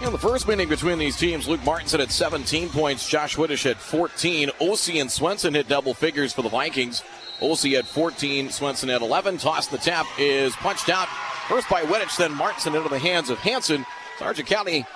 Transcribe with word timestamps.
In 0.00 0.12
the 0.12 0.18
first 0.18 0.46
meeting 0.46 0.68
between 0.68 0.96
these 0.98 1.16
teams, 1.16 1.48
Luke 1.48 1.64
Martinson 1.64 1.98
had 1.98 2.12
17 2.12 2.68
points, 2.68 3.08
Josh 3.08 3.34
Wittich 3.34 3.64
had 3.64 3.78
14. 3.78 4.50
Osi 4.60 5.00
and 5.00 5.10
Swenson 5.10 5.54
hit 5.54 5.66
double 5.66 5.92
figures 5.92 6.32
for 6.32 6.42
the 6.42 6.48
Vikings. 6.48 7.02
Osi 7.40 7.74
had 7.74 7.84
14, 7.84 8.50
Swenson 8.50 8.90
had 8.90 9.02
11. 9.02 9.38
Toss 9.38 9.66
the 9.66 9.76
tap 9.76 10.06
is 10.16 10.54
punched 10.54 10.88
out 10.88 11.08
first 11.48 11.68
by 11.68 11.82
Wittich, 11.82 12.16
then 12.16 12.32
Martinson 12.32 12.76
into 12.76 12.88
the 12.88 12.98
hands 12.98 13.28
of 13.28 13.38
Hanson. 13.38 13.84
Sargent 14.20 14.48
County 14.48 14.86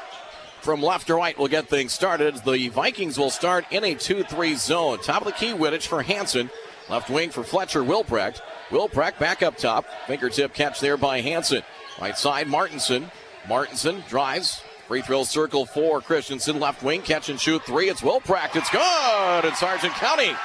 from 0.60 0.80
left 0.80 1.08
to 1.08 1.16
right 1.16 1.36
will 1.36 1.48
get 1.48 1.68
things 1.68 1.92
started. 1.92 2.36
The 2.44 2.68
Vikings 2.68 3.18
will 3.18 3.30
start 3.30 3.64
in 3.72 3.82
a 3.82 3.96
2 3.96 4.22
3 4.22 4.54
zone. 4.54 5.00
Top 5.00 5.22
of 5.22 5.26
the 5.26 5.32
key, 5.32 5.52
Wittich 5.52 5.88
for 5.88 6.02
Hanson. 6.02 6.48
Left 6.88 7.10
wing 7.10 7.30
for 7.30 7.42
Fletcher 7.42 7.82
Wilprecht. 7.82 8.40
Wilprecht 8.70 9.18
back 9.18 9.42
up 9.42 9.56
top. 9.56 9.84
Fingertip 10.06 10.54
catch 10.54 10.78
there 10.78 10.96
by 10.96 11.20
Hanson. 11.20 11.62
Right 12.00 12.16
side, 12.16 12.46
Martinson. 12.46 13.10
Martinson 13.48 14.04
drives. 14.08 14.62
Free 14.92 15.00
throw 15.00 15.24
circle 15.24 15.64
for 15.64 16.02
Christensen. 16.02 16.60
Left 16.60 16.82
wing, 16.82 17.00
catch 17.00 17.30
and 17.30 17.40
shoot 17.40 17.64
three. 17.64 17.88
It's 17.88 18.02
Wilprecht. 18.02 18.56
It's 18.56 18.68
good. 18.68 19.44
And 19.46 19.56
Sargent 19.56 19.94
County 19.94 20.36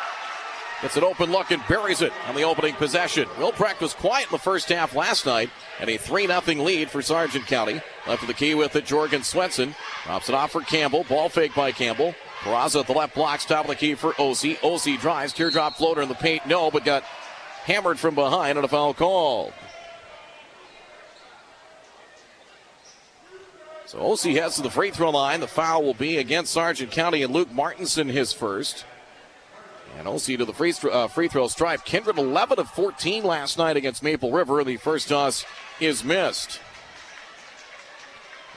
Gets 0.82 0.96
an 0.96 1.04
open 1.04 1.34
look 1.34 1.52
and 1.52 1.62
buries 1.68 2.02
it 2.02 2.14
on 2.30 2.36
the 2.36 2.44
opening 2.44 2.74
possession. 2.76 3.28
Wilprecht 3.38 3.82
was 3.82 3.94
quiet 3.94 4.28
in 4.28 4.32
the 4.32 4.38
first 4.38 4.70
half 4.70 4.96
last 4.96 5.26
night, 5.26 5.50
and 5.82 5.90
a 5.90 5.98
3 5.98 6.28
0 6.28 6.64
lead 6.64 6.90
for 6.90 7.02
Sargent 7.02 7.46
County. 7.46 7.82
Left 8.08 8.22
of 8.22 8.30
the 8.30 8.34
key 8.34 8.55
with 8.55 8.74
it, 8.78 8.86
Jorgen 8.86 9.26
Swenson. 9.26 9.76
Drops 10.05 10.30
it 10.30 10.36
off 10.36 10.54
for 10.54 10.62
Campbell. 10.62 11.04
Ball 11.04 11.27
fake 11.27 11.54
by 11.54 11.74
Campbell. 11.74 12.16
Peraza 12.40 12.80
at 12.80 12.88
the 12.88 12.94
left 12.94 13.16
blocks, 13.16 13.44
top 13.44 13.66
of 13.66 13.72
the 13.72 13.76
key 13.76 13.96
for 13.96 14.14
Osi. 14.14 14.55
Osi 14.60 14.98
drives, 14.98 15.34
teardrop 15.34 15.76
floater 15.76 16.02
in 16.02 16.08
the 16.08 16.16
paint. 16.16 16.46
No, 16.46 16.72
but 16.72 16.86
got 16.86 17.04
hammered 17.66 18.00
from 18.00 18.16
behind 18.16 18.58
on 18.58 18.64
a 18.64 18.70
foul 18.70 18.94
call. 18.94 19.52
So 23.88 23.99
Osi 23.99 24.34
heads 24.34 24.57
to 24.57 24.62
the 24.62 24.70
free 24.70 24.91
throw 24.91 25.12
line. 25.12 25.40
The 25.40 25.48
foul 25.48 25.82
will 25.82 25.93
be 25.93 26.18
against 26.18 26.52
Sargent 26.52 26.91
County 26.91 27.24
and 27.24 27.34
Luke 27.34 27.54
Martinson, 27.54 28.10
his 28.10 28.34
first. 28.34 28.84
And 29.98 30.05
Osi 30.07 30.38
to 30.38 30.43
the 30.43 30.54
free, 30.54 30.74
uh, 30.91 31.07
free 31.07 31.30
throw 31.30 31.48
stripe. 31.48 31.85
Kindred 31.85 32.18
11 32.18 32.60
of 32.60 32.70
14 32.71 33.24
last 33.24 33.58
night 33.58 33.77
against 33.77 34.04
Maple 34.04 34.34
River. 34.34 34.62
The 34.65 34.76
first 34.76 35.08
toss 35.08 35.46
is 35.80 36.04
missed. 36.04 36.60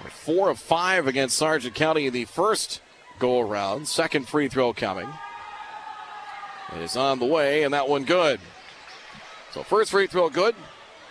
Four 0.08 0.50
of 0.50 0.58
five 0.58 1.06
against 1.06 1.38
Sargent 1.38 1.76
County 1.76 2.06
in 2.06 2.12
the 2.12 2.24
first 2.24 2.80
go 3.20 3.38
around. 3.38 3.86
Second 3.86 4.26
free 4.26 4.48
throw 4.48 4.72
coming. 4.72 5.08
It 6.74 6.82
is 6.82 6.96
on 6.96 7.20
the 7.20 7.24
way, 7.24 7.62
and 7.62 7.72
that 7.72 7.88
one 7.88 8.02
good. 8.02 8.40
So 9.52 9.62
first 9.62 9.92
free 9.92 10.08
throw 10.08 10.28
good. 10.28 10.56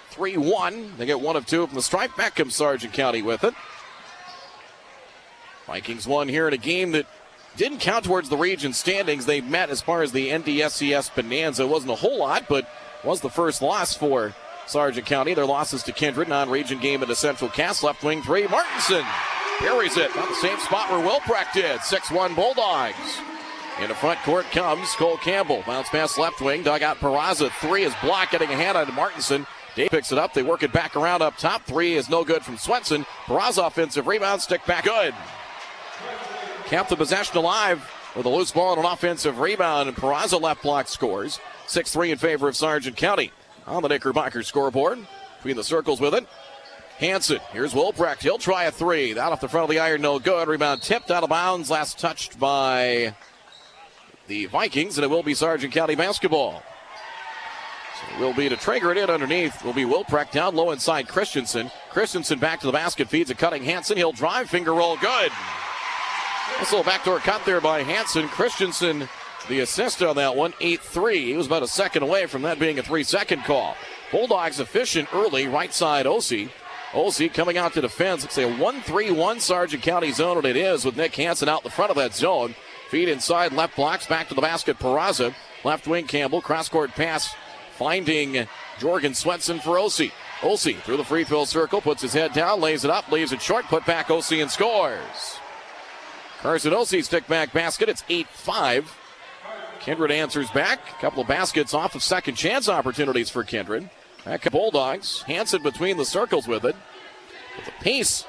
3 0.09 0.35
1. 0.37 0.97
They 0.97 1.05
get 1.05 1.21
one 1.21 1.37
of 1.37 1.45
two 1.45 1.65
from 1.67 1.75
the 1.75 1.81
stripe. 1.81 2.17
Back 2.17 2.35
comes 2.35 2.55
Sargent 2.55 2.91
County 2.91 3.21
with 3.21 3.45
it. 3.45 3.53
Vikings 5.69 6.07
won 6.07 6.27
here 6.27 6.47
in 6.47 6.53
a 6.55 6.57
game 6.57 6.93
that 6.93 7.05
didn't 7.55 7.77
count 7.77 8.03
towards 8.03 8.29
the 8.29 8.37
region 8.37 8.73
standings. 8.73 9.27
They 9.27 9.39
met 9.39 9.69
as 9.69 9.81
far 9.81 10.01
as 10.01 10.11
the 10.11 10.29
NDSCS 10.29 11.13
Bonanza. 11.13 11.61
It 11.61 11.69
wasn't 11.69 11.91
a 11.91 11.95
whole 11.95 12.17
lot, 12.17 12.45
but 12.49 12.67
was 13.03 13.21
the 13.21 13.29
first 13.29 13.61
loss 13.61 13.93
for 13.95 14.33
Sargent 14.65 15.05
County. 15.05 15.35
Their 15.35 15.45
losses 15.45 15.83
to 15.83 15.91
Kindred, 15.91 16.27
non-region 16.27 16.79
game 16.79 17.03
in 17.03 17.07
the 17.07 17.15
Central 17.15 17.51
Cass. 17.51 17.83
Left 17.83 18.03
wing 18.03 18.23
three, 18.23 18.47
Martinson 18.47 19.05
buries 19.61 19.95
it. 19.95 20.13
Not 20.15 20.29
the 20.29 20.35
same 20.35 20.57
spot 20.57 20.89
where 20.89 21.05
Wilprecht 21.05 21.53
did. 21.53 21.79
6-1 21.81 22.35
Bulldogs. 22.35 22.95
In 23.79 23.89
the 23.89 23.95
front 23.95 24.19
court 24.21 24.45
comes 24.51 24.91
Cole 24.93 25.17
Campbell. 25.17 25.63
Bounce 25.67 25.89
pass 25.89 26.17
left 26.17 26.41
wing. 26.41 26.63
Dug 26.63 26.81
out 26.81 26.97
Peraza. 26.97 27.51
Three 27.61 27.83
is 27.83 27.93
blocked, 28.01 28.31
getting 28.31 28.49
a 28.49 28.55
hand 28.55 28.75
on 28.75 28.93
Martinson. 28.95 29.45
Dave 29.75 29.91
picks 29.91 30.11
it 30.11 30.17
up. 30.17 30.33
They 30.33 30.41
work 30.43 30.63
it 30.63 30.73
back 30.73 30.95
around 30.95 31.21
up 31.21 31.37
top. 31.37 31.63
Three 31.63 31.93
is 31.93 32.09
no 32.09 32.23
good 32.23 32.43
from 32.43 32.57
Swenson. 32.57 33.05
Peraza 33.25 33.67
offensive 33.67 34.07
rebound. 34.07 34.41
Stick 34.41 34.65
back 34.65 34.83
good. 34.83 35.13
Kept 36.65 36.89
the 36.89 36.95
possession 36.95 37.37
alive 37.37 37.89
with 38.15 38.25
a 38.25 38.29
loose 38.29 38.51
ball 38.51 38.73
and 38.73 38.85
an 38.85 38.91
offensive 38.91 39.39
rebound, 39.39 39.89
and 39.89 39.97
Peraza 39.97 40.39
left 40.39 40.63
block 40.63 40.87
scores. 40.87 41.39
6 41.67 41.91
3 41.91 42.11
in 42.11 42.17
favor 42.17 42.47
of 42.47 42.55
Sargent 42.55 42.95
County. 42.95 43.31
On 43.65 43.81
the 43.81 43.89
Knickerbocker 43.89 44.43
scoreboard. 44.43 44.99
Between 45.37 45.55
the 45.55 45.63
circles 45.63 46.01
with 46.01 46.13
it. 46.13 46.27
Hanson. 46.97 47.39
Here's 47.53 47.73
Wilprecht. 47.73 48.21
He'll 48.21 48.37
try 48.37 48.65
a 48.65 48.71
three. 48.71 49.13
That 49.13 49.31
off 49.31 49.39
the 49.39 49.47
front 49.47 49.63
of 49.63 49.69
the 49.69 49.79
iron, 49.79 50.01
no 50.01 50.19
good. 50.19 50.47
Rebound 50.47 50.81
tipped 50.81 51.11
out 51.11 51.23
of 51.23 51.29
bounds. 51.29 51.69
Last 51.69 51.97
touched 51.97 52.39
by 52.39 53.15
the 54.27 54.47
Vikings, 54.47 54.97
and 54.97 55.05
it 55.05 55.09
will 55.09 55.23
be 55.23 55.33
Sargent 55.33 55.73
County 55.73 55.95
basketball. 55.95 56.61
So 57.99 58.15
it 58.15 58.19
will 58.19 58.33
be 58.33 58.49
to 58.49 58.57
trigger 58.57 58.91
it 58.91 58.97
in 58.97 59.09
underneath. 59.09 59.63
Will 59.63 59.73
be 59.73 59.85
Wilprecht 59.85 60.31
down 60.31 60.55
low 60.55 60.71
inside 60.71 61.07
Christensen. 61.07 61.71
Christensen 61.89 62.37
back 62.37 62.59
to 62.61 62.67
the 62.67 62.73
basket, 62.73 63.07
feeds 63.07 63.29
a 63.29 63.35
cutting 63.35 63.63
Hanson. 63.63 63.97
He'll 63.97 64.11
drive, 64.11 64.49
finger 64.49 64.73
roll, 64.73 64.97
good. 64.97 65.31
Nice 66.57 66.71
little 66.71 66.83
backdoor 66.83 67.19
cut 67.19 67.45
there 67.45 67.61
by 67.61 67.83
Hanson. 67.83 68.27
Christensen, 68.27 69.07
the 69.47 69.61
assist 69.61 70.01
on 70.01 70.15
that 70.17 70.35
one, 70.35 70.53
8 70.59 70.81
3. 70.81 71.25
He 71.25 71.37
was 71.37 71.47
about 71.47 71.63
a 71.63 71.67
second 71.67 72.03
away 72.03 72.25
from 72.25 72.41
that 72.41 72.59
being 72.59 72.79
a 72.79 72.83
three 72.83 73.03
second 73.03 73.43
call. 73.43 73.75
Bulldogs 74.11 74.59
efficient 74.59 75.07
early, 75.13 75.47
right 75.47 75.73
side 75.73 76.05
Osi. 76.05 76.49
Osi 76.91 77.31
coming 77.31 77.57
out 77.57 77.73
to 77.73 77.81
defense. 77.81 78.23
It's 78.23 78.37
a 78.37 78.51
1 78.51 78.81
3 78.81 79.11
1 79.11 79.39
Sargent 79.39 79.83
County 79.83 80.11
zone, 80.11 80.37
and 80.37 80.45
it 80.45 80.57
is 80.57 80.83
with 80.83 80.97
Nick 80.97 81.15
Hanson 81.15 81.47
out 81.47 81.63
the 81.63 81.69
front 81.69 81.91
of 81.91 81.97
that 81.97 82.15
zone. 82.15 82.55
Feed 82.89 83.07
inside, 83.07 83.53
left 83.53 83.75
blocks, 83.75 84.07
back 84.07 84.27
to 84.29 84.33
the 84.33 84.41
basket. 84.41 84.79
Peraza, 84.79 85.33
left 85.63 85.87
wing 85.87 86.07
Campbell, 86.07 86.41
cross 86.41 86.67
court 86.67 86.89
pass, 86.91 87.35
finding 87.77 88.47
Jorgen 88.79 89.15
Swenson 89.15 89.59
for 89.59 89.77
Osi. 89.77 90.11
Osi 90.41 90.75
through 90.81 90.97
the 90.97 91.03
free 91.03 91.23
throw 91.23 91.45
circle, 91.45 91.81
puts 91.81 92.01
his 92.01 92.13
head 92.13 92.33
down, 92.33 92.59
lays 92.59 92.83
it 92.83 92.91
up, 92.91 93.11
leaves 93.11 93.31
it 93.31 93.41
short, 93.41 93.65
put 93.65 93.85
back 93.85 94.07
Osi 94.07 94.41
and 94.41 94.49
scores. 94.49 95.38
Carson 96.41 96.71
Osi 96.71 97.03
stick 97.03 97.27
back 97.27 97.51
basket. 97.53 97.89
It's 97.89 98.03
8 98.09 98.27
5. 98.27 98.97
Kindred 99.79 100.11
answers 100.11 100.49
back. 100.51 100.79
A 100.97 101.01
couple 101.01 101.21
of 101.21 101.27
baskets 101.27 101.73
off 101.73 101.95
of 101.95 102.03
second 102.03 102.35
chance 102.35 102.69
opportunities 102.69 103.29
for 103.29 103.43
Kindred. 103.43 103.89
Back 104.25 104.49
Bulldogs. 104.51 105.21
Hanson 105.23 105.63
between 105.63 105.97
the 105.97 106.05
circles 106.05 106.47
with 106.47 106.65
it. 106.65 106.75
With 107.55 107.65
the 107.65 107.71
pace 107.83 108.25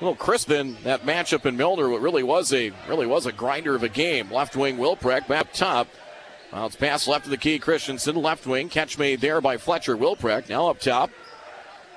a 0.00 0.04
little 0.04 0.16
crisp 0.16 0.50
in 0.50 0.76
that 0.82 1.02
matchup 1.02 1.46
in 1.46 1.56
Milnor. 1.56 1.90
What 1.90 2.00
really 2.00 2.22
was 2.22 2.52
a 2.52 2.72
really 2.88 3.06
was 3.06 3.26
a 3.26 3.32
grinder 3.32 3.74
of 3.74 3.82
a 3.82 3.88
game. 3.88 4.30
Left 4.30 4.56
wing 4.56 4.76
Wilprecht 4.76 5.28
back 5.28 5.52
top. 5.52 5.86
Bounce 6.50 6.76
pass 6.76 7.06
left 7.06 7.26
of 7.26 7.30
the 7.30 7.36
key 7.36 7.58
Christensen. 7.58 8.16
Left 8.16 8.46
wing 8.46 8.68
catch 8.68 8.98
made 8.98 9.20
there 9.20 9.40
by 9.40 9.56
Fletcher 9.56 9.96
Wilprecht. 9.96 10.48
Now 10.48 10.68
up 10.68 10.80
top. 10.80 11.10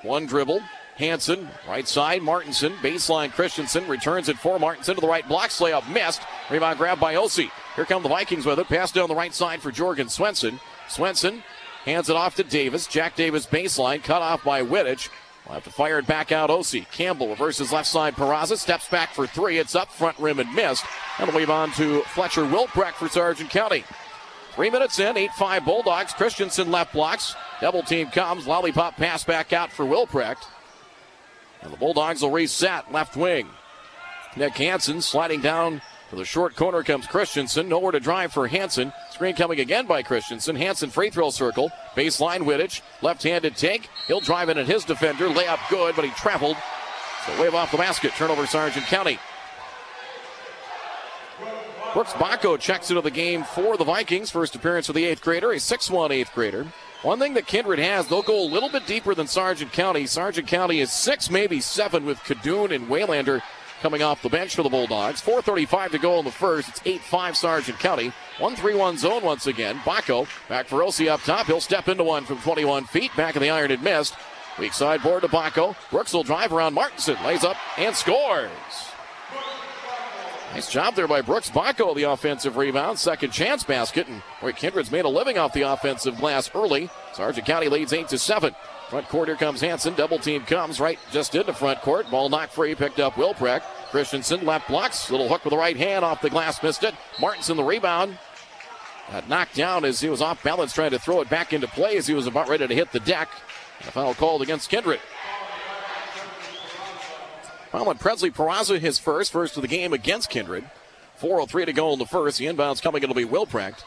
One 0.02 0.26
dribble. 0.26 0.60
Hanson, 0.98 1.48
right 1.68 1.86
side, 1.86 2.22
Martinson, 2.22 2.72
baseline 2.74 3.30
Christensen, 3.30 3.86
returns 3.86 4.28
it 4.28 4.36
for 4.36 4.58
Martinson 4.58 4.96
to 4.96 5.00
the 5.00 5.06
right 5.06 5.26
block, 5.26 5.50
layup 5.50 5.88
missed. 5.92 6.22
Rebound 6.50 6.76
grabbed 6.76 7.00
by 7.00 7.14
Osi. 7.14 7.50
Here 7.76 7.84
come 7.84 8.02
the 8.02 8.08
Vikings 8.08 8.44
with 8.44 8.58
it. 8.58 8.66
Pass 8.68 8.90
down 8.90 9.08
the 9.08 9.14
right 9.14 9.32
side 9.32 9.62
for 9.62 9.70
Jorgen 9.70 10.10
Swenson. 10.10 10.58
Swenson 10.88 11.44
hands 11.84 12.10
it 12.10 12.16
off 12.16 12.34
to 12.34 12.42
Davis. 12.42 12.88
Jack 12.88 13.14
Davis 13.14 13.46
baseline, 13.46 14.02
cut 14.02 14.22
off 14.22 14.42
by 14.42 14.62
Wittich. 14.62 15.08
We'll 15.46 15.54
have 15.54 15.64
to 15.64 15.70
fire 15.70 16.00
it 16.00 16.06
back 16.06 16.32
out. 16.32 16.50
Osi. 16.50 16.90
Campbell 16.90 17.28
reverses 17.28 17.72
left 17.72 17.86
side. 17.88 18.16
Peraza 18.16 18.58
steps 18.58 18.88
back 18.88 19.10
for 19.10 19.26
three. 19.26 19.58
It's 19.58 19.76
up 19.76 19.90
front 19.92 20.18
rim 20.18 20.40
and 20.40 20.52
missed. 20.52 20.84
And 21.18 21.32
weave 21.32 21.48
on 21.48 21.70
to 21.72 22.02
Fletcher 22.02 22.44
Wilprecht 22.44 22.94
for 22.94 23.08
Sargent 23.08 23.50
County. 23.50 23.84
Three 24.52 24.68
minutes 24.68 24.98
in, 24.98 25.16
8 25.16 25.30
5 25.38 25.64
Bulldogs. 25.64 26.12
Christensen 26.12 26.72
left 26.72 26.92
blocks. 26.92 27.36
Double 27.60 27.82
team 27.82 28.08
comes. 28.08 28.46
Lollipop 28.46 28.96
pass 28.96 29.22
back 29.22 29.52
out 29.52 29.72
for 29.72 29.86
Wilprecht. 29.86 30.48
And 31.62 31.72
the 31.72 31.76
Bulldogs 31.76 32.22
will 32.22 32.30
reset 32.30 32.92
left 32.92 33.16
wing. 33.16 33.48
Nick 34.36 34.56
Hanson 34.56 35.00
sliding 35.00 35.40
down 35.40 35.82
to 36.10 36.16
the 36.16 36.24
short 36.24 36.56
corner 36.56 36.82
comes 36.82 37.06
Christensen. 37.06 37.68
Nowhere 37.68 37.92
to 37.92 38.00
drive 38.00 38.32
for 38.32 38.46
Hanson. 38.46 38.92
Screen 39.10 39.34
coming 39.34 39.60
again 39.60 39.86
by 39.86 40.02
Christensen. 40.02 40.56
Hanson 40.56 40.90
free 40.90 41.10
throw 41.10 41.30
circle. 41.30 41.70
Baseline 41.94 42.40
Wittich. 42.40 42.80
Left 43.02 43.22
handed 43.22 43.56
take. 43.56 43.88
He'll 44.06 44.20
drive 44.20 44.48
in 44.48 44.58
at 44.58 44.66
his 44.66 44.84
defender. 44.84 45.28
Layup 45.28 45.58
good, 45.68 45.96
but 45.96 46.04
he 46.04 46.10
traveled. 46.12 46.56
So 47.26 47.42
wave 47.42 47.54
off 47.54 47.72
the 47.72 47.78
basket. 47.78 48.12
Turnover 48.12 48.46
Sargent 48.46 48.86
County. 48.86 49.18
Brooks 51.94 52.12
Bacco 52.12 52.58
checks 52.58 52.90
into 52.90 53.00
the 53.00 53.10
game 53.10 53.44
for 53.44 53.76
the 53.76 53.84
Vikings. 53.84 54.30
First 54.30 54.54
appearance 54.54 54.86
for 54.86 54.92
the 54.92 55.04
eighth 55.04 55.22
grader, 55.22 55.52
a 55.52 55.58
6 55.58 55.90
1 55.90 56.12
eighth 56.12 56.32
grader. 56.34 56.66
One 57.02 57.20
thing 57.20 57.34
that 57.34 57.46
Kindred 57.46 57.78
has, 57.78 58.08
they'll 58.08 58.22
go 58.22 58.42
a 58.42 58.50
little 58.50 58.68
bit 58.68 58.86
deeper 58.86 59.14
than 59.14 59.28
Sargent 59.28 59.72
County. 59.72 60.06
Sargent 60.06 60.48
County 60.48 60.80
is 60.80 60.92
six, 60.92 61.30
maybe 61.30 61.60
seven, 61.60 62.04
with 62.04 62.18
Kadoon 62.18 62.74
and 62.74 62.88
Waylander 62.88 63.40
coming 63.80 64.02
off 64.02 64.20
the 64.20 64.28
bench 64.28 64.56
for 64.56 64.64
the 64.64 64.68
Bulldogs. 64.68 65.22
4.35 65.22 65.92
to 65.92 65.98
go 65.98 66.18
in 66.18 66.24
the 66.24 66.32
first. 66.32 66.68
It's 66.68 66.82
8 66.84 67.00
5 67.00 67.36
Sargent 67.36 67.78
County. 67.78 68.12
1 68.38 68.56
3 68.56 68.74
1 68.74 68.98
zone 68.98 69.22
once 69.22 69.46
again. 69.46 69.80
Bacco 69.84 70.26
back 70.48 70.66
for 70.66 70.80
Osi 70.80 71.08
up 71.08 71.20
top. 71.20 71.46
He'll 71.46 71.60
step 71.60 71.86
into 71.88 72.02
one 72.02 72.24
from 72.24 72.38
21 72.38 72.86
feet. 72.86 73.14
Back 73.16 73.36
of 73.36 73.42
the 73.42 73.50
iron 73.50 73.70
and 73.70 73.82
missed. 73.82 74.14
Weak 74.58 74.72
side 74.72 75.00
board 75.00 75.22
to 75.22 75.28
Bacco. 75.28 75.76
Brooks 75.92 76.12
will 76.12 76.24
drive 76.24 76.52
around 76.52 76.74
Martinson. 76.74 77.16
Lays 77.24 77.44
up 77.44 77.56
and 77.78 77.94
scores. 77.94 78.50
Nice 80.52 80.70
job 80.70 80.94
there 80.94 81.06
by 81.06 81.20
Brooks 81.20 81.50
Bacco, 81.50 81.94
the 81.94 82.04
offensive 82.04 82.56
rebound. 82.56 82.98
Second 82.98 83.32
chance 83.32 83.62
basket. 83.62 84.08
And 84.08 84.22
boy, 84.40 84.52
Kindred's 84.52 84.90
made 84.90 85.04
a 85.04 85.08
living 85.08 85.38
off 85.38 85.52
the 85.52 85.62
offensive 85.62 86.16
glass 86.16 86.50
early. 86.54 86.88
Sargent 87.12 87.46
County 87.46 87.68
leads 87.68 87.92
8 87.92 88.08
to 88.08 88.18
7. 88.18 88.54
Front 88.88 89.08
court, 89.08 89.28
here 89.28 89.36
comes 89.36 89.60
Hanson. 89.60 89.94
Double 89.94 90.18
team 90.18 90.42
comes 90.42 90.80
right 90.80 90.98
just 91.12 91.34
into 91.34 91.52
front 91.52 91.82
court. 91.82 92.10
Ball 92.10 92.30
knocked 92.30 92.54
free, 92.54 92.74
picked 92.74 92.98
up 92.98 93.14
Wilprecht. 93.14 93.62
Christensen 93.90 94.44
left 94.46 94.68
blocks. 94.68 95.10
Little 95.10 95.28
hook 95.28 95.44
with 95.44 95.52
the 95.52 95.58
right 95.58 95.76
hand 95.76 96.04
off 96.04 96.22
the 96.22 96.30
glass, 96.30 96.62
missed 96.62 96.82
it. 96.82 96.94
Martinson 97.20 97.58
the 97.58 97.64
rebound. 97.64 98.18
Got 99.12 99.28
knocked 99.28 99.54
down 99.54 99.84
as 99.84 100.00
he 100.00 100.08
was 100.08 100.22
off 100.22 100.42
balance 100.42 100.72
trying 100.72 100.90
to 100.90 100.98
throw 100.98 101.20
it 101.20 101.30
back 101.30 101.52
into 101.52 101.68
play 101.68 101.96
as 101.96 102.06
he 102.06 102.14
was 102.14 102.26
about 102.26 102.48
ready 102.48 102.66
to 102.66 102.74
hit 102.74 102.92
the 102.92 103.00
deck. 103.00 103.28
A 103.80 103.90
foul 103.90 104.14
called 104.14 104.42
against 104.42 104.70
Kindred. 104.70 105.00
Well, 107.72 107.90
and 107.90 108.00
Presley 108.00 108.30
Peraza 108.30 108.78
his 108.78 108.98
first, 108.98 109.32
first 109.32 109.56
of 109.56 109.62
the 109.62 109.68
game 109.68 109.92
against 109.92 110.30
Kindred. 110.30 110.64
4.03 111.20 111.66
to 111.66 111.72
go 111.72 111.92
in 111.92 111.98
the 111.98 112.06
first. 112.06 112.38
The 112.38 112.46
inbounds 112.46 112.80
coming, 112.80 113.02
it'll 113.02 113.14
be 113.14 113.24
Wilprecht. 113.24 113.84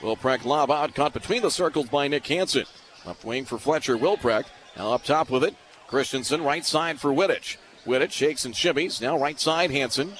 Wilprecht 0.00 0.44
lob 0.44 0.70
out, 0.70 0.94
caught 0.94 1.12
between 1.12 1.42
the 1.42 1.50
circles 1.50 1.88
by 1.88 2.08
Nick 2.08 2.26
Hansen. 2.26 2.66
Left 3.04 3.24
wing 3.24 3.44
for 3.44 3.58
Fletcher 3.58 3.96
Wilprecht. 3.96 4.46
Now 4.76 4.92
up 4.92 5.04
top 5.04 5.30
with 5.30 5.44
it. 5.44 5.54
Christensen, 5.88 6.42
right 6.42 6.64
side 6.64 7.00
for 7.00 7.10
Wittich. 7.10 7.56
Wittich 7.86 8.12
shakes 8.12 8.44
and 8.44 8.54
shimmies. 8.54 9.00
Now 9.00 9.18
right 9.18 9.38
side, 9.38 9.70
Hansen. 9.70 10.14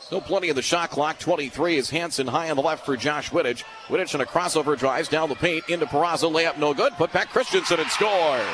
Still 0.00 0.20
plenty 0.20 0.48
of 0.50 0.56
the 0.56 0.62
shot 0.62 0.90
clock. 0.90 1.18
23 1.18 1.76
is 1.76 1.90
Hansen 1.90 2.28
high 2.28 2.50
on 2.50 2.56
the 2.56 2.62
left 2.62 2.86
for 2.86 2.96
Josh 2.96 3.30
Wittich. 3.30 3.64
Wittich 3.88 4.14
on 4.14 4.20
a 4.20 4.24
crossover 4.24 4.78
drives 4.78 5.08
down 5.08 5.28
the 5.28 5.34
paint 5.34 5.68
into 5.68 5.86
Peraza. 5.86 6.30
Layup 6.30 6.58
no 6.58 6.72
good. 6.74 6.92
Put 6.94 7.12
back 7.12 7.30
Christensen 7.30 7.80
and 7.80 7.90
scores. 7.90 8.44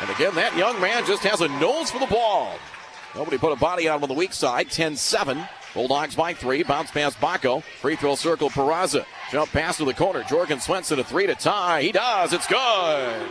And 0.00 0.10
again, 0.10 0.34
that 0.36 0.56
young 0.56 0.80
man 0.80 1.04
just 1.06 1.22
has 1.24 1.40
a 1.40 1.48
nose 1.48 1.90
for 1.90 1.98
the 1.98 2.06
ball. 2.06 2.54
Nobody 3.14 3.38
put 3.38 3.52
a 3.52 3.56
body 3.56 3.88
on 3.88 3.96
him 3.96 4.02
on 4.04 4.08
the 4.08 4.14
weak 4.14 4.32
side. 4.32 4.70
10 4.70 4.96
7. 4.96 5.42
Bulldogs 5.74 6.14
by 6.14 6.34
three. 6.34 6.62
Bounce 6.62 6.90
pass 6.90 7.14
Bacco. 7.16 7.62
Free 7.80 7.96
throw 7.96 8.14
circle 8.14 8.50
Peraza. 8.50 9.04
Jump 9.30 9.50
pass 9.50 9.76
to 9.78 9.84
the 9.84 9.94
corner. 9.94 10.22
Jorgen 10.22 10.60
Swenson 10.60 10.98
a 10.98 11.04
three 11.04 11.26
to 11.26 11.34
tie. 11.34 11.82
He 11.82 11.92
does. 11.92 12.32
It's 12.32 12.46
good. 12.46 13.30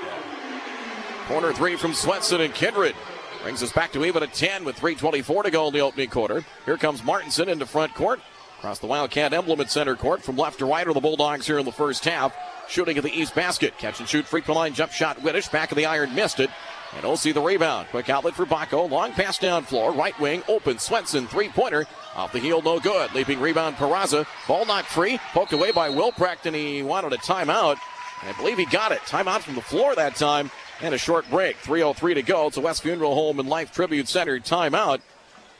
Corner 1.28 1.54
three 1.54 1.75
from 1.75 1.94
Swenson 1.94 2.42
and 2.42 2.54
Kindred. 2.54 2.96
Brings 3.44 3.64
us 3.64 3.72
back 3.72 3.92
to 3.94 4.04
even 4.04 4.24
at 4.24 4.34
10 4.34 4.66
with 4.66 4.78
3.24 4.78 5.44
to 5.44 5.52
go 5.52 5.68
in 5.68 5.74
the 5.74 5.80
opening 5.80 6.10
quarter. 6.10 6.44
Here 6.66 6.78
comes 6.78 7.04
Martinson 7.04 7.50
into 7.50 7.66
front 7.66 7.94
court. 7.94 8.19
Across 8.57 8.80
the 8.80 8.88
Wildcat 8.88 9.33
emblem 9.33 9.62
at 9.62 9.69
center 9.69 9.95
court. 9.95 10.24
From 10.24 10.36
left 10.36 10.59
to 10.59 10.65
right 10.65 10.88
are 10.88 10.94
the 10.94 11.00
Bulldogs 11.00 11.45
here 11.45 11.59
in 11.59 11.65
the 11.65 11.71
first 11.71 12.04
half. 12.06 12.36
Shooting 12.68 12.98
at 12.98 13.04
the 13.04 13.13
east 13.13 13.36
basket. 13.36 13.77
Catch 13.77 14.00
and 14.00 14.09
shoot 14.09 14.25
free 14.25 14.42
throw 14.42 14.56
line 14.56 14.74
jump 14.74 14.92
shot. 14.92 15.19
Wittich 15.19 15.51
back 15.51 15.71
of 15.71 15.77
the 15.77 15.86
iron 15.86 16.15
missed 16.15 16.39
it. 16.39 16.50
And 16.95 17.04
Osi 17.04 17.33
the 17.33 17.42
rebound. 17.42 17.88
Quick 17.89 18.09
outlet 18.09 18.33
for 18.33 18.45
Bacco. 18.45 18.89
Long 18.89 19.12
pass 19.12 19.38
down 19.38 19.63
floor. 19.63 19.94
Right 19.94 20.19
wing 20.19 20.42
open. 20.48 20.80
Swenson 20.80 21.27
three 21.27 21.50
pointer. 21.50 21.86
Off 22.15 22.31
the 22.31 22.39
heel, 22.39 22.62
no 22.63 22.80
good. 22.80 23.13
Leaping 23.13 23.39
rebound, 23.39 23.75
Peraza. 23.75 24.25
Ball 24.48 24.65
knocked 24.65 24.88
free. 24.88 25.19
Poked 25.33 25.54
away 25.54 25.71
by 25.71 25.89
Wilprecht, 25.89 26.45
and 26.45 26.56
he 26.56 26.81
wanted 26.81 27.13
a 27.13 27.18
timeout. 27.18 27.77
And 28.21 28.33
I 28.33 28.38
believe 28.38 28.57
he 28.57 28.65
got 28.65 28.92
it. 28.92 29.00
Timeout 29.01 29.42
from 29.42 29.56
the 29.56 29.62
floor 29.62 29.94
that 29.95 30.15
time. 30.15 30.50
And 30.81 30.95
a 30.95 30.98
short 30.98 31.30
break. 31.30 31.57
3.03 31.57 32.15
to 32.15 32.24
go. 32.24 32.48
It's 32.48 32.57
a 32.57 32.62
West 32.62 32.81
Funeral 32.81 33.13
Home 33.13 33.39
and 33.39 33.48
Life 33.48 33.71
Tribute 33.71 34.07
Center 34.07 34.39
timeout. 34.39 35.01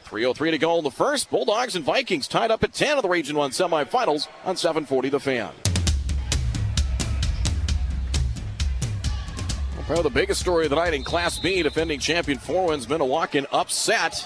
3.03 0.08 0.52
to 0.52 0.58
go 0.58 0.78
in 0.78 0.84
the 0.84 0.92
first. 0.92 1.30
Bulldogs 1.30 1.76
and 1.76 1.84
Vikings 1.84 2.28
tied 2.28 2.50
up 2.50 2.64
at 2.64 2.74
10 2.74 2.98
of 2.98 3.04
the 3.04 3.10
Region 3.10 3.36
1 3.36 3.52
semifinals 3.52 4.28
on 4.46 4.56
740 4.56 5.10
The 5.10 5.20
Fan. 5.20 5.52
Well, 9.76 9.86
probably 9.86 10.04
the 10.04 10.10
biggest 10.10 10.40
story 10.40 10.66
of 10.66 10.70
the 10.70 10.78
night 10.78 10.94
in 10.94 11.04
Class 11.04 11.40
B, 11.40 11.62
defending 11.62 12.00
champion 12.00 12.40
Four 12.40 12.68
Winds 12.68 12.88
Minnewaukan 12.88 13.46
upset 13.52 14.26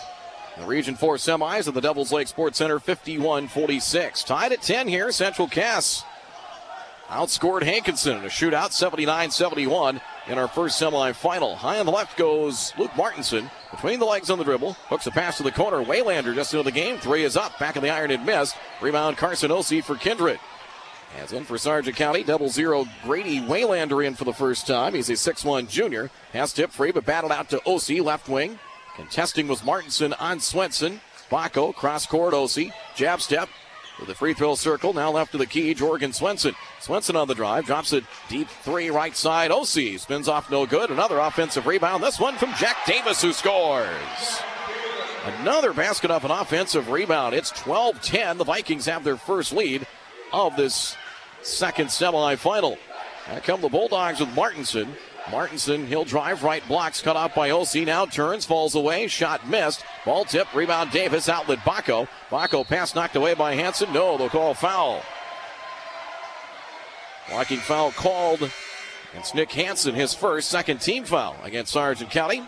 the 0.58 0.66
Region 0.66 0.96
4 0.96 1.16
semis 1.16 1.68
at 1.68 1.74
the 1.74 1.82
Devils 1.82 2.12
Lake 2.12 2.28
Sports 2.28 2.58
Center 2.60 2.80
51 2.80 3.48
46. 3.48 4.24
Tied 4.24 4.52
at 4.52 4.62
10 4.62 4.88
here, 4.88 5.12
Central 5.12 5.48
Cass 5.48 6.04
outscored 7.08 7.64
Hankinson 7.64 8.18
in 8.18 8.24
a 8.24 8.28
shootout 8.28 8.72
79 8.72 9.32
71 9.32 10.00
in 10.28 10.38
our 10.38 10.48
first 10.48 10.80
semifinal. 10.80 11.56
High 11.56 11.80
on 11.80 11.86
the 11.86 11.92
left 11.92 12.18
goes 12.18 12.74
Luke 12.78 12.96
Martinson. 12.96 13.50
Between 13.72 14.00
the 14.00 14.06
legs 14.06 14.30
on 14.30 14.38
the 14.38 14.44
dribble. 14.44 14.74
Hooks 14.90 15.08
a 15.08 15.12
pass 15.12 15.38
to 15.38 15.44
the 15.44 15.52
corner. 15.52 15.84
Waylander 15.84 16.36
just 16.36 16.54
into 16.54 16.64
the 16.64 16.72
game. 16.72 16.98
Three 16.98 17.24
is 17.24 17.38
up. 17.38 17.58
Back 17.58 17.78
of 17.78 17.84
the 17.84 17.90
iron 17.90 18.12
and 18.12 18.26
missed. 18.26 18.56
Rebound 18.82 19.18
Carson 19.18 19.50
Osi 19.50 19.84
for 19.84 19.96
Kindred. 19.96 20.40
As 21.18 21.34
in 21.34 21.44
for 21.44 21.58
Sargent 21.58 21.96
County, 21.96 22.24
double 22.24 22.50
zero 22.50 22.86
Grady 23.04 23.40
Waylander 23.40 24.06
in 24.06 24.16
for 24.16 24.24
the 24.24 24.34
first 24.34 24.68
time. 24.68 24.94
He's 24.94 25.10
a 25.10 25.14
6'1 25.14 25.70
junior. 25.70 26.10
Has 26.34 26.54
tip 26.54 26.72
free, 26.72 26.92
but 26.92 27.06
battled 27.06 27.32
out 27.32 27.50
to 27.50 27.58
Osi, 27.60 28.04
left 28.04 28.30
wing. 28.30 28.60
Contesting 28.96 29.48
was 29.48 29.64
Martinson 29.64 30.14
on 30.14 30.40
Swenson. 30.40 31.02
Bacco, 31.30 31.74
cross 31.74 32.06
court, 32.06 32.34
Osi. 32.34 32.74
Jab 32.96 33.22
step 33.22 33.50
the 34.06 34.16
free 34.16 34.34
throw 34.34 34.56
circle. 34.56 34.94
Now 34.94 35.12
left 35.12 35.32
to 35.34 35.38
the 35.38 35.46
key, 35.46 35.74
Jorgen 35.76 36.14
Swenson. 36.14 36.56
Swenson 36.80 37.16
on 37.16 37.28
the 37.28 37.36
drive, 37.36 37.66
drops 37.66 37.94
it 37.94 38.04
deep 38.30 38.48
three, 38.48 38.90
right 38.90 39.16
side. 39.16 39.52
Osi 39.52 40.00
spins 40.00 40.28
off 40.28 40.50
no 40.50 40.66
good. 40.66 40.90
Another 40.90 41.20
offensive 41.20 41.66
rebound. 41.66 42.04
This 42.04 42.20
one 42.20 42.36
from 42.36 42.54
Jack 42.56 42.78
Davis, 42.86 43.22
who 43.22 43.34
scores. 43.34 43.88
Another 45.40 45.72
basket 45.72 46.10
off 46.10 46.24
an 46.24 46.32
offensive 46.32 46.90
rebound. 46.90 47.36
It's 47.36 47.52
12 47.52 48.02
10. 48.02 48.38
The 48.38 48.44
Vikings 48.44 48.88
have 48.88 49.04
their 49.04 49.18
first 49.18 49.54
lead 49.54 49.86
of 50.34 50.56
this 50.56 50.96
second 51.44 51.88
semifinal. 51.88 52.78
Here 53.30 53.40
come 53.42 53.62
the 53.62 53.70
Bulldogs 53.70 54.20
with 54.20 54.34
Martinson. 54.36 54.96
Martinson, 55.30 55.86
he'll 55.86 56.04
drive 56.04 56.44
right, 56.44 56.68
blocks 56.68 57.02
cut 57.02 57.16
off 57.16 57.36
by 57.36 57.50
Osi. 57.50 57.86
Now 57.86 58.06
turns, 58.06 58.46
falls 58.46 58.76
away, 58.76 59.08
shot 59.08 59.48
missed. 59.48 59.84
Ball 60.04 60.26
tip, 60.26 60.54
rebound 60.54 60.92
Davis, 60.92 61.30
outlet 61.30 61.64
Bacco. 61.64 62.08
Bacco 62.30 62.64
pass 62.64 62.96
knocked 62.96 63.16
away 63.16 63.34
by 63.34 63.54
Hanson. 63.54 63.94
No, 63.94 64.18
they'll 64.18 64.30
call 64.30 64.54
foul. 64.54 65.04
Blocking 67.30 67.60
foul 67.60 67.92
called. 67.92 68.52
It's 69.14 69.34
Nick 69.34 69.52
Hanson, 69.52 69.94
his 69.94 70.14
first, 70.14 70.50
second 70.50 70.82
team 70.82 71.04
foul 71.04 71.36
against 71.44 71.72
Sargent 71.72 72.10
County. 72.10 72.44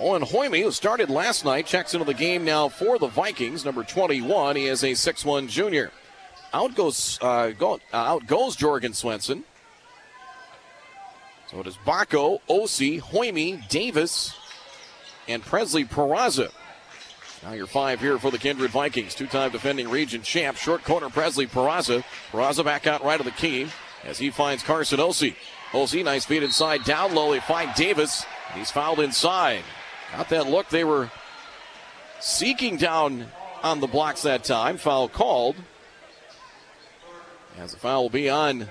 Owen 0.00 0.22
Hoyme, 0.22 0.62
who 0.62 0.70
started 0.70 1.10
last 1.10 1.44
night, 1.44 1.66
checks 1.66 1.92
into 1.92 2.04
the 2.04 2.14
game 2.14 2.44
now 2.44 2.68
for 2.68 2.98
the 2.98 3.08
Vikings. 3.08 3.64
Number 3.64 3.82
21, 3.82 4.56
he 4.56 4.66
is 4.66 4.82
a 4.84 4.92
6'1 4.92 5.48
junior. 5.48 5.90
Out 6.52 6.74
goes, 6.74 7.18
uh, 7.20 7.50
go, 7.50 7.74
uh, 7.92 7.96
out 7.96 8.26
goes 8.26 8.56
Jorgen 8.56 8.94
Swenson. 8.94 9.44
So 11.50 11.60
it 11.60 11.66
is 11.66 11.78
Bacco, 11.86 12.40
Osi, 12.48 13.00
Hoyme, 13.00 13.66
Davis, 13.68 14.34
and 15.26 15.42
Presley 15.42 15.84
Peraza. 15.84 16.50
Now 17.42 17.52
your 17.52 17.66
five 17.66 18.00
here 18.00 18.18
for 18.18 18.30
the 18.30 18.38
Kindred 18.38 18.70
Vikings. 18.70 19.14
Two-time 19.14 19.50
defending 19.50 19.88
region 19.88 20.22
champ. 20.22 20.56
Short 20.56 20.84
corner 20.84 21.08
Presley 21.08 21.46
Peraza. 21.46 22.04
Peraza 22.32 22.64
back 22.64 22.86
out 22.86 23.04
right 23.04 23.18
of 23.18 23.24
the 23.24 23.32
key 23.32 23.68
as 24.04 24.18
he 24.18 24.30
finds 24.30 24.62
Carson 24.62 24.98
Osi. 24.98 25.36
Osi, 25.70 26.04
nice 26.04 26.24
feet 26.24 26.42
inside, 26.42 26.84
down 26.84 27.14
low. 27.14 27.32
They 27.32 27.40
find 27.40 27.72
Davis. 27.74 28.26
He's 28.54 28.70
fouled 28.70 29.00
inside. 29.00 29.62
Got 30.16 30.28
that 30.30 30.48
look 30.48 30.68
they 30.68 30.84
were 30.84 31.10
seeking 32.20 32.76
down 32.76 33.26
on 33.62 33.80
the 33.80 33.86
blocks 33.86 34.22
that 34.22 34.44
time. 34.44 34.76
Foul 34.76 35.08
called. 35.08 35.56
As 37.58 37.72
the 37.72 37.78
foul 37.78 38.02
will 38.02 38.10
be 38.10 38.28
on 38.28 38.68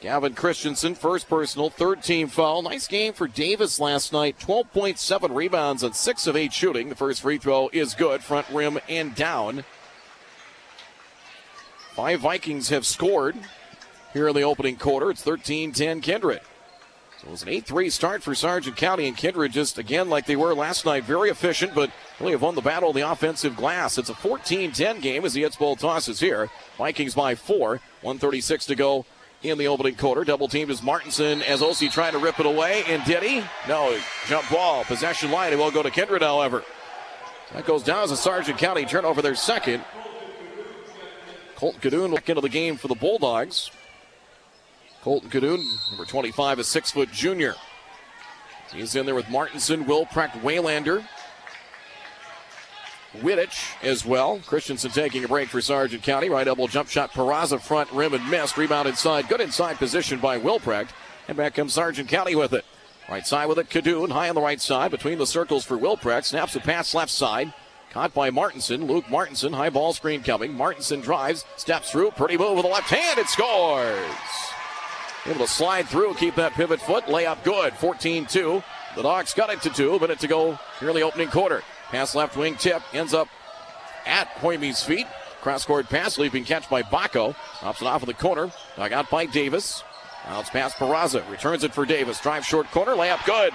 Gavin 0.00 0.32
Christensen, 0.32 0.94
first 0.94 1.28
personal, 1.28 1.68
third 1.68 2.02
team 2.02 2.28
foul. 2.28 2.62
Nice 2.62 2.88
game 2.88 3.12
for 3.12 3.28
Davis 3.28 3.78
last 3.78 4.14
night. 4.14 4.38
12.7 4.38 5.34
rebounds 5.34 5.82
and 5.82 5.94
6 5.94 6.26
of 6.26 6.36
8 6.36 6.52
shooting. 6.54 6.88
The 6.88 6.94
first 6.94 7.20
free 7.20 7.36
throw 7.36 7.68
is 7.70 7.94
good, 7.94 8.22
front 8.22 8.48
rim 8.48 8.78
and 8.88 9.14
down. 9.14 9.64
Five 11.94 12.20
Vikings 12.20 12.70
have 12.70 12.86
scored 12.86 13.36
here 14.14 14.28
in 14.28 14.34
the 14.34 14.42
opening 14.42 14.76
quarter. 14.76 15.10
It's 15.10 15.22
13 15.22 15.72
10 15.72 16.00
Kindred. 16.00 16.40
So 17.20 17.28
it 17.28 17.30
was 17.32 17.42
an 17.42 17.50
8 17.50 17.66
3 17.66 17.90
start 17.90 18.22
for 18.22 18.34
Sargent 18.34 18.78
County, 18.78 19.06
and 19.06 19.14
Kindred 19.14 19.52
just, 19.52 19.76
again, 19.76 20.08
like 20.08 20.24
they 20.24 20.36
were 20.36 20.54
last 20.54 20.86
night, 20.86 21.04
very 21.04 21.28
efficient, 21.28 21.74
but 21.74 21.90
really 22.18 22.32
have 22.32 22.40
won 22.40 22.54
the 22.54 22.62
battle 22.62 22.88
of 22.88 22.96
the 22.96 23.10
offensive 23.10 23.54
glass. 23.54 23.98
It's 23.98 24.08
a 24.08 24.14
14 24.14 24.72
10 24.72 25.00
game 25.00 25.26
as 25.26 25.34
the 25.34 25.44
It's 25.44 25.56
Bowl 25.56 25.76
tosses 25.76 26.20
here. 26.20 26.48
Vikings 26.78 27.14
by 27.14 27.34
four, 27.34 27.80
136 28.00 28.64
to 28.64 28.74
go 28.74 29.04
in 29.42 29.58
the 29.58 29.68
opening 29.68 29.94
quarter. 29.94 30.24
Double 30.24 30.48
teamed 30.48 30.70
is 30.70 30.82
Martinson 30.82 31.42
as 31.42 31.60
Osi 31.60 31.90
trying 31.90 32.12
to 32.12 32.18
rip 32.18 32.38
it 32.40 32.46
away. 32.46 32.82
And 32.86 33.04
did 33.04 33.22
he? 33.22 33.42
No, 33.68 33.98
jump 34.26 34.48
ball. 34.50 34.84
Possession 34.84 35.30
line. 35.30 35.52
It 35.52 35.58
will 35.58 35.70
go 35.70 35.82
to 35.82 35.90
Kindred, 35.90 36.22
however. 36.22 36.62
That 37.52 37.64
goes 37.64 37.82
down 37.82 38.04
as 38.04 38.10
a 38.10 38.16
Sargent 38.16 38.58
County 38.58 38.84
turnover 38.84 39.22
their 39.22 39.34
second. 39.34 39.84
Colton 41.56 41.80
Cadoon 41.80 42.14
back 42.14 42.28
into 42.28 42.40
the 42.40 42.48
game 42.48 42.76
for 42.76 42.88
the 42.88 42.94
Bulldogs. 42.94 43.70
Colton 45.02 45.30
Cadoon, 45.30 45.62
number 45.90 46.04
25, 46.04 46.58
a 46.58 46.64
six 46.64 46.90
foot 46.90 47.10
junior. 47.10 47.54
He's 48.72 48.94
in 48.94 49.04
there 49.04 49.14
with 49.14 49.28
Martinson, 49.28 49.84
Wilprecht, 49.84 50.40
Waylander. 50.42 51.04
Wittich 53.18 53.82
as 53.82 54.04
well. 54.04 54.40
Christensen 54.46 54.90
taking 54.90 55.24
a 55.24 55.28
break 55.28 55.48
for 55.48 55.60
Sargent 55.60 56.02
County. 56.02 56.28
Right 56.28 56.46
elbow 56.46 56.66
jump 56.66 56.88
shot. 56.88 57.12
Peraza 57.12 57.60
front 57.60 57.90
rim 57.92 58.14
and 58.14 58.30
missed. 58.30 58.56
Rebound 58.56 58.88
inside. 58.88 59.28
Good 59.28 59.40
inside 59.40 59.78
position 59.78 60.20
by 60.20 60.38
Wilprecht. 60.38 60.90
And 61.28 61.36
back 61.36 61.54
comes 61.54 61.74
Sargent 61.74 62.08
County 62.08 62.34
with 62.34 62.52
it. 62.52 62.64
Right 63.08 63.26
side 63.26 63.46
with 63.46 63.58
it. 63.58 63.68
Cadoon 63.68 64.12
high 64.12 64.28
on 64.28 64.36
the 64.36 64.40
right 64.40 64.60
side 64.60 64.92
between 64.92 65.18
the 65.18 65.26
circles 65.26 65.64
for 65.64 65.76
Wilprecht. 65.76 66.26
Snaps 66.26 66.54
a 66.54 66.60
pass 66.60 66.94
left 66.94 67.10
side. 67.10 67.52
Caught 67.90 68.14
by 68.14 68.30
Martinson. 68.30 68.86
Luke 68.86 69.10
Martinson. 69.10 69.52
High 69.52 69.70
ball 69.70 69.92
screen 69.92 70.22
coming. 70.22 70.54
Martinson 70.54 71.00
drives. 71.00 71.44
Steps 71.56 71.90
through. 71.90 72.12
Pretty 72.12 72.36
move 72.36 72.54
with 72.54 72.64
the 72.64 72.70
left 72.70 72.90
hand. 72.90 73.18
It 73.18 73.28
scores. 73.28 73.98
Able 75.26 75.40
to 75.40 75.48
slide 75.48 75.88
through. 75.88 76.14
Keep 76.14 76.36
that 76.36 76.52
pivot 76.52 76.80
foot. 76.80 77.04
Layup 77.06 77.42
good. 77.42 77.74
14 77.74 78.26
2. 78.26 78.62
The 78.94 79.02
Dogs 79.02 79.34
got 79.34 79.50
it 79.50 79.60
to 79.62 79.70
two. 79.70 79.98
Minute 79.98 80.20
to 80.20 80.28
go 80.28 80.58
the 80.80 81.00
opening 81.02 81.28
quarter. 81.28 81.62
Pass 81.90 82.14
left 82.14 82.36
wing 82.36 82.56
tip 82.56 82.82
ends 82.92 83.14
up 83.14 83.28
at 84.06 84.28
Hoyme's 84.28 84.82
feet. 84.82 85.06
Cross 85.40 85.64
court 85.64 85.88
pass, 85.88 86.18
leaping 86.18 86.44
catch 86.44 86.68
by 86.68 86.82
Bacco. 86.82 87.34
Drops 87.60 87.80
it 87.80 87.86
off 87.86 88.02
in 88.02 88.06
the 88.06 88.14
corner. 88.14 88.50
Dug 88.76 88.92
out 88.92 89.10
by 89.10 89.26
Davis. 89.26 89.82
Now 90.26 90.40
it's 90.40 90.50
past 90.50 90.76
Peraza. 90.76 91.28
Returns 91.30 91.64
it 91.64 91.74
for 91.74 91.86
Davis. 91.86 92.20
Drive 92.20 92.44
short 92.44 92.70
corner. 92.70 92.92
Layup 92.92 93.24
good. 93.24 93.52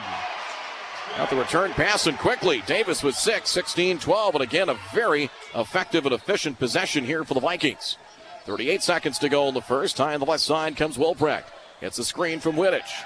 Got 1.15 1.29
the 1.29 1.35
return 1.37 1.71
pass 1.71 2.07
and 2.07 2.17
quickly. 2.17 2.61
Davis 2.65 3.03
with 3.03 3.15
6, 3.15 3.49
16 3.49 3.99
12. 3.99 4.35
And 4.35 4.43
again, 4.43 4.69
a 4.69 4.77
very 4.93 5.29
effective 5.53 6.05
and 6.05 6.13
efficient 6.13 6.59
possession 6.59 7.05
here 7.05 7.23
for 7.23 7.35
the 7.35 7.39
Vikings. 7.39 7.97
38 8.45 8.83
seconds 8.83 9.19
to 9.19 9.29
go 9.29 9.47
in 9.47 9.53
the 9.53 9.61
first. 9.61 9.97
Tie 9.97 10.13
on 10.13 10.19
the 10.19 10.25
left 10.25 10.43
side 10.43 10.75
comes 10.75 10.97
Wilprecht. 10.97 11.45
Gets 11.81 11.99
a 11.99 12.03
screen 12.03 12.39
from 12.39 12.55
Wittich. 12.55 13.03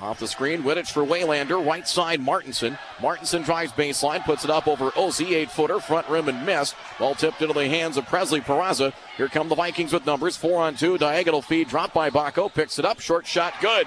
Off 0.00 0.18
the 0.18 0.26
screen, 0.26 0.64
Wittich 0.64 0.90
for 0.90 1.04
Waylander. 1.04 1.64
Right 1.64 1.86
side, 1.86 2.20
Martinson. 2.20 2.76
Martinson 3.00 3.42
drives 3.42 3.70
baseline, 3.72 4.24
puts 4.24 4.44
it 4.44 4.50
up 4.50 4.66
over 4.66 4.90
Osi, 4.92 5.30
eight 5.32 5.50
footer, 5.50 5.78
front 5.78 6.08
rim 6.08 6.28
and 6.28 6.44
missed. 6.44 6.74
Ball 6.98 7.14
tipped 7.14 7.40
into 7.40 7.54
the 7.54 7.68
hands 7.68 7.96
of 7.96 8.06
Presley 8.06 8.40
Peraza. 8.40 8.92
Here 9.16 9.28
come 9.28 9.48
the 9.48 9.54
Vikings 9.54 9.92
with 9.92 10.04
numbers. 10.04 10.36
Four 10.36 10.60
on 10.62 10.74
two, 10.74 10.98
diagonal 10.98 11.42
feed, 11.42 11.68
dropped 11.68 11.94
by 11.94 12.10
Bacco. 12.10 12.52
Picks 12.52 12.78
it 12.80 12.84
up, 12.84 12.98
short 12.98 13.24
shot, 13.24 13.54
good. 13.60 13.86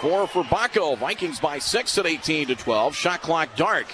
Four 0.00 0.28
for 0.28 0.44
Bacco. 0.44 0.96
Vikings 0.96 1.40
by 1.40 1.58
six 1.58 1.98
at 1.98 2.06
18 2.06 2.48
to 2.48 2.54
12. 2.54 2.94
Shot 2.94 3.20
clock 3.20 3.48
dark. 3.56 3.86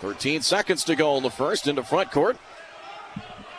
13 0.00 0.42
seconds 0.42 0.82
to 0.84 0.96
go 0.96 1.16
in 1.16 1.22
the 1.22 1.30
first 1.30 1.68
into 1.68 1.84
front 1.84 2.10
court. 2.10 2.38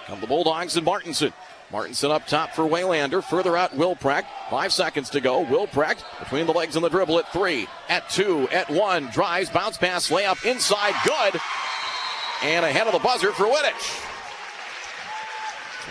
Come 0.08 0.20
the 0.20 0.28
Bulldogs 0.28 0.76
and 0.76 0.86
Martinson. 0.86 1.32
Martinson 1.72 2.12
up 2.12 2.28
top 2.28 2.54
for 2.54 2.64
Waylander. 2.64 3.24
Further 3.24 3.56
out, 3.56 3.76
Will 3.76 3.96
Wilprecht. 3.96 4.26
Five 4.50 4.74
seconds 4.74 5.10
to 5.12 5.22
go. 5.22 5.40
Will 5.42 5.68
Wilprecht 5.68 6.04
between 6.20 6.46
the 6.46 6.54
legs 6.54 6.76
and 6.76 6.84
the 6.84 6.90
dribble 6.90 7.20
at 7.20 7.32
three, 7.32 7.68
at 7.88 8.10
two, 8.10 8.50
at 8.50 8.70
one. 8.70 9.08
Drives, 9.08 9.50
bounce 9.50 9.78
pass, 9.78 10.10
layup 10.10 10.46
inside. 10.46 10.94
Good. 11.06 11.40
And 12.44 12.66
ahead 12.66 12.88
of 12.88 12.94
the 12.94 13.00
buzzer 13.00 13.32
for 13.32 13.46
Wittich. 13.46 14.08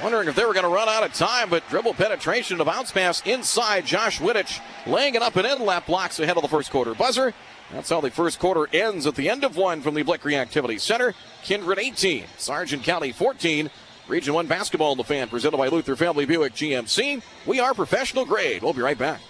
Wondering 0.03 0.29
if 0.29 0.35
they 0.35 0.45
were 0.45 0.55
going 0.55 0.65
to 0.65 0.71
run 0.71 0.89
out 0.89 1.03
of 1.03 1.13
time, 1.13 1.51
but 1.51 1.69
dribble 1.69 1.95
penetration 1.95 2.59
to 2.59 2.65
bounce 2.65 2.91
pass 2.91 3.23
inside. 3.27 3.85
Josh 3.87 4.19
Wittich 4.19 4.61
laying 4.87 5.15
it 5.15 5.23
up 5.23 5.37
and 5.37 5.47
in 5.47 5.65
lap 5.65 5.87
blocks 5.87 6.19
ahead 6.21 6.37
of 6.37 6.43
the 6.43 6.49
first 6.49 6.71
quarter 6.71 6.95
buzzer. 6.95 7.35
That's 7.73 7.91
how 7.91 8.01
the 8.01 8.11
first 8.11 8.39
quarter 8.39 8.69
ends 8.73 9.07
at 9.07 9.15
the 9.15 9.29
end 9.29 9.45
of 9.45 9.57
one 9.57 9.81
from 9.81 9.95
the 9.95 10.03
Blikre 10.03 10.35
Activity 10.35 10.79
Center. 10.79 11.15
Kindred 11.43 11.79
18, 11.79 12.25
Sargent 12.37 12.83
County 12.83 13.13
14. 13.13 13.71
Region 14.11 14.35
1 14.35 14.49
basketball 14.49 14.91
in 14.93 14.99
the 14.99 15.05
fan 15.05 15.29
presented 15.29 15.57
by 15.57 15.69
Luther 15.69 15.95
Family 15.95 16.27
Buick 16.27 16.53
GMC. 16.53 17.23
We 17.47 17.61
are 17.61 17.73
professional 17.73 18.25
grade. 18.25 18.61
We'll 18.61 18.73
be 18.73 18.83
right 18.83 18.99
back. 18.99 19.21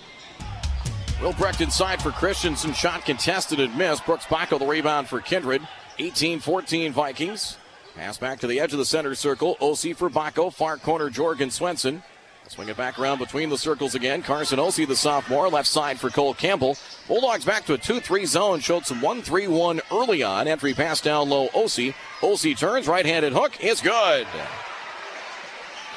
Wilprecht 1.20 1.60
inside 1.60 2.00
for 2.00 2.10
Christensen. 2.10 2.72
Shot 2.72 3.04
contested 3.04 3.60
and 3.60 3.76
missed. 3.76 4.06
Brooks 4.06 4.25
Bacco 4.25 4.58
the 4.58 4.64
rebound 4.66 5.06
for 5.06 5.20
Kindred. 5.20 5.60
18 5.99 6.40
14 6.40 6.92
Vikings. 6.92 7.58
Pass 7.94 8.16
back 8.16 8.40
to 8.40 8.46
the 8.46 8.58
edge 8.58 8.72
of 8.72 8.78
the 8.78 8.87
center 8.87 9.14
circle. 9.14 9.56
Osi 9.60 9.94
for 9.94 10.08
Bacco. 10.08 10.49
Far 10.49 10.78
corner 10.78 11.10
Jorgen 11.10 11.52
Swenson. 11.52 12.02
Swing 12.49 12.70
it 12.70 12.76
back 12.76 12.99
around 12.99 13.18
between 13.18 13.50
the 13.50 13.58
circles 13.58 13.94
again. 13.94 14.22
Carson 14.22 14.58
Osi, 14.58 14.88
the 14.88 14.96
sophomore, 14.96 15.49
left 15.49 15.68
side 15.68 16.00
for 16.00 16.08
Cole 16.08 16.34
Campbell. 16.34 16.76
Bulldogs 17.06 17.44
back 17.44 17.66
to 17.66 17.75
a 17.75 17.78
2 17.78 18.00
3 18.00 18.25
zone. 18.25 18.60
Showed 18.60 18.87
some 18.87 19.02
1 19.02 19.20
3 19.20 19.46
1 19.46 19.80
early 19.92 20.22
on. 20.22 20.49
Entry 20.49 20.72
pass 20.72 21.02
down 21.02 21.28
low. 21.28 21.49
Osi. 21.49 21.94
Osi 22.22 22.56
turns. 22.58 22.88
Right 22.88 23.04
handed 23.04 23.34
hook 23.34 23.62
is 23.62 23.82
good. 23.82 24.26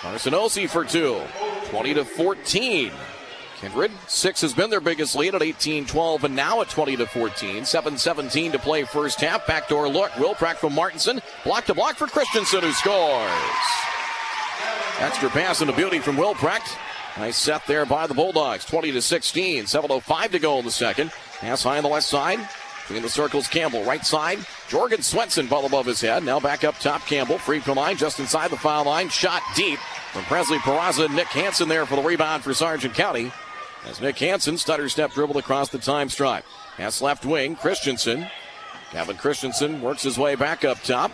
Carson 0.03 0.33
Osi 0.33 0.69
for 0.69 0.83
two. 0.83 1.21
20 1.69 1.93
to 1.93 2.03
14. 2.03 2.91
Kindred, 3.61 3.89
six 4.09 4.41
has 4.41 4.53
been 4.53 4.69
their 4.69 4.81
biggest 4.81 5.15
lead 5.15 5.33
at 5.33 5.41
18 5.41 5.85
12 5.85 6.25
and 6.25 6.35
now 6.35 6.59
at 6.59 6.67
20 6.67 6.97
to 6.97 7.07
14. 7.07 7.63
7 7.63 7.97
17 7.97 8.51
to 8.51 8.59
play 8.59 8.83
first 8.83 9.21
half. 9.21 9.47
Backdoor 9.47 9.87
look. 9.87 10.13
Will 10.17 10.35
Wilprecht 10.35 10.57
from 10.57 10.75
Martinson. 10.75 11.21
Block 11.45 11.65
to 11.67 11.73
block 11.73 11.95
for 11.95 12.07
Christensen 12.07 12.63
who 12.63 12.73
scores. 12.73 13.31
Extra 14.99 15.29
pass 15.29 15.61
and 15.61 15.69
a 15.69 15.73
beauty 15.73 15.99
from 15.99 16.17
Will 16.17 16.33
Wilprecht. 16.33 16.77
Nice 17.17 17.37
set 17.37 17.65
there 17.65 17.85
by 17.85 18.05
the 18.05 18.13
Bulldogs. 18.13 18.65
20 18.65 18.91
to 18.91 19.01
16. 19.01 19.63
7.05 19.63 20.31
to 20.31 20.39
go 20.39 20.59
in 20.59 20.65
the 20.65 20.71
second. 20.71 21.11
Pass 21.39 21.63
high 21.63 21.77
on 21.77 21.83
the 21.83 21.89
left 21.89 22.05
side. 22.05 22.39
Between 22.87 23.03
the 23.03 23.09
circles, 23.09 23.47
Campbell. 23.47 23.83
Right 23.83 24.05
side. 24.05 24.39
Jorgen 24.67 25.03
Swenson 25.03 25.47
ball 25.47 25.65
above 25.65 25.85
his 25.85 26.01
head. 26.01 26.23
Now 26.23 26.39
back 26.39 26.63
up 26.63 26.77
top. 26.79 27.05
Campbell. 27.05 27.37
Free 27.37 27.59
from 27.59 27.77
line. 27.77 27.97
Just 27.97 28.19
inside 28.19 28.51
the 28.51 28.57
foul 28.57 28.85
line. 28.85 29.09
Shot 29.09 29.41
deep 29.55 29.79
from 30.11 30.23
Presley 30.25 30.57
Peraza. 30.59 31.13
Nick 31.13 31.27
Hansen 31.27 31.69
there 31.69 31.85
for 31.85 31.95
the 31.95 32.01
rebound 32.01 32.43
for 32.43 32.53
Sargent 32.53 32.93
County. 32.93 33.31
As 33.85 34.01
Nick 34.01 34.17
Hansen 34.19 34.57
stutter 34.57 34.89
step 34.89 35.11
dribbled 35.11 35.37
across 35.37 35.69
the 35.69 35.79
time 35.79 36.09
stripe. 36.09 36.45
Pass 36.77 37.01
left 37.01 37.25
wing. 37.25 37.55
Christensen. 37.55 38.27
Kevin 38.91 39.17
Christensen 39.17 39.81
works 39.81 40.03
his 40.03 40.17
way 40.17 40.35
back 40.35 40.63
up 40.63 40.81
top 40.83 41.11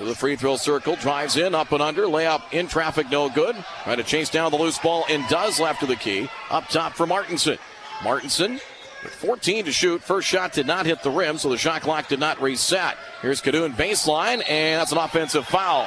to 0.00 0.06
the 0.06 0.14
free 0.14 0.34
throw 0.34 0.56
circle, 0.56 0.96
drives 0.96 1.36
in, 1.36 1.54
up 1.54 1.72
and 1.72 1.82
under, 1.82 2.04
layup 2.04 2.42
in 2.52 2.66
traffic, 2.66 3.10
no 3.10 3.28
good. 3.28 3.54
Trying 3.84 3.98
to 3.98 4.02
chase 4.02 4.30
down 4.30 4.50
the 4.50 4.56
loose 4.56 4.78
ball 4.78 5.04
and 5.10 5.26
does 5.28 5.60
left 5.60 5.82
of 5.82 5.88
the 5.88 5.96
key. 5.96 6.28
Up 6.50 6.68
top 6.68 6.94
for 6.94 7.06
Martinson. 7.06 7.58
Martinson 8.02 8.60
14 9.08 9.64
to 9.64 9.72
shoot. 9.72 10.02
First 10.02 10.28
shot 10.28 10.52
did 10.52 10.66
not 10.66 10.86
hit 10.86 11.02
the 11.02 11.10
rim, 11.10 11.38
so 11.38 11.48
the 11.48 11.56
shot 11.56 11.82
clock 11.82 12.08
did 12.08 12.20
not 12.20 12.40
reset. 12.40 12.96
Here's 13.22 13.40
Kadoon 13.40 13.72
baseline, 13.72 14.42
and 14.48 14.80
that's 14.80 14.92
an 14.92 14.98
offensive 14.98 15.46
foul. 15.46 15.86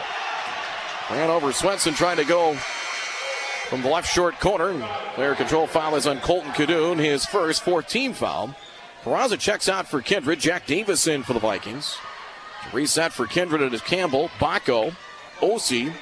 Ran 1.12 1.29
over 1.29 1.51
Swenson 1.51 1.93
trying 1.93 2.17
to 2.17 2.25
go 2.25 2.55
from 3.70 3.82
the 3.82 3.89
left 3.89 4.12
short 4.12 4.39
corner. 4.39 4.74
Player 5.15 5.36
control 5.36 5.67
foul 5.67 5.96
is 5.96 6.08
on 6.08 6.20
Colton 6.22 6.51
Kadoon, 6.51 6.98
his 6.98 7.25
first 7.25 7.63
14 7.63 8.13
foul. 8.13 8.55
Peraza 9.03 9.38
checks 9.38 9.67
out 9.67 9.88
for 9.88 10.01
Kindred. 10.01 10.39
Jack 10.39 10.65
Davis 10.65 11.08
in 11.08 11.24
for 11.24 11.34
the 11.34 11.39
Vikings. 11.39 11.98
Reset 12.72 13.12
for 13.12 13.27
Kindred 13.27 13.62
and 13.62 13.84
Campbell, 13.84 14.29
Bacco, 14.39 14.96
Osi, 15.39 15.93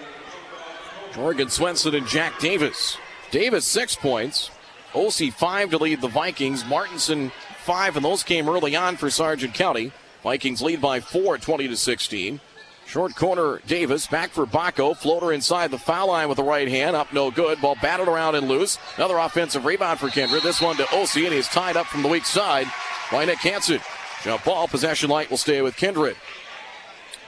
Morgan 1.15 1.50
Swenson, 1.50 1.96
and 1.96 2.08
Jack 2.08 2.39
Davis. 2.39 2.98
Davis, 3.32 3.65
six 3.65 3.96
points. 3.96 4.51
Osi, 4.93 5.31
five 5.31 5.69
to 5.71 5.77
lead 5.77 6.01
the 6.01 6.07
Vikings. 6.07 6.65
Martinson, 6.65 7.31
five, 7.63 7.95
and 7.95 8.05
those 8.05 8.24
came 8.24 8.50
early 8.50 8.75
on 8.75 8.98
for 8.98 9.10
Sargent 9.10 9.53
County. 9.53 9.91
Vikings 10.24 10.62
lead 10.62 10.81
by 10.81 11.00
four, 11.00 11.38
20 11.38 11.67
to 11.67 11.77
16. 11.77 12.39
Short 12.86 13.15
corner, 13.15 13.62
Davis 13.67 14.05
back 14.05 14.31
for 14.31 14.45
Bacco. 14.45 14.93
Floater 14.93 15.31
inside 15.31 15.71
the 15.71 15.77
foul 15.77 16.07
line 16.07 16.27
with 16.27 16.36
the 16.36 16.43
right 16.43 16.67
hand. 16.67 16.95
Up 16.95 17.13
no 17.13 17.31
good. 17.31 17.62
Ball 17.62 17.77
batted 17.81 18.10
around 18.10 18.36
and 18.36 18.50
loose. 18.50 18.77
Another 18.98 19.17
offensive 19.17 19.63
rebound 19.63 20.00
for 20.00 20.10
Kindred. 20.10 20.43
This 20.43 20.62
one 20.62 20.75
to 20.75 20.83
Osi, 20.83 21.24
and 21.24 21.33
he's 21.33 21.48
tied 21.48 21.77
up 21.77 21.88
from 21.88 22.01
the 22.01 22.10
weak 22.10 22.25
side 22.25 22.67
by 23.10 23.24
Nick 23.24 23.38
Hansen. 23.38 23.79
Jump 24.24 24.43
ball. 24.43 24.67
Possession 24.67 25.10
light 25.10 25.29
will 25.29 25.38
stay 25.38 25.62
with 25.62 25.77
Kindred. 25.77 26.17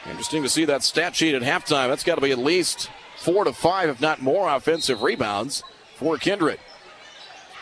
Interesting 0.05 0.43
to 0.43 0.49
see 0.49 0.65
that 0.65 0.83
stat 0.83 1.15
sheet 1.15 1.33
at 1.33 1.41
halftime. 1.41 1.87
That's 1.87 2.03
got 2.03 2.15
to 2.15 2.21
be 2.21 2.31
at 2.31 2.39
least 2.39 2.89
four 3.15 3.45
to 3.45 3.53
five, 3.53 3.87
if 3.87 4.01
not 4.01 4.21
more, 4.21 4.53
offensive 4.53 5.01
rebounds 5.01 5.63
for 5.95 6.17
Kindred. 6.17 6.59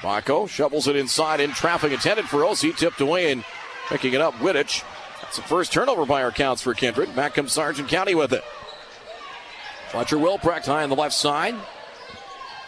Bacco 0.01 0.47
shovels 0.47 0.87
it 0.87 0.95
inside 0.95 1.39
in 1.39 1.51
traffic 1.51 1.91
intended 1.91 2.25
for 2.25 2.39
Osi. 2.39 2.75
Tipped 2.75 3.01
away 3.01 3.31
and 3.31 3.43
picking 3.87 4.13
it 4.13 4.21
up, 4.21 4.33
Wittich. 4.35 4.83
That's 5.21 5.37
the 5.37 5.43
first 5.43 5.71
turnover 5.71 6.05
by 6.05 6.23
our 6.23 6.31
counts 6.31 6.61
for 6.61 6.73
Kindred. 6.73 7.15
Back 7.15 7.35
comes 7.35 7.51
Sargent 7.51 7.87
County 7.87 8.15
with 8.15 8.33
it. 8.33 8.43
Fletcher 9.89 10.17
Wilprecht 10.17 10.65
high 10.65 10.83
on 10.83 10.89
the 10.89 10.95
left 10.95 11.13
side. 11.13 11.55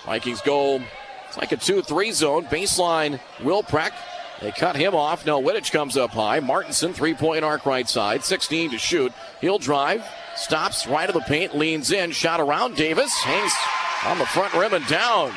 Vikings 0.06 0.42
go, 0.42 0.82
it's 1.28 1.38
like 1.38 1.52
a 1.52 1.58
2 1.58 1.82
3 1.82 2.12
zone. 2.12 2.46
Baseline 2.46 3.20
Wilprecht 3.40 3.96
they 4.44 4.52
cut 4.52 4.76
him 4.76 4.94
off. 4.94 5.26
Now 5.26 5.42
Wittich 5.42 5.72
comes 5.72 5.96
up 5.96 6.12
high. 6.12 6.42
Martinson, 6.42 6.94
three 6.94 7.14
point 7.14 7.46
arc 7.46 7.66
right 7.66 7.88
side, 7.88 8.26
16 8.26 8.72
to 8.72 8.78
shoot. 8.78 9.14
He'll 9.40 9.58
drive, 9.58 10.04
stops 10.36 10.86
right 10.86 11.10
of 11.10 11.16
the 11.16 11.22
paint, 11.22 11.58
leans 11.58 11.92
in, 11.92 12.12
shot 12.12 12.42
around 12.42 12.76
Davis, 12.76 13.14
hangs 13.22 13.54
on 14.06 14.20
the 14.20 14.26
front 14.26 14.54
rim 14.54 14.74
and 14.74 14.86
down. 14.88 15.32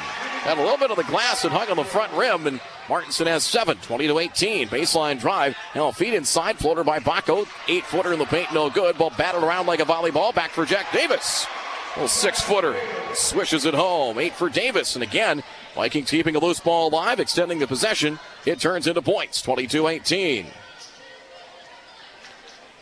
Had 0.46 0.58
a 0.58 0.62
little 0.62 0.78
bit 0.78 0.92
of 0.92 0.96
the 0.96 1.02
glass 1.02 1.42
and 1.42 1.52
hung 1.52 1.68
on 1.70 1.76
the 1.76 1.82
front 1.82 2.12
rim, 2.12 2.46
and 2.46 2.60
Martinson 2.88 3.26
has 3.26 3.42
seven, 3.42 3.78
20 3.78 4.06
to 4.06 4.18
18. 4.20 4.68
Baseline 4.68 5.18
drive. 5.18 5.56
Now 5.74 5.90
feet 5.90 6.14
inside, 6.14 6.56
floater 6.56 6.84
by 6.84 7.00
Bacco. 7.00 7.48
Eight 7.66 7.84
footer 7.84 8.12
in 8.12 8.20
the 8.20 8.26
paint, 8.26 8.54
no 8.54 8.70
good. 8.70 8.96
Ball 8.96 9.10
battled 9.18 9.42
around 9.42 9.66
like 9.66 9.80
a 9.80 9.84
volleyball. 9.84 10.32
Back 10.32 10.52
for 10.52 10.64
Jack 10.64 10.92
Davis. 10.92 11.48
Little 11.96 12.06
six 12.06 12.40
footer 12.40 12.76
swishes 13.12 13.64
it 13.64 13.74
home. 13.74 14.20
Eight 14.20 14.34
for 14.34 14.48
Davis. 14.48 14.94
And 14.94 15.02
again, 15.02 15.42
Vikings 15.74 16.12
keeping 16.12 16.36
a 16.36 16.38
loose 16.38 16.60
ball 16.60 16.90
alive, 16.90 17.18
extending 17.18 17.58
the 17.58 17.66
possession. 17.66 18.20
It 18.44 18.60
turns 18.60 18.86
into 18.86 19.02
points 19.02 19.42
22 19.42 19.88
18. 19.88 20.46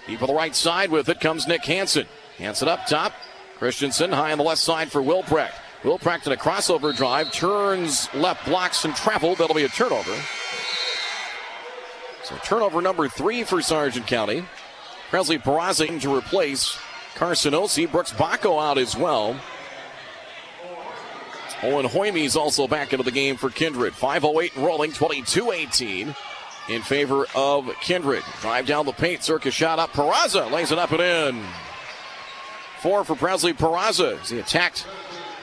Deep 0.06 0.20
on 0.20 0.28
the 0.28 0.34
right 0.34 0.54
side 0.54 0.90
with 0.90 1.08
it 1.08 1.18
comes 1.18 1.46
Nick 1.46 1.64
Hansen. 1.64 2.08
Hansen 2.36 2.68
up 2.68 2.86
top. 2.86 3.14
Christensen 3.56 4.12
high 4.12 4.32
on 4.32 4.38
the 4.38 4.44
left 4.44 4.60
side 4.60 4.92
for 4.92 5.00
Wilprecht. 5.00 5.54
Wilprecht 5.84 6.26
in 6.26 6.32
a 6.32 6.36
crossover 6.36 6.96
drive, 6.96 7.30
turns 7.30 8.12
left, 8.14 8.46
blocks, 8.46 8.84
and 8.86 8.96
travel. 8.96 9.34
That'll 9.34 9.54
be 9.54 9.64
a 9.64 9.68
turnover. 9.68 10.14
So 12.24 12.36
turnover 12.42 12.80
number 12.80 13.06
three 13.06 13.44
for 13.44 13.60
Sargent 13.60 14.06
County. 14.06 14.44
Presley 15.10 15.38
Peraza 15.38 16.00
to 16.00 16.16
replace 16.16 16.78
Carson 17.14 17.52
Osi. 17.52 17.90
Brooks 17.90 18.12
Bacco 18.12 18.58
out 18.58 18.78
as 18.78 18.96
well. 18.96 19.36
Owen 21.62 21.86
Hoyme 21.86 22.24
is 22.24 22.34
also 22.34 22.66
back 22.66 22.92
into 22.92 23.04
the 23.04 23.10
game 23.10 23.36
for 23.36 23.50
Kindred. 23.50 23.92
5.08 23.92 24.56
and 24.56 24.64
rolling, 24.64 24.92
22 24.92 25.52
18. 25.52 26.14
in 26.68 26.82
favor 26.82 27.26
of 27.34 27.70
Kindred. 27.80 28.22
Drive 28.40 28.66
down 28.66 28.86
the 28.86 28.92
paint. 28.92 29.22
Circus 29.22 29.54
shot 29.54 29.78
up. 29.78 29.92
Peraza 29.92 30.50
lays 30.50 30.72
it 30.72 30.78
up 30.78 30.92
and 30.92 31.00
in. 31.00 31.44
Four 32.80 33.04
for 33.04 33.14
Presley 33.14 33.52
Peraza 33.52 34.18
he 34.30 34.38
attacked 34.38 34.86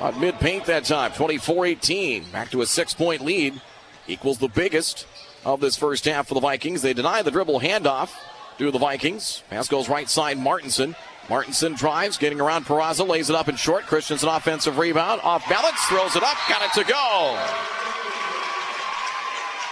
on 0.01 0.19
mid 0.19 0.35
paint 0.35 0.65
that 0.65 0.83
time. 0.83 1.11
24 1.13 1.67
18. 1.67 2.23
Back 2.31 2.51
to 2.51 2.61
a 2.61 2.65
six 2.65 2.93
point 2.93 3.21
lead. 3.21 3.61
Equals 4.07 4.39
the 4.39 4.49
biggest 4.49 5.07
of 5.45 5.61
this 5.61 5.77
first 5.77 6.05
half 6.05 6.27
for 6.27 6.33
the 6.33 6.39
Vikings. 6.39 6.81
They 6.81 6.93
deny 6.93 7.21
the 7.21 7.31
dribble 7.31 7.61
handoff 7.61 8.11
to 8.57 8.71
the 8.71 8.79
Vikings. 8.79 9.43
Pass 9.49 9.67
goes 9.67 9.87
right 9.87 10.09
side. 10.09 10.37
Martinson. 10.37 10.95
Martinson 11.29 11.75
drives, 11.75 12.17
getting 12.17 12.41
around 12.41 12.65
Peraza, 12.65 13.07
lays 13.07 13.29
it 13.29 13.35
up 13.35 13.47
in 13.47 13.55
short. 13.55 13.85
Christensen 13.85 14.27
offensive 14.27 14.77
rebound, 14.77 15.21
off 15.23 15.47
balance, 15.47 15.79
throws 15.85 16.15
it 16.15 16.23
up, 16.23 16.35
got 16.49 16.61
it 16.61 16.73
to 16.73 16.91
go. 16.91 17.37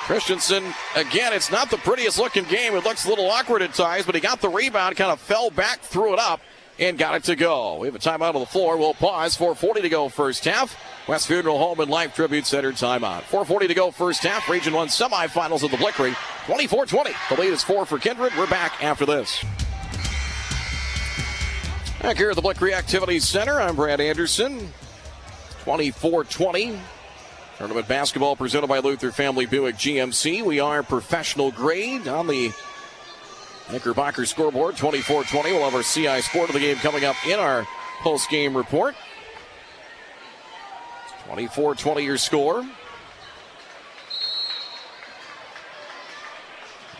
Christensen, 0.05 0.63
again, 0.95 1.33
it's 1.33 1.51
not 1.51 1.69
the 1.69 1.77
prettiest 1.77 2.17
looking 2.17 2.45
game. 2.45 2.75
It 2.75 2.85
looks 2.85 3.05
a 3.05 3.09
little 3.09 3.29
awkward 3.29 3.61
at 3.61 3.73
times, 3.73 4.05
but 4.05 4.15
he 4.15 4.21
got 4.21 4.41
the 4.41 4.47
rebound, 4.47 4.95
kind 4.95 5.11
of 5.11 5.19
fell 5.19 5.49
back, 5.49 5.81
threw 5.81 6.13
it 6.13 6.19
up, 6.19 6.39
and 6.79 6.97
got 6.97 7.15
it 7.15 7.23
to 7.25 7.35
go. 7.35 7.77
We 7.77 7.87
have 7.87 7.95
a 7.95 7.99
timeout 7.99 8.35
on 8.35 8.39
the 8.39 8.45
floor. 8.45 8.77
We'll 8.77 8.93
pause. 8.93 9.37
4.40 9.37 9.81
to 9.81 9.89
go 9.89 10.09
first 10.09 10.45
half. 10.45 10.77
West 11.07 11.27
Funeral 11.27 11.57
Home 11.57 11.79
and 11.79 11.91
Life 11.91 12.15
Tribute 12.15 12.45
Center 12.45 12.71
timeout. 12.71 13.23
4.40 13.23 13.67
to 13.67 13.73
go 13.73 13.91
first 13.91 14.23
half. 14.23 14.47
Region 14.49 14.73
1 14.73 14.87
semifinals 14.87 15.63
of 15.63 15.71
the 15.71 15.77
Blikre. 15.77 16.15
24 16.45 16.85
20. 16.85 17.11
The 17.29 17.35
lead 17.35 17.53
is 17.53 17.63
four 17.63 17.85
for 17.85 17.99
Kindred. 17.99 18.33
We're 18.37 18.47
back 18.47 18.83
after 18.83 19.05
this. 19.05 19.43
Back 22.01 22.15
here 22.15 22.29
at 22.29 22.35
the 22.37 22.41
Blikre 22.41 22.71
Activities 22.71 23.27
Center, 23.27 23.59
I'm 23.59 23.75
Brad 23.75 23.99
Anderson. 23.99 24.71
24 25.63 26.23
20. 26.23 26.79
Tournament 27.57 27.87
basketball 27.89 28.37
presented 28.37 28.67
by 28.67 28.79
Luther 28.79 29.11
Family 29.11 29.45
Buick 29.45 29.75
GMC. 29.75 30.45
We 30.45 30.61
are 30.61 30.81
professional 30.81 31.51
grade 31.51 32.07
on 32.07 32.27
the 32.27 32.53
Knickerbocker 33.71 34.25
scoreboard 34.25 34.77
24 34.77 35.25
20. 35.25 35.51
We'll 35.51 35.69
have 35.69 35.75
our 35.75 35.83
CI 35.83 36.21
Sport 36.21 36.49
of 36.49 36.53
the 36.53 36.59
game 36.59 36.77
coming 36.77 37.05
up 37.05 37.15
in 37.27 37.39
our 37.39 37.67
post 38.01 38.29
game 38.29 38.55
report. 38.57 38.95
24 41.27 41.75
20 41.75 42.03
your 42.03 42.17
score. 42.17 42.63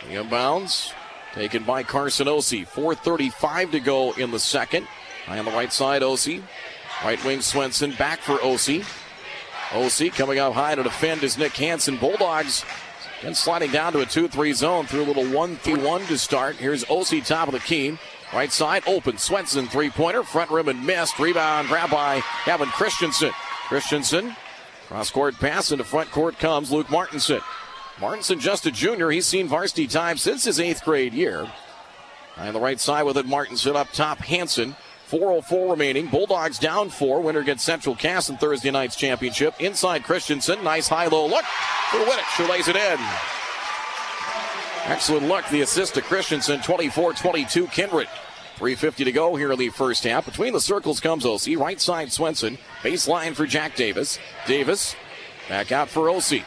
The 0.02 0.16
inbounds 0.16 0.92
taken 1.34 1.64
by 1.64 1.82
Carson 1.82 2.26
Osi. 2.26 2.66
4.35 2.66 3.72
to 3.72 3.80
go 3.80 4.12
in 4.12 4.30
the 4.30 4.38
second. 4.38 4.86
High 5.26 5.38
on 5.38 5.44
the 5.44 5.50
right 5.50 5.72
side, 5.72 6.02
Osi. 6.02 6.42
Right 7.04 7.22
wing 7.24 7.40
Swenson 7.40 7.92
back 7.92 8.20
for 8.20 8.36
Osi. 8.38 8.84
OC 9.72 10.12
coming 10.14 10.38
up 10.38 10.52
high 10.52 10.74
to 10.74 10.82
defend 10.82 11.22
is 11.22 11.38
Nick 11.38 11.52
Hansen. 11.56 11.96
Bulldogs 11.96 12.64
and 13.22 13.36
sliding 13.36 13.70
down 13.70 13.92
to 13.92 14.00
a 14.00 14.06
2 14.06 14.28
3 14.28 14.52
zone 14.52 14.86
through 14.86 15.02
a 15.02 15.04
little 15.04 15.26
1 15.26 15.56
through 15.56 15.80
1 15.80 16.06
to 16.06 16.18
start. 16.18 16.56
Here's 16.56 16.84
Osi 16.84 17.24
top 17.24 17.48
of 17.48 17.54
the 17.54 17.60
key. 17.60 17.98
Right 18.32 18.52
side 18.52 18.84
open. 18.86 19.18
Swenson 19.18 19.66
three 19.66 19.90
pointer. 19.90 20.22
Front 20.22 20.50
rim 20.50 20.68
and 20.68 20.86
missed. 20.86 21.18
Rebound 21.18 21.66
grab 21.66 21.90
by 21.90 22.22
Gavin 22.46 22.68
Christensen. 22.68 23.32
Christensen. 23.66 24.36
Cross 24.86 25.10
court 25.10 25.34
pass 25.40 25.72
into 25.72 25.82
front 25.82 26.10
court 26.12 26.38
comes 26.38 26.70
Luke 26.70 26.90
Martinson. 26.90 27.40
Martinson 28.00 28.38
just 28.38 28.66
a 28.66 28.70
junior. 28.70 29.10
He's 29.10 29.26
seen 29.26 29.48
varsity 29.48 29.88
time 29.88 30.16
since 30.16 30.44
his 30.44 30.60
eighth 30.60 30.84
grade 30.84 31.12
year. 31.12 31.50
On 32.36 32.52
the 32.52 32.60
right 32.60 32.78
side 32.78 33.02
with 33.02 33.16
it, 33.16 33.26
Martinson 33.26 33.74
up 33.74 33.90
top. 33.92 34.18
Hanson. 34.18 34.76
4.04 35.10 35.70
remaining. 35.70 36.06
Bulldogs 36.06 36.58
down 36.58 36.88
four. 36.88 37.20
Winner 37.20 37.42
gets 37.42 37.64
Central 37.64 37.96
Cass 37.96 38.30
in 38.30 38.36
Thursday 38.36 38.70
night's 38.70 38.94
championship. 38.94 39.54
Inside 39.58 40.04
Christensen. 40.04 40.62
Nice 40.62 40.86
high 40.86 41.08
low 41.08 41.26
look 41.26 41.44
for 41.90 41.98
Wittich, 41.98 42.36
who 42.36 42.48
lays 42.48 42.68
it 42.68 42.76
in. 42.76 42.98
Excellent 44.84 45.26
luck. 45.26 45.48
The 45.50 45.62
assist 45.62 45.94
to 45.94 46.02
Christensen. 46.02 46.60
24 46.62 47.14
22 47.14 47.66
Kindred. 47.66 48.08
3.50 48.56 49.04
to 49.06 49.12
go 49.12 49.34
here 49.36 49.50
in 49.50 49.58
the 49.58 49.70
first 49.70 50.04
half. 50.04 50.26
Between 50.26 50.52
the 50.52 50.60
circles 50.60 51.00
comes 51.00 51.24
Osi. 51.24 51.58
Right 51.58 51.80
side 51.80 52.12
Swenson. 52.12 52.58
Baseline 52.82 53.34
for 53.34 53.46
Jack 53.46 53.74
Davis. 53.74 54.18
Davis 54.46 54.94
back 55.48 55.72
out 55.72 55.88
for 55.88 56.02
Osi. 56.02 56.44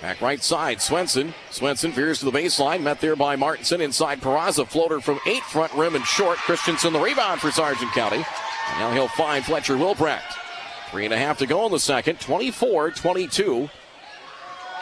Back 0.00 0.22
right 0.22 0.42
side, 0.42 0.80
Swenson. 0.80 1.34
Swenson 1.50 1.92
veers 1.92 2.20
to 2.20 2.24
the 2.24 2.30
baseline, 2.30 2.80
met 2.82 3.00
there 3.00 3.16
by 3.16 3.36
Martinson. 3.36 3.82
Inside 3.82 4.22
Peraza, 4.22 4.66
floater 4.66 4.98
from 5.00 5.20
eight, 5.26 5.42
front 5.42 5.74
rim 5.74 5.94
and 5.94 6.04
short. 6.06 6.38
Christensen 6.38 6.94
the 6.94 7.00
rebound 7.00 7.40
for 7.40 7.50
Sargent 7.50 7.92
County. 7.92 8.24
And 8.70 8.78
now 8.78 8.92
he'll 8.92 9.08
find 9.08 9.44
Fletcher 9.44 9.76
Wilprecht. 9.76 10.38
Three 10.90 11.04
and 11.04 11.12
a 11.12 11.18
half 11.18 11.38
to 11.38 11.46
go 11.46 11.66
in 11.66 11.72
the 11.72 11.78
second, 11.78 12.18
24 12.18 12.92
22. 12.92 13.68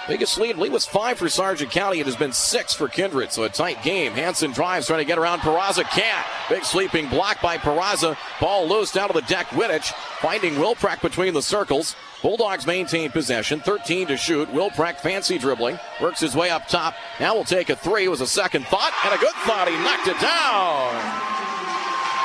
Biggest 0.06 0.38
lead, 0.38 0.56
lead 0.56 0.72
was 0.72 0.86
five 0.86 1.18
for 1.18 1.28
Sargent 1.28 1.70
County. 1.70 2.00
It 2.00 2.06
has 2.06 2.16
been 2.16 2.32
six 2.32 2.72
for 2.72 2.88
Kindred, 2.88 3.30
so 3.30 3.42
a 3.42 3.48
tight 3.50 3.82
game. 3.82 4.12
Hanson 4.12 4.52
drives, 4.52 4.86
trying 4.86 5.00
to 5.00 5.04
get 5.04 5.18
around 5.18 5.40
Peraza. 5.40 5.84
Can't. 5.84 6.26
Big 6.48 6.64
sleeping 6.64 7.08
block 7.08 7.42
by 7.42 7.58
Peraza. 7.58 8.16
Ball 8.40 8.66
loose 8.66 8.90
down 8.90 9.08
to 9.08 9.14
the 9.14 9.20
deck. 9.22 9.48
Wittich 9.48 9.92
finding 10.20 10.54
Wilprecht 10.54 11.02
between 11.02 11.34
the 11.34 11.42
circles. 11.42 11.94
Bulldogs 12.22 12.66
maintain 12.66 13.10
possession, 13.10 13.60
13 13.60 14.08
to 14.08 14.16
shoot. 14.16 14.48
Wilprecht 14.52 15.00
fancy 15.00 15.38
dribbling, 15.38 15.78
works 16.00 16.20
his 16.20 16.34
way 16.34 16.50
up 16.50 16.66
top. 16.66 16.94
Now 17.20 17.36
will 17.36 17.44
take 17.44 17.70
a 17.70 17.76
three. 17.76 18.04
It 18.06 18.08
was 18.08 18.20
a 18.20 18.26
second 18.26 18.66
thought 18.66 18.92
and 19.04 19.14
a 19.14 19.18
good 19.18 19.34
thought. 19.46 19.68
He 19.68 19.76
knocked 19.76 20.08
it 20.08 20.20
down. 20.20 21.38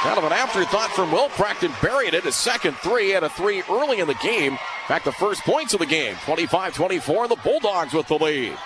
Kind 0.01 0.17
of 0.17 0.23
an 0.25 0.34
afterthought 0.34 0.89
from 0.91 1.12
Wilprecht 1.12 1.63
and 1.63 1.73
buried 1.82 2.13
it. 2.13 2.25
A 2.25 2.32
second 2.32 2.75
three 2.77 3.12
had 3.12 3.23
a 3.23 3.29
three 3.29 3.63
early 3.69 3.99
in 3.99 4.08
the 4.08 4.15
game. 4.15 4.53
In 4.53 4.88
fact, 4.88 5.06
the 5.06 5.13
first 5.13 5.41
points 5.43 5.73
of 5.73 5.79
the 5.79 5.86
game. 5.86 6.15
25-24. 6.25 7.29
The 7.29 7.36
Bulldogs 7.38 7.93
with 7.93 8.08
the 8.08 8.17
lead. 8.17 8.58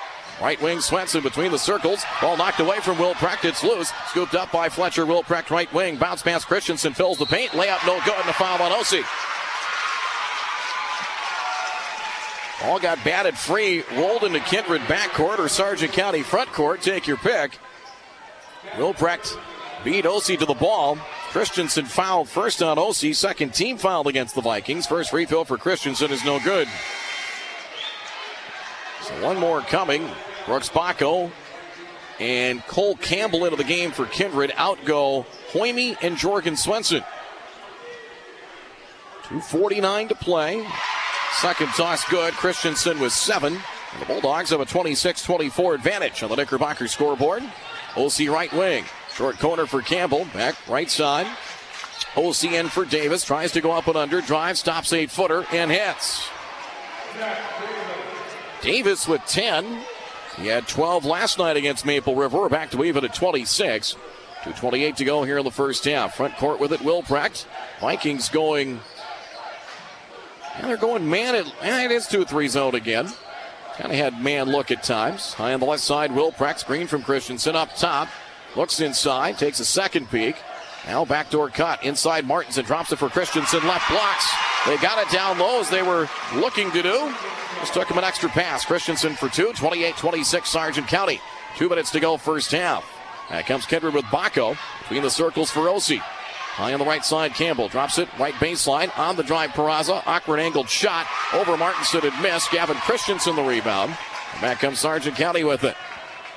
Right 0.42 0.60
wing 0.62 0.82
Swenson 0.82 1.22
between 1.22 1.52
the 1.52 1.60
circles. 1.60 2.04
Ball 2.22 2.38
knocked 2.38 2.60
away 2.60 2.80
from 2.80 2.98
Wilprecht. 2.98 3.46
It's 3.46 3.64
loose. 3.64 3.92
Scooped 4.08 4.34
up 4.34 4.52
by 4.52 4.70
Fletcher. 4.70 5.06
Wilprecht 5.06 5.52
right 5.52 5.72
wing. 5.74 5.98
Bounce 5.98 6.24
pass 6.24 6.46
Christensen 6.46 6.94
fills 6.94 7.18
the 7.18 7.26
paint. 7.26 7.52
Layup 7.52 7.86
no 7.86 8.00
good 8.06 8.16
and 8.20 8.30
a 8.30 8.34
foul 8.34 8.62
on 8.62 8.72
Osi. 8.72 9.04
All 12.64 12.80
got 12.80 13.04
batted 13.04 13.38
free, 13.38 13.84
rolled 13.96 14.24
into 14.24 14.40
Kindred 14.40 14.82
backcourt 14.82 15.38
or 15.38 15.48
Sargent 15.48 15.94
County 15.94 16.24
front 16.24 16.52
court. 16.52 16.82
Take 16.82 17.06
your 17.06 17.18
pick. 17.18 17.60
Wilprecht 18.78 19.38
beat 19.84 20.06
Osi 20.06 20.38
to 20.40 20.46
the 20.46 20.56
ball. 20.56 20.98
Christensen 21.30 21.86
fouled 21.86 22.28
first 22.28 22.64
on 22.64 22.78
Osi. 22.78 23.14
Second 23.14 23.54
team 23.54 23.78
fouled 23.78 24.08
against 24.08 24.34
the 24.34 24.42
Vikings. 24.42 24.88
First 24.88 25.14
refill 25.14 25.46
for 25.46 25.58
Christensen 25.58 26.12
is 26.12 26.26
no 26.26 26.40
good. 26.40 26.68
So 29.02 29.24
one 29.24 29.38
more 29.38 29.62
coming. 29.62 30.10
Brooks 30.48 30.70
Bacco 30.70 31.32
and 32.20 32.66
Cole 32.66 32.96
Campbell 32.96 33.46
into 33.46 33.58
the 33.58 33.64
game 33.64 33.92
for 33.92 34.06
Kindred. 34.06 34.52
Out 34.56 34.84
go 34.84 35.28
Hoyme 35.52 35.96
and 36.02 36.18
Jorgen 36.18 36.58
Swenson. 36.58 37.04
2.49 39.24 40.10
to 40.10 40.16
play. 40.16 40.66
Second 41.42 41.68
toss 41.68 42.04
good. 42.10 42.34
Christensen 42.34 43.00
with 43.00 43.14
seven. 43.14 43.54
And 43.54 44.02
the 44.02 44.06
Bulldogs 44.08 44.50
have 44.50 44.60
a 44.60 44.66
26 44.66 45.22
24 45.22 45.76
advantage 45.76 46.24
on 46.24 46.32
the 46.32 46.36
Knickerbocker 46.36 46.88
scoreboard. 46.88 47.44
Osi 47.94 48.32
right 48.32 48.52
wing. 48.54 48.86
Short 49.14 49.38
corner 49.38 49.68
for 49.68 49.84
Campbell. 49.84 50.26
Back 50.34 50.56
right 50.68 50.90
side. 50.90 51.28
Osi 52.16 52.54
in 52.54 52.70
for 52.70 52.86
Davis. 52.86 53.24
Tries 53.24 53.52
to 53.52 53.62
go 53.62 53.72
up 53.72 53.86
and 53.86 53.96
under. 53.96 54.20
Drive. 54.20 54.58
Stops 54.58 54.92
eight 54.94 55.12
footer 55.12 55.46
and 55.52 55.70
hits. 55.70 56.28
Davis 58.62 59.08
with 59.08 59.22
10. 59.28 59.84
He 60.38 60.48
had 60.48 60.68
12 60.68 61.06
last 61.06 61.38
night 61.38 61.56
against 61.56 61.86
Maple 61.86 62.16
River. 62.16 62.50
Back 62.50 62.72
to 62.72 62.84
even 62.84 63.06
at 63.06 63.14
26. 63.14 63.96
2.28 64.42 64.96
to 64.96 65.06
go 65.06 65.24
here 65.24 65.38
in 65.38 65.46
the 65.46 65.52
first 65.52 65.86
half. 65.86 66.16
Front 66.16 66.36
court 66.38 66.60
with 66.60 66.72
it, 66.74 66.80
Wilprecht. 66.80 67.46
Vikings 67.80 68.30
going 68.30 68.80
and 70.58 70.70
they're 70.70 70.78
going 70.78 71.10
man. 71.10 71.36
It, 71.36 71.52
it 71.62 71.92
is 71.92 72.08
2 72.08 72.26
3 72.26 72.48
zone 72.48 72.76
again. 72.76 73.08
Kind 73.78 73.92
of 73.92 73.98
had 73.98 74.22
man 74.22 74.52
look 74.52 74.72
at 74.72 74.84
times. 74.84 75.34
High 75.34 75.54
on 75.54 75.60
the 75.60 75.66
left 75.66 75.84
side, 75.84 76.12
Wilprecht 76.12 76.60
screen 76.60 76.88
from 76.88 77.04
Christensen 77.04 77.56
up 77.56 77.76
top. 77.76 78.08
Looks 78.56 78.80
inside, 78.80 79.38
takes 79.38 79.60
a 79.60 79.66
second 79.66 80.10
peek. 80.10 80.36
Now 80.88 81.06
backdoor 81.06 81.50
cut 81.50 81.84
inside 81.84 82.26
Martinson 82.26 82.66
drops 82.66 82.92
it 82.92 82.96
for 82.98 83.10
Christensen. 83.10 83.68
Left 83.68 83.88
blocks. 83.90 84.34
They 84.66 84.78
got 84.78 85.06
it 85.06 85.14
down 85.14 85.38
low 85.38 85.60
as 85.60 85.70
they 85.70 85.84
were 85.84 86.10
looking 86.36 86.72
to 86.72 86.82
do. 86.82 87.14
Just 87.60 87.74
took 87.74 87.90
him 87.90 87.98
an 87.98 88.04
extra 88.04 88.30
pass. 88.30 88.66
Christensen 88.66 89.14
for 89.14 89.30
two. 89.30 89.50
28-26 89.50 90.46
Sargent 90.46 90.88
County. 90.88 91.20
Two 91.56 91.70
minutes 91.70 91.92
to 91.92 92.00
go 92.00 92.18
first 92.18 92.52
half. 92.52 92.86
That 93.30 93.46
comes 93.46 93.66
Kendrick 93.66 93.94
with 93.94 94.06
Bacco 94.06 94.58
between 94.82 95.04
the 95.04 95.10
circles 95.10 95.52
for 95.52 95.62
Osi. 95.62 96.02
High 96.58 96.74
on 96.74 96.80
the 96.80 96.86
right 96.86 97.06
side, 97.06 97.36
Campbell 97.36 97.68
drops 97.68 98.00
it 98.00 98.10
right 98.18 98.34
baseline 98.34 98.90
on 98.98 99.16
the 99.16 99.22
drive. 99.22 99.52
Peraza, 99.52 100.02
awkward 100.08 100.40
angled 100.40 100.68
shot 100.68 101.06
over 101.32 101.56
Martinson 101.56 102.04
and 102.04 102.22
missed. 102.24 102.50
Gavin 102.50 102.78
Christensen 102.78 103.36
the 103.36 103.44
rebound. 103.44 103.96
Back 104.42 104.60
comes 104.60 104.80
Sargent 104.80 105.16
County 105.16 105.44
with 105.44 105.64
it. 105.64 105.76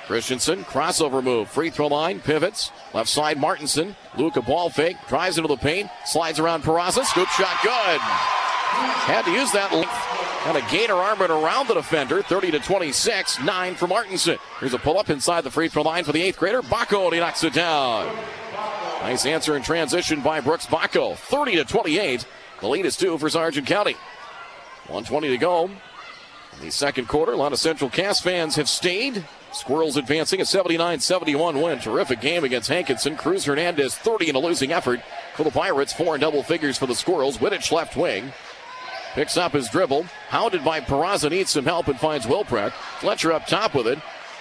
Christensen, 0.07 0.65
crossover 0.65 1.25
move, 1.25 1.49
free 1.49 1.71
throw 1.71 1.87
line, 1.87 2.21
pivots, 2.21 2.71
left 2.93 3.09
side 3.09 3.39
Martinson, 3.39 3.97
Luca 4.19 4.43
ball 4.43 4.69
fake, 4.69 4.99
drives 5.09 5.39
into 5.39 5.49
the 5.49 5.57
paint, 5.57 5.89
slides 6.05 6.39
around 6.39 6.65
Peraza, 6.65 7.05
scoop 7.05 7.29
shot 7.29 7.57
good. 7.63 8.01
Had 8.01 9.25
to 9.25 9.31
use 9.31 9.51
that 9.53 9.73
length 9.73 10.21
Got 10.45 10.57
a 10.57 10.73
gator 10.73 10.95
arm 10.95 11.21
around 11.21 11.69
the 11.69 11.75
defender, 11.75 12.23
30 12.23 12.53
to 12.53 12.61
26, 12.61 13.43
9 13.43 13.75
for 13.75 13.87
Martinson. 13.87 14.39
Here's 14.59 14.73
a 14.73 14.79
pull 14.79 14.99
up 14.99 15.11
inside 15.11 15.43
the 15.45 15.51
free 15.51 15.69
throw 15.69 15.83
line 15.83 16.05
for 16.05 16.13
the 16.13 16.23
eighth 16.23 16.39
grader. 16.39 16.63
Bacco, 16.63 17.05
and 17.05 17.13
he 17.13 17.21
knocks 17.21 17.45
it 17.45 17.53
down. 17.53 18.09
Nice 19.01 19.25
answer 19.25 19.57
in 19.57 19.63
transition 19.63 20.21
by 20.21 20.41
Brooks 20.41 20.67
Bacco, 20.67 21.15
30 21.15 21.57
to 21.57 21.65
28. 21.65 22.27
The 22.61 22.69
lead 22.69 22.85
is 22.85 22.97
two 22.97 23.17
for 23.17 23.31
Sargent 23.31 23.67
County. 23.67 23.95
120 24.89 25.29
to 25.29 25.39
go. 25.39 25.65
In 25.65 26.61
the 26.61 26.71
second 26.71 27.09
quarter, 27.09 27.33
a 27.33 27.37
lot 27.37 27.53
of 27.55 27.59
Central 27.59 27.89
Cass 27.89 28.21
fans 28.21 28.57
have 28.57 28.69
stayed. 28.69 29.25
Squirrels 29.53 29.97
advancing 29.97 30.43
a 30.43 30.45
79 30.45 31.01
71 31.01 31.63
win. 31.63 31.79
Terrific 31.79 32.21
game 32.21 32.45
against 32.45 32.69
Hankinson. 32.69 33.17
Cruz 33.17 33.47
Hernandez 33.47 33.97
30 33.97 34.29
in 34.29 34.37
a 34.37 34.39
losing 34.39 34.71
effort 34.71 35.01
for 35.35 35.45
the 35.45 35.51
Pirates. 35.51 35.95
Four 35.95 36.17
in 36.17 36.21
double 36.21 36.43
figures 36.43 36.77
for 36.77 36.87
the 36.87 36.95
Squirrels. 36.95 37.39
Wittich 37.39 37.73
left 37.73 37.97
wing. 37.97 38.33
Picks 39.15 39.39
up 39.39 39.53
his 39.53 39.71
dribble. 39.71 40.05
Hounded 40.29 40.63
by 40.63 40.81
Peraza. 40.81 41.31
Needs 41.31 41.51
some 41.51 41.65
help 41.65 41.89
and 41.89 41.99
finds 41.99 42.27
Wilprecht. 42.27 42.73
Fletcher 43.01 43.33
up 43.33 43.47
top 43.47 43.75
with 43.75 43.87
it. 43.87 43.99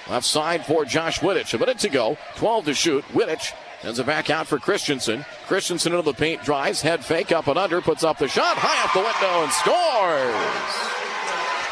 Left 0.09 0.25
side 0.25 0.65
for 0.65 0.83
Josh 0.83 1.19
Wittich. 1.19 1.53
A 1.53 1.57
minute 1.57 1.79
to 1.79 1.89
go. 1.89 2.17
12 2.35 2.65
to 2.65 2.73
shoot. 2.73 3.05
Wittich 3.13 3.53
sends 3.81 3.99
it 3.99 4.05
back 4.05 4.29
out 4.29 4.47
for 4.47 4.59
Christensen. 4.59 5.25
Christensen 5.47 5.93
into 5.93 6.03
the 6.03 6.13
paint. 6.13 6.43
Drives. 6.43 6.81
Head 6.81 7.03
fake 7.03 7.31
up 7.31 7.47
and 7.47 7.57
under. 7.57 7.81
Puts 7.81 8.03
up 8.03 8.17
the 8.17 8.27
shot. 8.27 8.57
High 8.57 8.83
off 8.83 8.93
the 8.93 8.99
window 8.99 9.43
and 9.43 9.51
scores. 9.51 10.35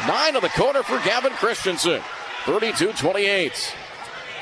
Nine 0.08 0.36
of 0.36 0.42
the 0.42 0.48
quarter 0.50 0.82
for 0.82 0.98
Gavin 1.04 1.32
Christensen. 1.32 2.00
32 2.44 2.92
28. 2.92 3.74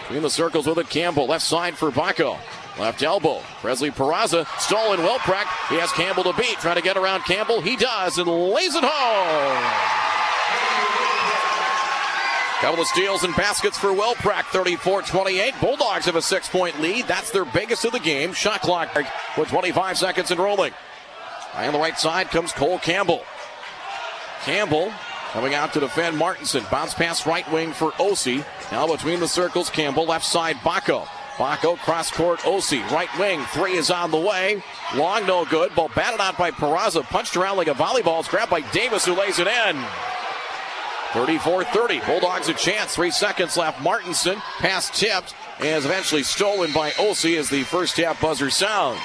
Between 0.02 0.22
the 0.22 0.30
circles 0.30 0.66
with 0.66 0.78
it, 0.78 0.88
Campbell. 0.88 1.26
Left 1.26 1.44
side 1.44 1.76
for 1.76 1.90
Bacco. 1.90 2.38
Left 2.78 3.02
elbow. 3.02 3.40
Presley 3.60 3.90
Peraza. 3.90 4.46
Stolen 4.60 5.00
Wilprecht. 5.00 5.48
He 5.68 5.76
has 5.76 5.90
Campbell 5.92 6.24
to 6.24 6.32
beat. 6.34 6.58
Trying 6.58 6.76
to 6.76 6.82
get 6.82 6.96
around 6.96 7.24
Campbell. 7.24 7.60
He 7.60 7.76
does 7.76 8.18
and 8.18 8.28
lays 8.28 8.74
it 8.74 8.84
home. 8.84 10.05
Couple 12.60 12.80
of 12.80 12.86
steals 12.88 13.22
and 13.22 13.36
baskets 13.36 13.76
for 13.76 13.88
Wilprecht. 13.88 14.46
34 14.46 15.02
28. 15.02 15.54
Bulldogs 15.60 16.06
have 16.06 16.16
a 16.16 16.22
six 16.22 16.48
point 16.48 16.80
lead. 16.80 17.06
That's 17.06 17.30
their 17.30 17.44
biggest 17.44 17.84
of 17.84 17.92
the 17.92 18.00
game. 18.00 18.32
Shot 18.32 18.62
clock 18.62 18.96
with 19.36 19.48
25 19.48 19.98
seconds 19.98 20.30
and 20.30 20.40
rolling. 20.40 20.72
High 21.52 21.66
on 21.66 21.72
the 21.72 21.78
right 21.78 21.98
side 21.98 22.30
comes 22.30 22.52
Cole 22.52 22.78
Campbell. 22.78 23.22
Campbell 24.44 24.92
Coming 25.36 25.54
out 25.54 25.74
to 25.74 25.80
defend 25.80 26.16
Martinson. 26.16 26.64
Bounce 26.70 26.94
pass 26.94 27.26
right 27.26 27.50
wing 27.52 27.72
for 27.72 27.90
Osi. 27.92 28.42
Now 28.72 28.86
between 28.86 29.20
the 29.20 29.28
circles, 29.28 29.68
Campbell. 29.68 30.06
Left 30.06 30.24
side, 30.24 30.56
Bacco. 30.64 31.06
Bacco 31.36 31.76
cross 31.76 32.10
court, 32.10 32.40
Osi. 32.40 32.88
Right 32.90 33.10
wing. 33.18 33.42
Three 33.52 33.72
is 33.72 33.90
on 33.90 34.10
the 34.10 34.16
way. 34.16 34.62
Long, 34.94 35.26
no 35.26 35.44
good. 35.44 35.74
Ball 35.74 35.90
batted 35.94 36.20
out 36.20 36.38
by 36.38 36.52
Peraza. 36.52 37.02
Punched 37.02 37.36
around 37.36 37.58
like 37.58 37.68
a 37.68 37.74
volleyball. 37.74 38.20
It's 38.20 38.28
grabbed 38.28 38.50
by 38.50 38.62
Davis, 38.72 39.04
who 39.04 39.12
lays 39.12 39.38
it 39.38 39.46
in. 39.46 39.76
34 41.16 41.64
30. 41.64 42.00
Bulldogs 42.00 42.50
a 42.50 42.52
chance. 42.52 42.94
Three 42.94 43.10
seconds 43.10 43.56
left. 43.56 43.80
Martinson. 43.80 44.36
Pass 44.58 44.90
tipped 44.90 45.34
and 45.58 45.68
is 45.68 45.86
eventually 45.86 46.22
stolen 46.22 46.70
by 46.74 46.90
Osi 46.90 47.38
as 47.38 47.48
the 47.48 47.62
first 47.62 47.96
half 47.96 48.20
buzzer 48.20 48.50
sounds. 48.50 49.00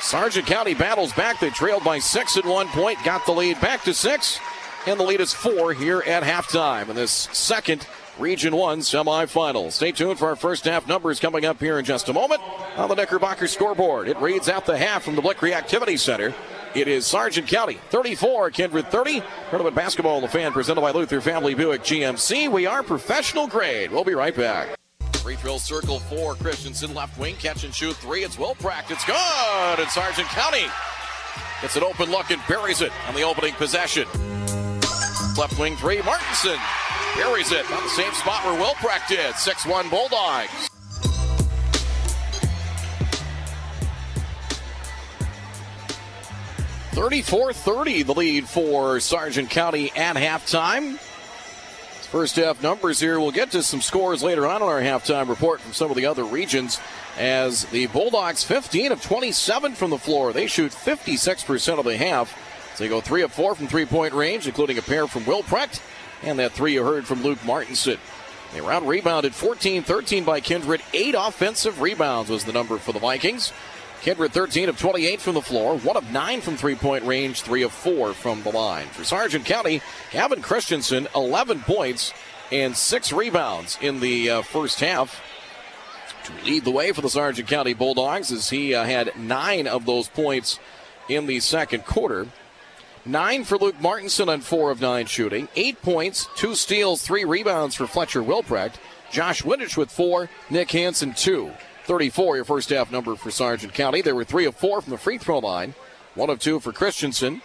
Sargent 0.00 0.46
County 0.46 0.72
battles 0.72 1.12
back. 1.12 1.38
They 1.38 1.50
trailed 1.50 1.84
by 1.84 1.98
six 1.98 2.38
at 2.38 2.46
one 2.46 2.68
point, 2.68 2.96
got 3.04 3.26
the 3.26 3.32
lead 3.32 3.60
back 3.60 3.82
to 3.82 3.92
six, 3.92 4.40
and 4.86 4.98
the 4.98 5.04
lead 5.04 5.20
is 5.20 5.34
four 5.34 5.74
here 5.74 6.02
at 6.06 6.22
halftime 6.22 6.88
in 6.88 6.96
this 6.96 7.12
second 7.12 7.86
Region 8.18 8.56
1 8.56 8.80
semifinal. 8.80 9.70
Stay 9.70 9.92
tuned 9.92 10.18
for 10.18 10.28
our 10.28 10.36
first 10.36 10.64
half 10.64 10.88
numbers 10.88 11.20
coming 11.20 11.44
up 11.44 11.60
here 11.60 11.78
in 11.78 11.84
just 11.84 12.08
a 12.08 12.14
moment 12.14 12.40
on 12.76 12.88
the 12.88 12.94
Knickerbocker 12.94 13.46
scoreboard. 13.46 14.08
It 14.08 14.16
reads 14.18 14.48
out 14.48 14.64
the 14.64 14.78
half 14.78 15.02
from 15.02 15.16
the 15.16 15.22
Blikre 15.22 15.52
Activity 15.52 15.98
Center. 15.98 16.34
It 16.72 16.86
is 16.86 17.04
Sargent 17.04 17.48
County 17.48 17.80
34, 17.90 18.50
Kindred 18.50 18.86
30. 18.92 19.22
Tournament 19.50 19.74
basketball, 19.74 20.20
the 20.20 20.28
fan 20.28 20.52
presented 20.52 20.80
by 20.80 20.92
Luther 20.92 21.20
Family 21.20 21.52
Buick 21.52 21.82
GMC. 21.82 22.48
We 22.48 22.64
are 22.66 22.84
professional 22.84 23.48
grade. 23.48 23.90
We'll 23.90 24.04
be 24.04 24.14
right 24.14 24.36
back. 24.36 24.76
Free 25.14 25.34
throw 25.34 25.58
circle 25.58 25.98
for 25.98 26.34
Christensen. 26.36 26.94
Left 26.94 27.18
wing, 27.18 27.34
catch 27.36 27.64
and 27.64 27.74
shoot 27.74 27.96
three. 27.96 28.22
It's 28.22 28.36
Wilprecht. 28.36 28.88
Good. 28.88 29.80
And 29.80 29.90
Sargent 29.90 30.28
County 30.28 30.66
gets 31.60 31.74
an 31.74 31.82
open 31.82 32.08
look 32.08 32.30
and 32.30 32.40
buries 32.46 32.82
it 32.82 32.92
on 33.08 33.16
the 33.16 33.22
opening 33.22 33.54
possession. 33.54 34.06
Left 35.36 35.58
wing 35.58 35.76
three. 35.76 36.00
Martinson 36.02 36.58
buries 37.16 37.50
it 37.50 37.68
on 37.72 37.82
the 37.82 37.90
same 37.90 38.12
spot 38.12 38.44
where 38.44 38.62
Wilprecht 38.62 39.08
did. 39.08 39.34
6 39.34 39.66
1 39.66 39.90
Bulldogs. 39.90 40.70
Thirty-four 46.92 47.52
thirty, 47.52 48.02
the 48.02 48.14
lead 48.14 48.48
for 48.48 49.00
Sargent 49.00 49.50
County 49.50 49.92
at 49.96 50.16
halftime. 50.16 50.98
First 52.10 52.36
half 52.36 52.62
numbers 52.62 52.98
here. 52.98 53.20
We'll 53.20 53.30
get 53.30 53.52
to 53.52 53.62
some 53.62 53.80
scores 53.80 54.22
later 54.22 54.46
on 54.46 54.62
in 54.62 54.68
our 54.68 54.80
halftime 54.80 55.28
report 55.28 55.60
from 55.60 55.72
some 55.72 55.90
of 55.90 55.96
the 55.96 56.06
other 56.06 56.24
regions. 56.24 56.80
As 57.16 57.64
the 57.66 57.86
Bulldogs 57.88 58.42
15 58.42 58.92
of 58.92 59.02
27 59.02 59.74
from 59.74 59.90
the 59.90 59.98
floor, 59.98 60.32
they 60.32 60.46
shoot 60.46 60.72
56% 60.72 61.78
of 61.78 61.84
the 61.84 61.96
half. 61.96 62.36
So 62.74 62.84
they 62.84 62.88
go 62.88 63.00
3 63.00 63.22
of 63.22 63.32
4 63.32 63.54
from 63.54 63.68
three 63.68 63.86
point 63.86 64.12
range, 64.12 64.48
including 64.48 64.78
a 64.78 64.82
pair 64.82 65.06
from 65.06 65.24
Wilprecht 65.24 65.80
and 66.22 66.38
that 66.38 66.52
three 66.52 66.74
you 66.74 66.84
heard 66.84 67.06
from 67.06 67.22
Luke 67.22 67.44
Martinson. 67.44 67.98
They 68.52 68.60
round 68.60 68.88
rebounded 68.88 69.34
14 69.34 69.82
13 69.82 70.24
by 70.24 70.40
Kindred. 70.40 70.82
Eight 70.92 71.14
offensive 71.16 71.80
rebounds 71.80 72.30
was 72.30 72.44
the 72.44 72.52
number 72.52 72.78
for 72.78 72.92
the 72.92 72.98
Vikings. 72.98 73.52
Kindred 74.00 74.32
13 74.32 74.70
of 74.70 74.78
28 74.78 75.20
from 75.20 75.34
the 75.34 75.42
floor, 75.42 75.76
1 75.76 75.96
of 75.96 76.10
9 76.10 76.40
from 76.40 76.56
three 76.56 76.74
point 76.74 77.04
range, 77.04 77.42
3 77.42 77.62
of 77.62 77.72
4 77.72 78.14
from 78.14 78.42
the 78.42 78.50
line. 78.50 78.86
For 78.86 79.04
Sargent 79.04 79.44
County, 79.44 79.82
Gavin 80.10 80.40
Christensen, 80.40 81.06
11 81.14 81.60
points 81.60 82.14
and 82.50 82.74
6 82.74 83.12
rebounds 83.12 83.78
in 83.82 84.00
the 84.00 84.30
uh, 84.30 84.42
first 84.42 84.80
half 84.80 85.20
to 86.24 86.44
lead 86.44 86.64
the 86.64 86.70
way 86.70 86.92
for 86.92 87.02
the 87.02 87.10
Sargent 87.10 87.46
County 87.46 87.74
Bulldogs 87.74 88.32
as 88.32 88.48
he 88.48 88.74
uh, 88.74 88.84
had 88.84 89.16
9 89.18 89.66
of 89.66 89.84
those 89.84 90.08
points 90.08 90.58
in 91.08 91.26
the 91.26 91.40
second 91.40 91.84
quarter. 91.84 92.26
9 93.04 93.44
for 93.44 93.58
Luke 93.58 93.80
Martinson 93.80 94.30
on 94.30 94.40
4 94.40 94.70
of 94.70 94.80
9 94.80 95.06
shooting, 95.06 95.48
8 95.56 95.82
points, 95.82 96.26
2 96.36 96.54
steals, 96.54 97.02
3 97.02 97.24
rebounds 97.24 97.74
for 97.74 97.86
Fletcher 97.86 98.22
Wilprecht. 98.22 98.76
Josh 99.10 99.42
Wittich 99.42 99.76
with 99.76 99.90
4, 99.90 100.30
Nick 100.50 100.70
Hansen 100.70 101.12
2. 101.12 101.50
34, 101.90 102.36
your 102.36 102.44
first 102.44 102.68
half 102.68 102.92
number 102.92 103.16
for 103.16 103.32
Sargent 103.32 103.74
County. 103.74 104.00
There 104.00 104.14
were 104.14 104.22
three 104.22 104.44
of 104.44 104.54
four 104.54 104.80
from 104.80 104.92
the 104.92 104.96
free 104.96 105.18
throw 105.18 105.40
line, 105.40 105.74
one 106.14 106.30
of 106.30 106.38
two 106.38 106.60
for 106.60 106.70
Christensen. 106.70 107.42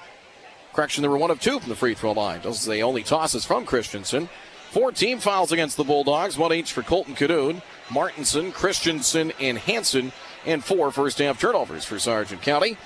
Correction, 0.71 1.01
there 1.01 1.10
were 1.10 1.17
one 1.17 1.31
of 1.31 1.41
two 1.41 1.60
from 1.60 1.67
the 1.67 1.75
free 1.75 1.95
throw 1.95 2.12
line. 2.12 2.41
Those 2.43 2.67
are 2.67 2.71
the 2.71 2.84
only 2.84 3.01
tosses 3.01 3.43
from 3.43 3.65
Christensen. 3.65 4.29
Four 4.69 4.91
team 4.91 5.17
fouls 5.17 5.51
against 5.51 5.77
the 5.77 5.84
Bulldogs, 5.84 6.38
one 6.38 6.53
each 6.53 6.73
for 6.73 6.84
Colton 6.84 7.15
Cadoon, 7.15 7.63
Martinson, 7.89 8.51
Christensen, 8.51 9.34
and 9.39 9.58
Hanson, 9.58 10.12
and 10.45 10.63
four 10.63 10.91
first 10.91 11.17
half 11.17 11.39
turnovers 11.39 11.84
for 11.84 11.97
Sargent 11.97 12.43
County. 12.43 12.77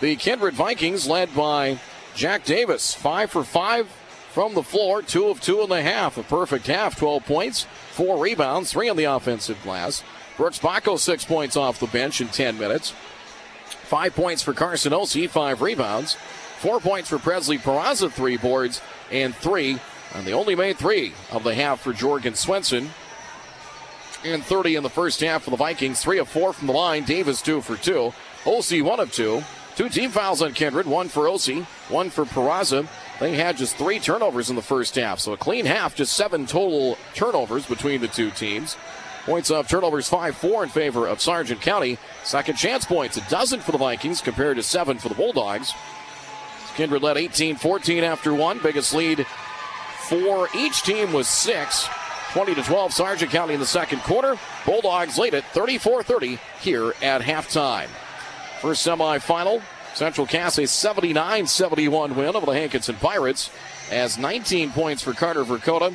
The 0.00 0.14
Kindred 0.14 0.54
Vikings, 0.54 1.08
led 1.08 1.34
by 1.34 1.80
Jack 2.14 2.44
Davis, 2.44 2.94
five 2.94 3.32
for 3.32 3.42
five 3.42 3.88
from 4.30 4.54
the 4.54 4.62
floor, 4.62 5.02
two 5.02 5.26
of 5.26 5.40
two 5.40 5.62
in 5.62 5.68
the 5.68 5.82
half. 5.82 6.16
A 6.16 6.22
perfect 6.22 6.68
half, 6.68 6.96
12 6.96 7.24
points, 7.24 7.66
four 7.90 8.22
rebounds, 8.22 8.70
three 8.70 8.88
on 8.88 8.96
the 8.96 9.02
offensive 9.02 9.60
glass. 9.64 10.04
Brooks 10.38 10.60
Bacco, 10.60 10.96
six 10.96 11.24
points 11.24 11.56
off 11.56 11.80
the 11.80 11.88
bench 11.88 12.20
in 12.20 12.28
10 12.28 12.58
minutes. 12.58 12.94
Five 13.88 14.14
points 14.14 14.40
for 14.40 14.54
Carson 14.54 14.92
Osi, 14.92 15.28
five 15.28 15.60
rebounds. 15.60 16.14
Four 16.60 16.78
points 16.78 17.08
for 17.08 17.18
Presley 17.18 17.58
Peraza, 17.58 18.10
three 18.10 18.36
boards, 18.36 18.80
and 19.10 19.34
three. 19.34 19.78
And 20.14 20.24
they 20.24 20.32
only 20.32 20.54
made 20.54 20.78
three 20.78 21.12
of 21.32 21.42
the 21.42 21.54
half 21.54 21.80
for 21.80 21.92
Jorgen 21.92 22.36
Swenson. 22.36 22.90
And 24.24 24.44
30 24.44 24.76
in 24.76 24.82
the 24.84 24.90
first 24.90 25.20
half 25.20 25.42
for 25.42 25.50
the 25.50 25.56
Vikings. 25.56 26.00
Three 26.00 26.18
of 26.18 26.28
four 26.28 26.52
from 26.52 26.68
the 26.68 26.72
line. 26.72 27.04
Davis, 27.04 27.42
two 27.42 27.60
for 27.60 27.76
two. 27.76 28.12
Osi, 28.44 28.80
one 28.80 29.00
of 29.00 29.12
two. 29.12 29.42
Two 29.74 29.88
team 29.88 30.10
fouls 30.10 30.42
on 30.42 30.54
Kindred. 30.54 30.86
One 30.86 31.08
for 31.08 31.24
Osi, 31.24 31.64
one 31.88 32.10
for 32.10 32.24
Peraza. 32.24 32.86
They 33.20 33.34
had 33.36 33.56
just 33.56 33.76
three 33.76 33.98
turnovers 33.98 34.50
in 34.50 34.56
the 34.56 34.62
first 34.62 34.94
half. 34.94 35.18
So 35.18 35.32
a 35.32 35.36
clean 35.36 35.66
half, 35.66 35.96
just 35.96 36.14
seven 36.14 36.46
total 36.46 36.96
turnovers 37.14 37.66
between 37.66 38.00
the 38.00 38.08
two 38.08 38.30
teams. 38.30 38.76
Points 39.28 39.50
of 39.50 39.68
turnovers 39.68 40.08
5 40.08 40.38
4 40.38 40.62
in 40.62 40.68
favor 40.70 41.06
of 41.06 41.20
Sargent 41.20 41.60
County. 41.60 41.98
Second 42.24 42.56
chance 42.56 42.86
points, 42.86 43.18
a 43.18 43.28
dozen 43.28 43.60
for 43.60 43.72
the 43.72 43.78
Vikings 43.78 44.22
compared 44.22 44.56
to 44.56 44.62
seven 44.62 44.96
for 44.96 45.10
the 45.10 45.14
Bulldogs. 45.14 45.74
Kindred 46.76 47.02
led 47.02 47.18
18 47.18 47.56
14 47.56 48.04
after 48.04 48.32
one. 48.32 48.58
Biggest 48.62 48.94
lead 48.94 49.26
for 50.08 50.48
each 50.56 50.82
team 50.82 51.12
was 51.12 51.28
six. 51.28 51.86
20 52.32 52.54
to 52.54 52.62
12, 52.62 52.90
Sargent 52.94 53.30
County 53.30 53.52
in 53.52 53.60
the 53.60 53.66
second 53.66 54.00
quarter. 54.00 54.38
Bulldogs 54.64 55.18
lead 55.18 55.34
it 55.34 55.44
34 55.52 56.02
30 56.02 56.38
here 56.62 56.94
at 57.02 57.20
halftime. 57.20 57.88
First 58.62 58.86
semifinal, 58.86 59.60
Central 59.92 60.26
Cass 60.26 60.56
a 60.56 60.66
79 60.66 61.46
71 61.46 62.16
win 62.16 62.34
over 62.34 62.46
the 62.46 62.52
Hankinson 62.52 62.96
Pirates 62.96 63.50
as 63.90 64.16
19 64.16 64.70
points 64.70 65.02
for 65.02 65.12
Carter 65.12 65.44
Verkota. 65.44 65.94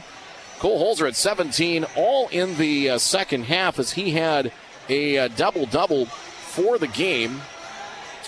Cole 0.63 0.95
Holzer 0.95 1.09
at 1.09 1.17
17, 1.17 1.85
all 1.97 2.29
in 2.29 2.55
the 2.55 2.91
uh, 2.91 2.97
second 2.97 3.43
half 3.43 3.79
as 3.79 3.91
he 3.91 4.11
had 4.11 4.49
a 4.87 5.17
uh, 5.17 5.27
double 5.35 5.65
double 5.65 6.05
for 6.05 6.77
the 6.77 6.87
game. 6.87 7.41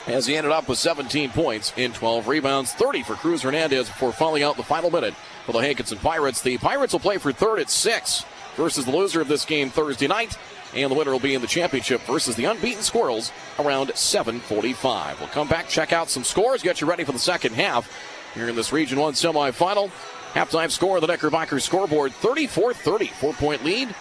as 0.06 0.26
he 0.26 0.36
ended 0.36 0.52
up 0.52 0.68
with 0.68 0.78
17 0.78 1.30
points 1.30 1.72
in 1.78 1.94
12 1.94 2.28
rebounds, 2.28 2.74
30 2.74 3.04
for 3.04 3.14
Cruz 3.14 3.42
Hernandez 3.42 3.88
before 3.88 4.12
falling 4.12 4.44
out 4.44 4.56
in 4.56 4.58
the 4.58 4.64
final 4.64 4.92
minute 4.92 5.14
for 5.46 5.54
the 5.54 5.60
Hankinson 5.60 5.98
Pirates. 6.00 6.42
The 6.42 6.58
Pirates 6.58 6.92
will 6.92 7.00
play 7.00 7.20
for 7.20 7.32
third 7.32 7.60
at 7.60 7.70
6 7.70 8.26
versus 8.58 8.84
the 8.84 8.92
loser 8.92 9.22
of 9.22 9.30
this 9.30 9.46
game 9.46 9.70
Thursday 9.70 10.08
night. 10.08 10.38
And 10.76 10.92
the 10.92 10.96
winner 10.96 11.12
will 11.12 11.22
be 11.22 11.36
in 11.36 11.42
the 11.42 11.48
championship 11.48 12.02
versus 12.02 12.36
the 12.36 12.44
unbeaten 12.44 12.84
Squirrels 12.84 13.32
around 13.60 13.92
7:45. 13.96 15.20
We'll 15.22 15.30
come 15.30 15.48
back, 15.48 15.70
check 15.70 15.94
out 15.94 16.10
some 16.10 16.26
scores, 16.26 16.64
get 16.64 16.82
you 16.82 16.88
ready 16.88 17.06
for 17.06 17.14
the 17.14 17.18
second 17.18 17.54
half 17.54 17.90
here 18.34 18.50
in 18.50 18.58
this 18.58 18.74
Region 18.74 19.00
1 19.00 19.14
semifinal. 19.14 19.90
Halftime 20.36 20.70
score 20.70 20.98
of 20.98 21.02
the 21.02 21.08
Knickerbocker 21.08 21.62
scoreboard 21.62 22.12
34-30, 22.12 23.10
four-point 23.12 23.64
lead. 23.64 23.96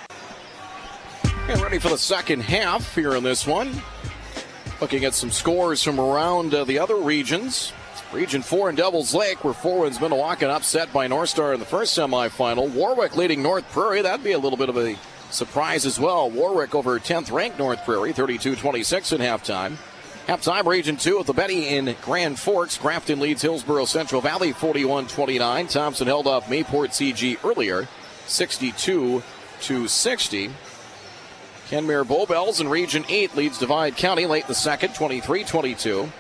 And 1.47 1.61
ready 1.61 1.79
for 1.79 1.91
the 1.91 1.97
second 1.97 2.41
half 2.41 2.93
here 2.93 3.15
in 3.15 3.23
this 3.23 3.47
one. 3.47 3.81
Looking 4.81 5.05
at 5.05 5.15
some 5.15 5.31
scores 5.31 5.81
from 5.81 6.01
around 6.01 6.53
uh, 6.53 6.65
the 6.65 6.81
other 6.81 6.97
regions. 6.97 7.73
Region 8.13 8.43
4 8.43 8.71
in 8.71 8.75
Devils 8.75 9.15
Lake, 9.15 9.45
where 9.45 9.55
Four 9.55 9.83
Winds 9.83 9.99
Minnewaukan 9.99 10.51
upset 10.51 10.93
by 10.93 11.07
North 11.07 11.29
Star 11.29 11.55
in 11.55 11.61
the 11.61 11.67
first 11.67 11.97
semifinal. 11.97 12.69
Warwick 12.69 13.17
leading 13.17 13.41
North 13.41 13.71
Prairie. 13.71 14.03
That'd 14.03 14.25
be 14.25 14.33
a 14.33 14.39
little 14.39 14.59
bit 14.59 14.69
of 14.69 14.77
a 14.77 14.97
surprise 15.31 15.87
as 15.87 16.01
well. 16.01 16.29
Warwick 16.29 16.75
over 16.75 16.99
10th 16.99 17.31
ranked 17.31 17.61
North 17.61 17.85
Prairie, 17.85 18.13
32 18.13 18.57
26 18.57 19.13
in 19.13 19.21
halftime. 19.21 19.77
Halftime, 20.27 20.65
Region 20.65 20.97
2 20.97 21.21
at 21.21 21.27
the 21.27 21.35
Betty 21.35 21.69
in 21.69 21.95
Grand 22.01 22.39
Forks. 22.39 22.79
Grafton 22.79 23.21
leads 23.21 23.43
Hillsboro 23.43 23.85
Central 23.85 24.23
Valley 24.23 24.53
41 24.53 25.07
29. 25.07 25.67
Thompson 25.67 26.07
held 26.07 26.27
off 26.27 26.47
Mayport 26.47 26.93
CG 26.93 27.37
earlier, 27.45 27.87
62 28.27 29.23
to 29.61 29.89
60. 29.89 30.51
Kenmare 31.69 32.07
Bowbells 32.07 32.63
in 32.63 32.69
Region 32.69 33.05
8 33.07 33.37
leads 33.37 33.59
Divide 33.59 33.97
County 33.97 34.25
late 34.25 34.45
in 34.45 34.49
the 34.49 34.55
second, 34.55 34.95
23 34.95 35.45
22. 35.45 36.11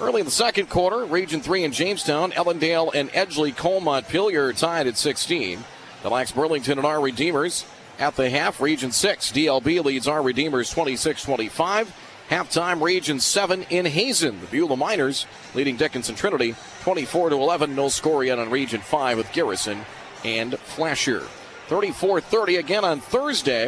Early 0.00 0.20
in 0.20 0.26
the 0.26 0.32
second 0.32 0.68
quarter, 0.68 1.04
Region 1.04 1.40
3 1.40 1.62
in 1.62 1.70
Jamestown, 1.70 2.32
Ellendale 2.32 2.92
and 2.96 3.10
Edgeley 3.12 3.54
Kulm 3.54 3.84
Montpelier 3.84 4.52
tied 4.54 4.88
at 4.88 4.98
16. 4.98 5.62
Des 6.02 6.08
Lacs 6.08 6.32
Burlington 6.32 6.78
and 6.78 6.86
our 6.86 7.00
Redeemers 7.00 7.64
at 8.00 8.16
the 8.16 8.28
half. 8.28 8.60
Region 8.60 8.90
6, 8.90 9.30
DLB 9.30 9.84
leads 9.84 10.08
our 10.08 10.20
Redeemers 10.20 10.68
26 10.68 11.22
25. 11.22 11.94
Halftime, 12.30 12.82
Region 12.82 13.20
7 13.20 13.62
in 13.70 13.86
Hazen. 13.86 14.40
The 14.40 14.46
Beulah 14.46 14.76
Miners 14.76 15.26
leading 15.54 15.76
Dickinson 15.76 16.16
Trinity 16.16 16.56
24 16.82 17.30
to 17.30 17.36
11. 17.36 17.74
No 17.74 17.88
score 17.88 18.24
yet 18.24 18.38
on 18.38 18.50
Region 18.50 18.80
5 18.80 19.16
with 19.16 19.32
Garrison 19.32 19.82
and 20.24 20.58
Flasher. 20.58 21.20
34 21.68 22.20
30 22.20 22.56
again 22.56 22.84
on 22.84 23.00
Thursday. 23.00 23.66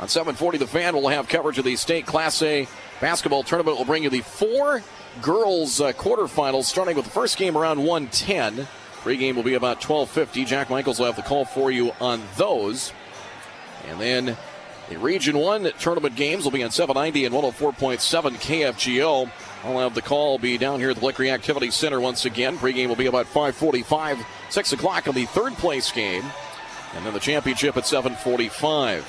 On 0.00 0.08
740, 0.08 0.58
the 0.58 0.66
fan 0.66 0.94
will 0.94 1.08
have 1.08 1.28
coverage 1.28 1.58
of 1.58 1.64
the 1.64 1.76
state 1.76 2.06
Class 2.06 2.40
A 2.42 2.68
basketball 3.00 3.42
tournament. 3.42 3.76
We'll 3.76 3.86
bring 3.86 4.04
you 4.04 4.10
the 4.10 4.20
four 4.20 4.82
girls 5.22 5.80
uh, 5.80 5.92
quarterfinals, 5.92 6.64
starting 6.64 6.96
with 6.96 7.04
the 7.04 7.10
first 7.10 7.36
game 7.36 7.56
around 7.56 7.78
110. 7.78 8.66
Pre-game 9.02 9.36
will 9.36 9.42
be 9.42 9.54
about 9.54 9.80
12:50. 9.80 10.46
Jack 10.46 10.70
Michaels 10.70 10.98
will 10.98 11.06
have 11.06 11.16
the 11.16 11.22
call 11.22 11.44
for 11.44 11.70
you 11.70 11.92
on 12.00 12.22
those, 12.36 12.92
and 13.88 14.00
then 14.00 14.36
the 14.88 14.98
Region 14.98 15.38
One 15.38 15.70
tournament 15.78 16.16
games 16.16 16.44
will 16.44 16.50
be 16.50 16.62
on 16.64 16.70
790 16.70 17.26
and 17.26 17.34
104.7 17.34 18.36
KFGO. 18.36 19.30
I'll 19.64 19.78
have 19.80 19.94
the 19.94 20.02
call 20.02 20.38
be 20.38 20.56
down 20.56 20.80
here 20.80 20.90
at 20.90 20.96
the 20.96 21.02
Blikre 21.02 21.32
Activity 21.32 21.70
Center 21.70 22.00
once 22.00 22.24
again. 22.24 22.58
Pre-game 22.58 22.88
will 22.88 22.96
be 22.96 23.06
about 23.06 23.26
5:45, 23.26 24.24
6 24.50 24.72
o'clock 24.72 25.08
on 25.08 25.14
the 25.14 25.26
third 25.26 25.54
place 25.54 25.90
game, 25.90 26.24
and 26.94 27.04
then 27.04 27.12
the 27.12 27.20
championship 27.20 27.76
at 27.76 27.86
7:45. 27.86 29.04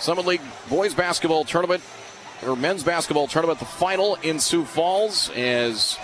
Summit 0.00 0.26
League 0.26 0.40
boys 0.68 0.94
basketball 0.94 1.44
tournament 1.44 1.82
or 2.46 2.56
men's 2.56 2.82
basketball 2.82 3.28
tournament, 3.28 3.58
the 3.58 3.66
final 3.66 4.16
in 4.22 4.40
Sioux 4.40 4.64
Falls 4.64 5.30
as 5.30 5.98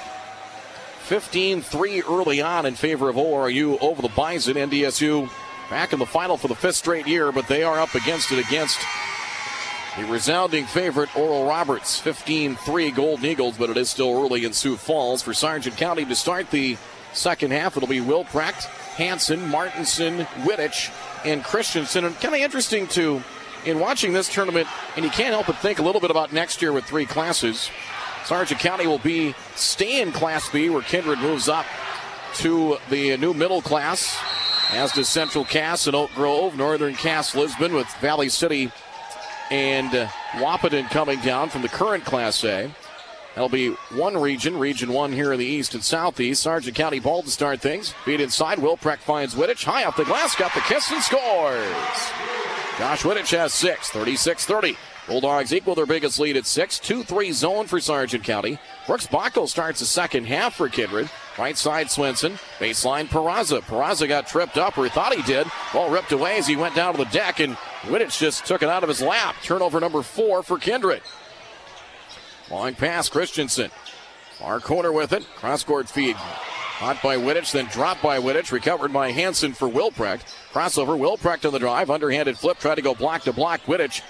15-3 1.08 2.02
early 2.08 2.42
on 2.42 2.66
in 2.66 2.74
favor 2.74 3.08
of 3.08 3.16
ORU 3.16 3.78
over 3.80 4.02
the 4.02 4.08
Bison. 4.08 4.56
NDSU 4.56 5.30
back 5.70 5.92
in 5.92 5.98
the 5.98 6.06
final 6.06 6.36
for 6.36 6.48
the 6.48 6.54
fifth 6.54 6.76
straight 6.76 7.06
year, 7.06 7.32
but 7.32 7.48
they 7.48 7.62
are 7.62 7.78
up 7.78 7.94
against 7.94 8.32
it 8.32 8.44
against 8.46 8.78
the 9.96 10.04
resounding 10.04 10.66
favorite 10.66 11.14
Oral 11.16 11.46
Roberts. 11.46 12.00
15-3 12.00 12.94
Golden 12.94 13.24
Eagles, 13.24 13.56
but 13.56 13.70
it 13.70 13.76
is 13.76 13.88
still 13.88 14.22
early 14.22 14.44
in 14.44 14.52
Sioux 14.52 14.76
Falls 14.76 15.22
for 15.22 15.32
Sargent 15.32 15.76
County 15.76 16.04
to 16.04 16.14
start 16.14 16.50
the 16.50 16.76
second 17.12 17.52
half. 17.52 17.76
It'll 17.76 17.88
be 17.88 18.00
Wilprecht, 18.00 18.66
Hanson, 18.96 19.48
Martinson, 19.48 20.26
Wittich, 20.42 20.92
and 21.24 21.42
Christensen. 21.42 22.04
And 22.04 22.14
kind 22.20 22.34
of 22.34 22.40
interesting 22.40 22.86
to 22.88 23.22
in 23.64 23.80
watching 23.80 24.12
this 24.12 24.32
tournament, 24.32 24.68
and 24.94 25.04
you 25.04 25.10
can't 25.10 25.34
help 25.34 25.46
but 25.46 25.56
think 25.56 25.78
a 25.78 25.82
little 25.82 26.00
bit 26.00 26.10
about 26.10 26.32
next 26.32 26.62
year 26.62 26.72
with 26.72 26.84
three 26.84 27.04
classes. 27.04 27.70
Sargent 28.24 28.60
County 28.60 28.86
will 28.86 28.98
be 28.98 29.34
stay 29.54 30.00
in 30.00 30.12
Class 30.12 30.48
B, 30.50 30.68
where 30.68 30.82
Kindred 30.82 31.18
moves 31.18 31.48
up 31.48 31.66
to 32.34 32.78
the 32.90 33.16
new 33.16 33.32
middle 33.34 33.62
class, 33.62 34.16
as 34.70 34.92
does 34.92 35.08
Central 35.08 35.44
Cass 35.44 35.86
and 35.86 35.96
Oak 35.96 36.10
Grove, 36.14 36.56
Northern 36.56 36.94
Cass 36.94 37.34
Lisbon, 37.34 37.74
with 37.74 37.86
Valley 37.96 38.28
City 38.28 38.70
and 39.50 39.94
uh, 39.94 40.06
Wahpeton 40.32 40.90
coming 40.90 41.20
down 41.20 41.48
from 41.48 41.62
the 41.62 41.68
current 41.68 42.04
Class 42.04 42.42
A. 42.44 42.70
That'll 43.34 43.48
be 43.50 43.70
one 43.92 44.16
region, 44.16 44.58
Region 44.58 44.92
1 44.92 45.12
here 45.12 45.32
in 45.32 45.38
the 45.38 45.44
east 45.44 45.74
and 45.74 45.84
southeast. 45.84 46.42
Sargent 46.42 46.74
County 46.74 47.00
ball 47.00 47.22
to 47.22 47.30
start 47.30 47.60
things. 47.60 47.94
Beat 48.06 48.20
inside. 48.20 48.58
Wilprecht 48.58 49.00
finds 49.00 49.34
Wittich. 49.34 49.62
High 49.62 49.84
off 49.84 49.96
the 49.96 50.06
glass, 50.06 50.34
got 50.34 50.54
the 50.54 50.60
kiss 50.60 50.90
and 50.90 51.02
scores. 51.02 52.10
Josh 52.78 53.02
Wittich 53.02 53.36
has 53.36 53.52
six, 53.52 53.90
36 53.90 54.46
30. 54.46 54.76
Bulldogs 55.06 55.54
equal 55.54 55.76
their 55.76 55.86
biggest 55.86 56.18
lead 56.18 56.36
at 56.36 56.46
six. 56.46 56.78
2 56.78 57.04
3 57.04 57.32
zone 57.32 57.66
for 57.66 57.80
Sargent 57.80 58.24
County. 58.24 58.58
Brooks 58.86 59.06
Bacco 59.06 59.46
starts 59.46 59.80
the 59.80 59.86
second 59.86 60.26
half 60.26 60.56
for 60.56 60.68
Kindred. 60.68 61.08
Right 61.38 61.56
side 61.56 61.90
Swenson. 61.90 62.32
Baseline 62.58 63.06
Peraza. 63.06 63.60
Peraza 63.60 64.08
got 64.08 64.26
tripped 64.26 64.58
up, 64.58 64.76
or 64.76 64.88
thought 64.88 65.14
he 65.14 65.22
did. 65.22 65.46
Ball 65.72 65.90
ripped 65.90 66.12
away 66.12 66.38
as 66.38 66.46
he 66.46 66.56
went 66.56 66.74
down 66.74 66.94
to 66.94 66.98
the 66.98 67.10
deck, 67.10 67.38
and 67.38 67.56
Wittich 67.82 68.18
just 68.18 68.46
took 68.46 68.62
it 68.62 68.68
out 68.68 68.82
of 68.82 68.88
his 68.88 69.02
lap. 69.02 69.36
Turnover 69.42 69.78
number 69.78 70.02
four 70.02 70.42
for 70.42 70.58
Kindred. 70.58 71.02
Long 72.50 72.74
pass, 72.74 73.08
Christensen. 73.08 73.70
Far 74.38 74.60
corner 74.60 74.92
with 74.92 75.12
it. 75.12 75.24
Cross 75.36 75.64
court 75.64 75.88
feed. 75.88 76.16
Caught 76.78 77.02
by 77.02 77.16
Wittich, 77.16 77.52
then 77.52 77.64
dropped 77.66 78.02
by 78.02 78.18
Wittich, 78.18 78.52
recovered 78.52 78.92
by 78.92 79.10
Hanson 79.10 79.54
for 79.54 79.66
Wilprecht. 79.66 80.26
Crossover, 80.52 80.98
Wilprecht 80.98 81.46
on 81.46 81.52
the 81.54 81.58
drive, 81.58 81.90
underhanded 81.90 82.36
flip, 82.36 82.58
tried 82.58 82.74
to 82.74 82.82
go 82.82 82.94
block 82.94 83.22
to 83.22 83.32
block. 83.32 83.62
Wittich 83.62 84.02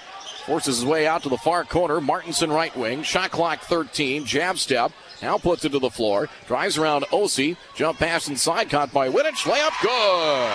forces 0.47 0.77
his 0.77 0.85
way 0.85 1.05
out 1.05 1.23
to 1.23 1.29
the 1.29 1.37
far 1.37 1.65
corner. 1.65 1.99
Martinson 1.99 2.49
right 2.49 2.75
wing, 2.75 3.03
shot 3.03 3.31
clock 3.31 3.59
13, 3.61 4.23
jab 4.25 4.57
step. 4.57 4.93
Now 5.21 5.37
puts 5.37 5.65
it 5.65 5.73
to 5.73 5.79
the 5.79 5.89
floor, 5.89 6.29
drives 6.47 6.77
around 6.77 7.03
Osi, 7.05 7.57
jump 7.75 7.99
pass 7.99 8.29
inside, 8.29 8.69
caught 8.69 8.93
by 8.93 9.09
Wittich, 9.09 9.43
layup 9.43 9.81
good. 9.81 10.53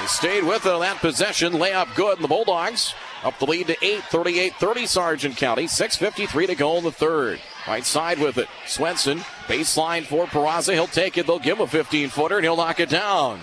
They 0.00 0.06
stayed 0.06 0.44
with 0.44 0.64
it 0.64 0.72
on 0.72 0.80
that 0.80 0.98
possession, 0.98 1.54
layup 1.54 1.94
good, 1.96 2.16
and 2.18 2.24
the 2.24 2.28
Bulldogs 2.28 2.94
up 3.24 3.38
the 3.38 3.46
lead 3.46 3.66
to 3.68 3.84
8, 3.84 4.04
38 4.04 4.54
30 4.54 4.86
Sargent 4.86 5.36
County, 5.36 5.64
6.53 5.64 6.46
to 6.46 6.54
go 6.54 6.76
in 6.76 6.84
the 6.84 6.92
third. 6.92 7.40
Right 7.66 7.84
side 7.84 8.18
with 8.18 8.36
it. 8.38 8.48
Swenson, 8.66 9.20
baseline 9.46 10.04
for 10.04 10.26
Peraza. 10.26 10.74
He'll 10.74 10.86
take 10.86 11.16
it. 11.16 11.26
They'll 11.26 11.38
give 11.38 11.56
him 11.56 11.64
a 11.64 11.66
15 11.66 12.10
footer 12.10 12.36
and 12.36 12.44
he'll 12.44 12.56
knock 12.56 12.78
it 12.78 12.90
down. 12.90 13.40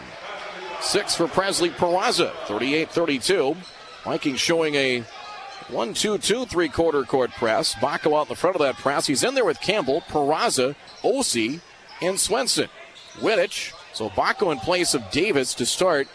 Six 0.82 1.16
for 1.16 1.28
Presley 1.28 1.72
Peraza, 1.72 2.32
38 2.46 2.90
32. 2.90 3.56
Vikings 4.04 4.40
showing 4.40 4.76
a 4.76 5.04
1 5.70 5.94
2 5.94 6.18
2 6.18 6.46
3 6.46 6.70
quarter 6.70 7.04
court 7.04 7.32
press. 7.32 7.76
Bacco 7.76 8.18
out 8.18 8.24
in 8.24 8.30
the 8.30 8.36
front 8.36 8.56
of 8.56 8.62
that 8.62 8.76
press. 8.78 9.08
He's 9.08 9.24
in 9.24 9.36
there 9.36 9.46
with 9.46 9.62
Campbell, 9.62 10.02
Peraza, 10.02 10.76
Osi, 11.04 11.62
and 12.02 12.20
Swenson. 12.20 12.68
Wittich. 13.16 13.74
So 13.94 14.10
Bacco 14.10 14.52
in 14.52 14.60
place 14.60 14.94
of 14.94 15.10
Davis 15.12 15.54
to 15.56 15.66
start 15.66 16.08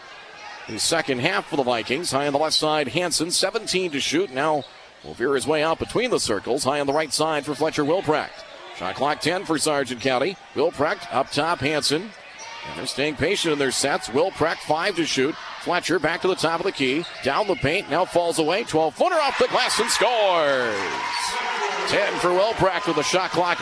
the 0.67 0.79
second 0.79 1.19
half 1.19 1.47
for 1.47 1.55
the 1.55 1.63
Vikings. 1.63 2.11
High 2.11 2.27
on 2.27 2.33
the 2.33 2.39
left 2.39 2.55
side, 2.55 2.89
Hanson, 2.89 3.31
17 3.31 3.91
to 3.91 3.99
shoot. 3.99 4.31
Now 4.31 4.63
will 5.03 5.13
veer 5.13 5.35
his 5.35 5.47
way 5.47 5.63
out 5.63 5.79
between 5.79 6.11
the 6.11 6.19
circles. 6.19 6.63
High 6.63 6.79
on 6.79 6.87
the 6.87 6.93
right 6.93 7.13
side 7.13 7.45
for 7.45 7.55
Fletcher 7.55 7.83
Wilprecht. 7.83 8.43
Shot 8.75 8.95
clock 8.95 9.21
10 9.21 9.45
for 9.45 9.57
Sargent 9.57 10.01
County. 10.01 10.37
Wilprecht 10.55 11.11
up 11.11 11.31
top, 11.31 11.59
Hanson. 11.59 12.11
And 12.67 12.77
they're 12.77 12.85
staying 12.85 13.15
patient 13.15 13.53
in 13.53 13.59
their 13.59 13.71
sets. 13.71 14.09
Wilprecht, 14.09 14.57
five 14.57 14.95
to 14.97 15.05
shoot. 15.05 15.35
Fletcher 15.67 15.99
back 15.99 16.21
to 16.21 16.29
the 16.29 16.35
top 16.35 16.61
of 16.61 16.65
the 16.65 16.71
key. 16.71 17.03
Down 17.23 17.45
the 17.45 17.55
paint, 17.55 17.89
now 17.89 18.05
falls 18.05 18.39
away. 18.39 18.63
12 18.63 18.95
footer 18.95 19.15
off 19.15 19.37
the 19.37 19.49
glass 19.49 19.77
and 19.81 19.89
scores. 19.89 20.73
10 21.89 22.19
for 22.19 22.29
Wilprecht 22.29 22.87
with 22.87 22.95
the 22.95 23.03
shot 23.03 23.31
clock 23.31 23.59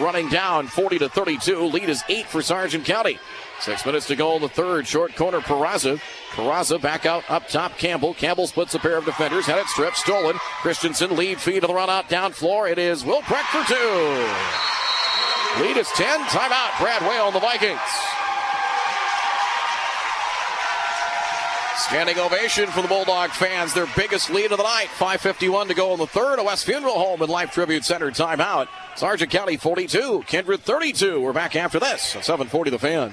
running 0.00 0.28
down 0.28 0.66
40 0.66 0.98
to 0.98 1.08
32. 1.08 1.60
Lead 1.66 1.88
is 1.88 2.02
8 2.08 2.26
for 2.26 2.42
Sargent 2.42 2.84
County. 2.84 3.20
Six 3.60 3.86
minutes 3.86 4.08
to 4.08 4.16
go 4.16 4.34
in 4.34 4.42
the 4.42 4.48
third. 4.48 4.84
Short 4.88 5.14
corner, 5.14 5.38
Peraza. 5.38 6.00
Peraza 6.32 6.82
back 6.82 7.06
out 7.06 7.22
up 7.30 7.46
top. 7.46 7.78
Campbell. 7.78 8.14
Campbell 8.14 8.48
splits 8.48 8.74
a 8.74 8.80
pair 8.80 8.96
of 8.96 9.04
defenders. 9.04 9.46
Had 9.46 9.58
it 9.58 9.68
stripped. 9.68 9.98
Stolen. 9.98 10.36
Christensen 10.60 11.14
lead 11.14 11.40
feed 11.40 11.60
to 11.60 11.68
the 11.68 11.72
run 11.72 11.88
out 11.88 12.08
down 12.08 12.32
floor. 12.32 12.66
It 12.66 12.80
is 12.80 13.04
Wilprecht 13.04 13.46
for 13.52 13.64
two. 13.72 15.62
Lead 15.62 15.76
is 15.76 15.86
10. 15.90 16.18
Timeout. 16.24 16.80
Brad 16.80 17.02
Whale 17.02 17.26
on 17.26 17.32
the 17.32 17.38
Vikings. 17.38 17.78
Standing 21.76 22.18
ovation 22.18 22.68
for 22.68 22.82
the 22.82 22.88
Bulldog 22.88 23.30
fans. 23.30 23.74
Their 23.74 23.88
biggest 23.96 24.30
lead 24.30 24.52
of 24.52 24.58
the 24.58 24.64
night. 24.64 24.86
5.51 24.96 25.68
to 25.68 25.74
go 25.74 25.92
in 25.92 25.98
the 25.98 26.06
third. 26.06 26.38
A 26.38 26.44
West 26.44 26.64
Funeral 26.64 26.94
Home 26.94 27.20
and 27.20 27.30
Life 27.30 27.50
Tribute 27.50 27.84
Center 27.84 28.10
timeout. 28.10 28.68
Sargent 28.96 29.30
County 29.30 29.56
42, 29.56 30.22
Kindred 30.26 30.60
32. 30.60 31.20
We're 31.20 31.32
back 31.32 31.56
after 31.56 31.80
this 31.80 32.14
at 32.14 32.24
740 32.24 32.70
the 32.70 32.78
fan. 32.78 33.12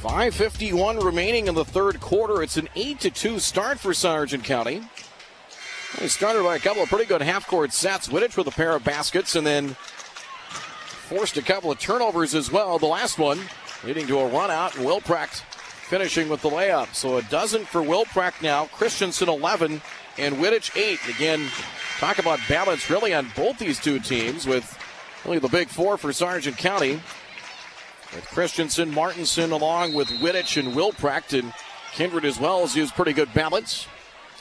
Five 0.00 0.34
fifty-one 0.34 1.00
remaining 1.00 1.48
in 1.48 1.54
the 1.54 1.64
third 1.64 2.00
quarter. 2.00 2.42
It's 2.42 2.56
an 2.56 2.68
eight 2.76 3.00
to 3.00 3.10
two 3.10 3.38
start 3.38 3.78
for 3.78 3.92
Sargent 3.92 4.44
County. 4.44 4.82
They 5.98 6.08
started 6.08 6.42
by 6.44 6.56
a 6.56 6.58
couple 6.60 6.82
of 6.82 6.88
pretty 6.88 7.06
good 7.06 7.22
half-court 7.22 7.72
sets. 7.72 8.08
Wittich 8.08 8.36
with 8.36 8.46
a 8.46 8.52
pair 8.52 8.74
of 8.76 8.84
baskets, 8.84 9.34
and 9.34 9.46
then 9.46 9.76
forced 11.06 11.36
a 11.36 11.42
couple 11.42 11.70
of 11.70 11.78
turnovers 11.78 12.34
as 12.34 12.50
well. 12.50 12.78
The 12.78 12.86
last 12.86 13.18
one 13.18 13.38
leading 13.84 14.08
to 14.08 14.18
a 14.18 14.28
run 14.28 14.50
out, 14.50 14.76
and 14.76 14.84
Wilprecht 14.84 15.42
finishing 15.88 16.28
with 16.28 16.42
the 16.42 16.50
layup. 16.50 16.92
So 16.94 17.16
a 17.16 17.22
dozen 17.22 17.64
for 17.64 17.80
Wilprecht 17.80 18.42
now. 18.42 18.66
Christensen 18.66 19.28
11 19.28 19.80
and 20.18 20.36
Wittich 20.36 20.76
8. 20.76 20.98
Again, 21.14 21.48
talk 21.98 22.18
about 22.18 22.40
balance 22.48 22.90
really 22.90 23.14
on 23.14 23.28
both 23.36 23.58
these 23.58 23.78
two 23.78 24.00
teams 24.00 24.46
with 24.46 24.76
really 25.24 25.38
the 25.38 25.48
big 25.48 25.68
four 25.68 25.96
for 25.96 26.12
Sargent 26.12 26.58
County. 26.58 27.00
With 28.14 28.26
Christensen, 28.32 28.92
Martinson 28.92 29.52
along 29.52 29.94
with 29.94 30.08
Wittich 30.08 30.58
and 30.58 30.74
Wilprecht 30.74 31.38
and 31.38 31.52
Kindred 31.92 32.24
as 32.24 32.40
well 32.40 32.60
has 32.60 32.74
used 32.74 32.94
pretty 32.94 33.12
good 33.12 33.32
balance. 33.32 33.86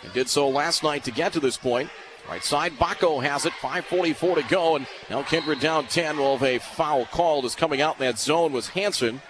And 0.01 0.12
did 0.13 0.30
so 0.30 0.49
last 0.49 0.82
night 0.82 1.04
to 1.04 1.12
get 1.12 1.34
to 1.34 1.39
this 1.39 1.58
point. 1.58 1.89
Right 2.27 2.43
side, 2.43 2.73
Bacco 2.73 3.21
has 3.23 3.45
it. 3.45 3.53
5.44 3.53 4.35
to 4.35 4.43
go. 4.43 4.75
And 4.77 4.88
now 5.09 5.21
Kindred 5.23 5.59
down 5.59 5.85
10. 5.88 6.17
Well, 6.17 6.43
a 6.43 6.57
foul 6.57 7.05
called 7.05 7.45
is 7.45 7.55
coming 7.55 7.81
out 7.81 7.99
in 7.99 8.05
that 8.05 8.17
zone 8.17 8.51
was 8.51 8.69
Hanson. 8.69 9.21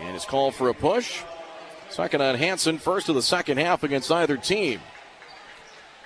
And 0.00 0.14
his 0.14 0.24
call 0.24 0.50
for 0.50 0.68
a 0.68 0.74
push. 0.74 1.22
Second 1.90 2.20
on 2.20 2.34
Hanson, 2.34 2.78
first 2.78 3.08
of 3.08 3.14
the 3.14 3.22
second 3.22 3.58
half 3.58 3.82
against 3.82 4.10
either 4.12 4.36
team. 4.36 4.80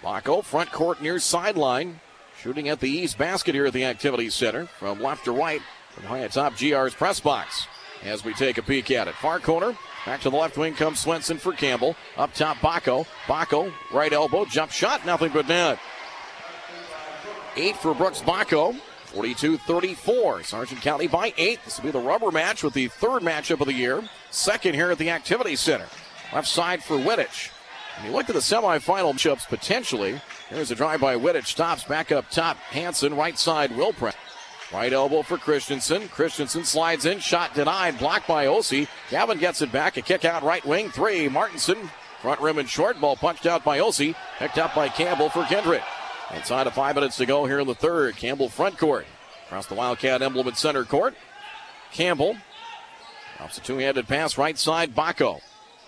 Bacco, 0.02 0.42
front 0.44 0.70
court 0.70 1.02
near 1.02 1.18
sideline. 1.18 2.00
Shooting 2.38 2.68
at 2.68 2.80
the 2.80 2.88
east 2.88 3.18
basket 3.18 3.54
here 3.54 3.66
at 3.66 3.72
the 3.72 3.84
Activity 3.84 4.30
Center. 4.30 4.66
From 4.66 5.00
left 5.00 5.24
to 5.24 5.32
right, 5.32 5.60
from 5.90 6.04
high 6.04 6.18
atop 6.18 6.56
GR's 6.56 6.94
press 6.94 7.20
box. 7.20 7.66
As 8.04 8.24
we 8.24 8.32
take 8.34 8.58
a 8.58 8.62
peek 8.62 8.90
at 8.90 9.06
it. 9.06 9.14
Far 9.14 9.38
corner, 9.38 9.76
Back 10.04 10.20
to 10.22 10.30
the 10.30 10.36
left 10.36 10.58
wing 10.58 10.74
comes 10.74 10.98
Swenson 10.98 11.38
for 11.38 11.52
Campbell. 11.52 11.94
Up 12.16 12.34
top, 12.34 12.56
Bacco. 12.56 13.06
Bacco, 13.26 13.72
right 13.92 14.12
elbow, 14.12 14.44
jump 14.44 14.72
shot, 14.72 15.06
nothing 15.06 15.30
but 15.32 15.46
net. 15.46 15.78
Eight 17.56 17.76
for 17.76 17.94
Brooks 17.94 18.22
Bacco. 18.22 18.74
42 19.06 19.58
34. 19.58 20.42
Sargent 20.42 20.80
County 20.80 21.06
by 21.06 21.34
eight. 21.36 21.60
This 21.64 21.78
will 21.78 21.84
be 21.84 21.90
the 21.90 21.98
rubber 21.98 22.30
match 22.30 22.62
with 22.62 22.72
the 22.72 22.88
third 22.88 23.22
matchup 23.22 23.60
of 23.60 23.66
the 23.66 23.74
year. 23.74 24.02
Second 24.30 24.74
here 24.74 24.90
at 24.90 24.96
the 24.96 25.10
Activity 25.10 25.54
Center. 25.56 25.86
Left 26.32 26.48
side 26.48 26.82
for 26.82 26.96
Wittich. 26.96 27.50
And 27.98 28.06
you 28.06 28.12
look 28.12 28.30
at 28.30 28.34
the 28.34 28.40
semifinal 28.40 29.12
matchups 29.12 29.46
potentially. 29.48 30.18
There's 30.50 30.70
a 30.70 30.74
drive 30.74 31.00
by 31.02 31.16
Wittich. 31.16 31.46
Stops 31.46 31.84
back 31.84 32.10
up 32.10 32.30
top. 32.30 32.56
Hanson, 32.56 33.14
right 33.14 33.38
side, 33.38 33.70
Wilprecht. 33.72 34.16
Right 34.72 34.92
elbow 34.92 35.20
for 35.20 35.36
Christensen. 35.36 36.08
Christensen 36.08 36.64
slides 36.64 37.04
in. 37.04 37.18
Shot 37.18 37.54
denied. 37.54 37.98
Blocked 37.98 38.26
by 38.26 38.46
Osi. 38.46 38.88
Gavin 39.10 39.36
gets 39.36 39.60
it 39.60 39.70
back. 39.70 39.98
A 39.98 40.02
kick 40.02 40.24
out 40.24 40.42
right 40.42 40.64
wing. 40.64 40.88
Three. 40.88 41.28
Martinson. 41.28 41.90
Front 42.22 42.40
rim 42.40 42.56
and 42.56 42.70
short. 42.70 42.98
Ball 42.98 43.16
punched 43.16 43.44
out 43.44 43.62
by 43.62 43.80
Osi. 43.80 44.14
Picked 44.38 44.56
up 44.56 44.74
by 44.74 44.88
Campbell 44.88 45.28
for 45.28 45.44
Kindred. 45.44 45.82
Inside 46.34 46.66
of 46.66 46.74
five 46.74 46.94
minutes 46.94 47.18
to 47.18 47.26
go 47.26 47.44
here 47.44 47.60
in 47.60 47.66
the 47.66 47.74
third. 47.74 48.16
Campbell 48.16 48.48
front 48.48 48.78
court. 48.78 49.06
Across 49.46 49.66
the 49.66 49.74
Wildcat 49.74 50.22
emblem 50.22 50.48
at 50.48 50.56
center 50.56 50.84
court. 50.84 51.14
Campbell. 51.92 52.36
Drops 53.36 53.58
a 53.58 53.60
two-handed 53.60 54.08
pass 54.08 54.38
right 54.38 54.58
side. 54.58 54.94
Bacco. 54.94 55.40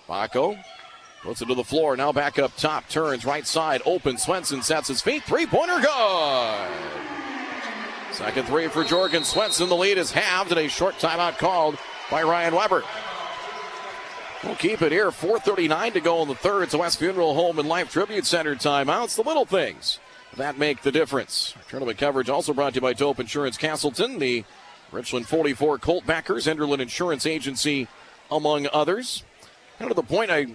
Bacco 0.09 0.63
puts 1.23 1.41
it 1.41 1.47
to 1.47 1.55
the 1.55 1.65
floor. 1.65 1.97
Now 1.97 2.13
back 2.13 2.39
up 2.39 2.55
top. 2.57 2.89
Turns 2.89 3.25
right 3.25 3.47
side. 3.47 3.81
Open. 3.87 4.19
Swenson 4.19 4.63
sets 4.63 4.89
his 4.89 5.01
feet. 5.01 5.23
Three-pointer 5.25 5.81
good. 5.81 6.69
Second 8.13 8.47
three 8.47 8.69
for 8.69 8.85
Jorgen 8.85 9.25
Swenson. 9.25 9.69
The 9.69 9.77
lead 9.77 9.99
is 9.99 10.13
halved 10.13 10.53
and 10.53 10.61
a 10.61 10.69
short 10.69 10.95
timeout 10.97 11.39
called 11.39 11.79
by 12.11 12.23
Ryan 12.23 12.55
Weber. 12.55 12.85
We'll 14.45 14.57
keep 14.57 14.83
it 14.83 14.93
here. 14.93 15.11
4.39 15.11 15.95
to 15.95 16.01
go 16.01 16.23
in 16.23 16.29
the 16.29 16.35
third. 16.35 16.73
A 16.75 16.79
West 16.79 16.99
Funeral 16.99 17.35
Home 17.35 17.59
and 17.59 17.69
Life 17.69 17.91
Tribute 17.91 18.27
Center 18.27 18.55
timeouts. 18.55 19.17
The 19.17 19.23
little 19.23 19.47
things 19.47 19.99
that 20.37 20.59
make 20.59 20.83
the 20.83 20.93
difference. 20.93 21.55
Tournament 21.69 21.99
coverage 21.99 22.29
also 22.29 22.53
brought 22.53 22.71
to 22.71 22.77
you 22.77 22.81
by 22.81 22.93
Dope 22.93 23.21
Insurance 23.21 23.57
Castleton, 23.57 24.19
the 24.19 24.45
Richland 24.91 25.27
44 25.27 25.79
Colt 25.79 26.07
backers, 26.07 26.47
Enderlin 26.47 26.81
Insurance 26.81 27.27
Agency, 27.27 27.89
among 28.31 28.67
others. 28.73 29.25
Kind 29.79 29.91
of 29.91 29.97
the 29.97 30.03
point 30.03 30.31
I 30.31 30.47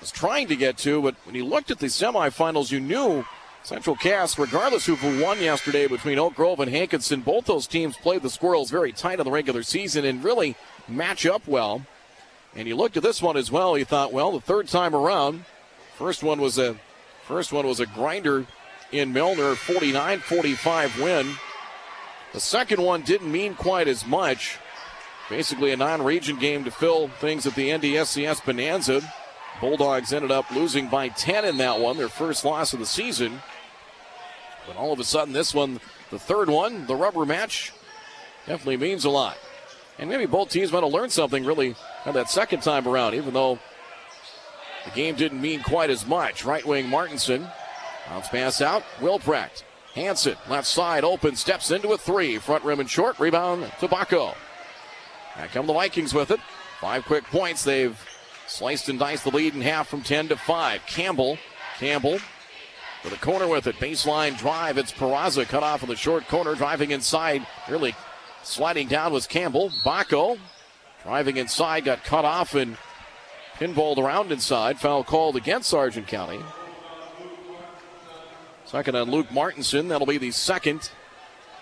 was 0.00 0.10
trying 0.10 0.48
to 0.48 0.56
get 0.56 0.78
to, 0.78 1.02
but 1.02 1.14
when 1.24 1.34
you 1.34 1.44
looked 1.44 1.70
at 1.70 1.78
the 1.78 1.86
semifinals, 1.86 2.70
you 2.70 2.80
knew 2.80 3.24
Central 3.62 3.96
Cass, 3.96 4.38
regardless 4.38 4.86
who 4.86 4.96
won 5.22 5.40
yesterday 5.40 5.86
between 5.86 6.18
Oak 6.18 6.34
Grove 6.34 6.60
and 6.60 6.70
Hankinson, 6.70 7.20
both 7.20 7.46
those 7.46 7.66
teams 7.66 7.96
played 7.96 8.22
the 8.22 8.30
Squirrels 8.30 8.70
very 8.70 8.92
tight 8.92 9.18
in 9.18 9.24
the 9.24 9.30
regular 9.30 9.62
season 9.62 10.04
and 10.04 10.24
really 10.24 10.56
match 10.86 11.26
up 11.26 11.46
well. 11.46 11.84
And 12.54 12.66
you 12.66 12.76
looked 12.76 12.96
at 12.96 13.02
this 13.02 13.20
one 13.20 13.36
as 13.36 13.50
well. 13.50 13.76
You 13.76 13.84
thought, 13.84 14.12
well, 14.12 14.32
the 14.32 14.40
third 14.40 14.68
time 14.68 14.94
around, 14.94 15.44
first 15.96 16.22
one 16.22 16.40
was 16.40 16.58
a 16.58 16.76
first 17.24 17.52
one 17.52 17.66
was 17.66 17.78
a 17.78 17.86
grinder 17.86 18.46
in 18.92 19.12
Milnor, 19.12 19.54
49-45 19.54 21.02
win. 21.02 21.34
The 22.32 22.40
second 22.40 22.82
one 22.82 23.02
didn't 23.02 23.30
mean 23.30 23.54
quite 23.54 23.88
as 23.88 24.06
much. 24.06 24.58
Basically, 25.28 25.72
a 25.72 25.76
non-region 25.76 26.38
game 26.38 26.64
to 26.64 26.70
fill 26.70 27.08
things 27.08 27.46
at 27.46 27.54
the 27.54 27.68
NDSCS 27.68 28.44
Bonanza. 28.44 29.02
Bulldogs 29.60 30.12
ended 30.12 30.30
up 30.30 30.50
losing 30.50 30.88
by 30.88 31.08
10 31.08 31.44
in 31.44 31.56
that 31.58 31.80
one, 31.80 31.96
their 31.96 32.08
first 32.08 32.44
loss 32.44 32.72
of 32.72 32.78
the 32.78 32.86
season. 32.86 33.40
But 34.66 34.76
all 34.76 34.92
of 34.92 35.00
a 35.00 35.04
sudden, 35.04 35.34
this 35.34 35.54
one, 35.54 35.80
the 36.10 36.18
third 36.18 36.48
one, 36.48 36.86
the 36.86 36.96
rubber 36.96 37.26
match, 37.26 37.72
definitely 38.46 38.76
means 38.76 39.04
a 39.04 39.10
lot. 39.10 39.36
And 39.98 40.08
maybe 40.08 40.26
both 40.26 40.50
teams 40.50 40.72
might 40.72 40.84
have 40.84 40.92
learned 40.92 41.12
something 41.12 41.44
really 41.44 41.74
that 42.04 42.30
second 42.30 42.62
time 42.62 42.86
around, 42.86 43.14
even 43.14 43.34
though 43.34 43.58
the 44.84 44.90
game 44.92 45.16
didn't 45.16 45.40
mean 45.40 45.62
quite 45.62 45.90
as 45.90 46.06
much. 46.06 46.44
Right 46.44 46.64
wing 46.64 46.88
Martinson 46.88 47.48
Bounce 48.08 48.28
pass 48.28 48.60
out. 48.60 48.82
Wilprecht. 49.00 49.64
Hanson, 49.94 50.36
left 50.48 50.66
side, 50.66 51.02
open, 51.02 51.34
steps 51.34 51.70
into 51.70 51.92
a 51.92 51.98
three. 51.98 52.38
Front 52.38 52.64
rim 52.64 52.80
and 52.80 52.88
short. 52.88 53.18
Rebound 53.18 53.70
to 53.80 53.88
Bacco. 53.88 54.34
Back 55.36 55.52
come 55.52 55.66
the 55.66 55.72
Vikings 55.72 56.14
with 56.14 56.30
it. 56.30 56.40
Five 56.80 57.04
quick 57.04 57.24
points. 57.24 57.64
They've 57.64 57.98
sliced 58.46 58.88
and 58.88 58.98
diced 58.98 59.24
the 59.24 59.30
lead 59.30 59.54
in 59.54 59.60
half 59.60 59.88
from 59.88 60.02
10 60.02 60.28
to 60.28 60.36
5. 60.36 60.86
Campbell. 60.86 61.38
Campbell 61.78 62.18
for 63.02 63.08
the 63.08 63.16
corner 63.16 63.46
with 63.46 63.66
it. 63.66 63.76
Baseline 63.76 64.38
drive. 64.38 64.78
It's 64.78 64.92
Peraza 64.92 65.46
cut 65.46 65.62
off 65.62 65.82
in 65.82 65.88
the 65.88 65.96
short 65.96 66.26
corner. 66.28 66.54
Driving 66.54 66.90
inside. 66.90 67.46
Really 67.68 67.94
sliding 68.42 68.88
down 68.88 69.12
was 69.12 69.26
Campbell. 69.26 69.70
Bacco 69.84 70.38
driving 71.02 71.36
inside. 71.36 71.84
Got 71.84 72.04
cut 72.04 72.24
off 72.24 72.54
and 72.54 72.76
pinballed 73.58 73.98
around 73.98 74.32
inside. 74.32 74.78
Foul 74.78 75.04
called 75.04 75.36
against 75.36 75.70
Sargent 75.70 76.06
County. 76.06 76.40
Second 78.68 78.96
on 78.96 79.10
Luke 79.10 79.32
Martinson. 79.32 79.88
That'll 79.88 80.06
be 80.06 80.18
the 80.18 80.30
second 80.30 80.90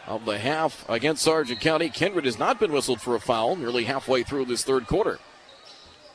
of 0.08 0.24
the 0.24 0.38
half 0.38 0.84
against 0.88 1.22
Sargent 1.22 1.60
County. 1.60 1.88
Kindred 1.88 2.24
has 2.24 2.36
not 2.36 2.58
been 2.58 2.72
whistled 2.72 3.00
for 3.00 3.14
a 3.14 3.20
foul 3.20 3.54
nearly 3.54 3.84
halfway 3.84 4.24
through 4.24 4.46
this 4.46 4.64
third 4.64 4.88
quarter. 4.88 5.20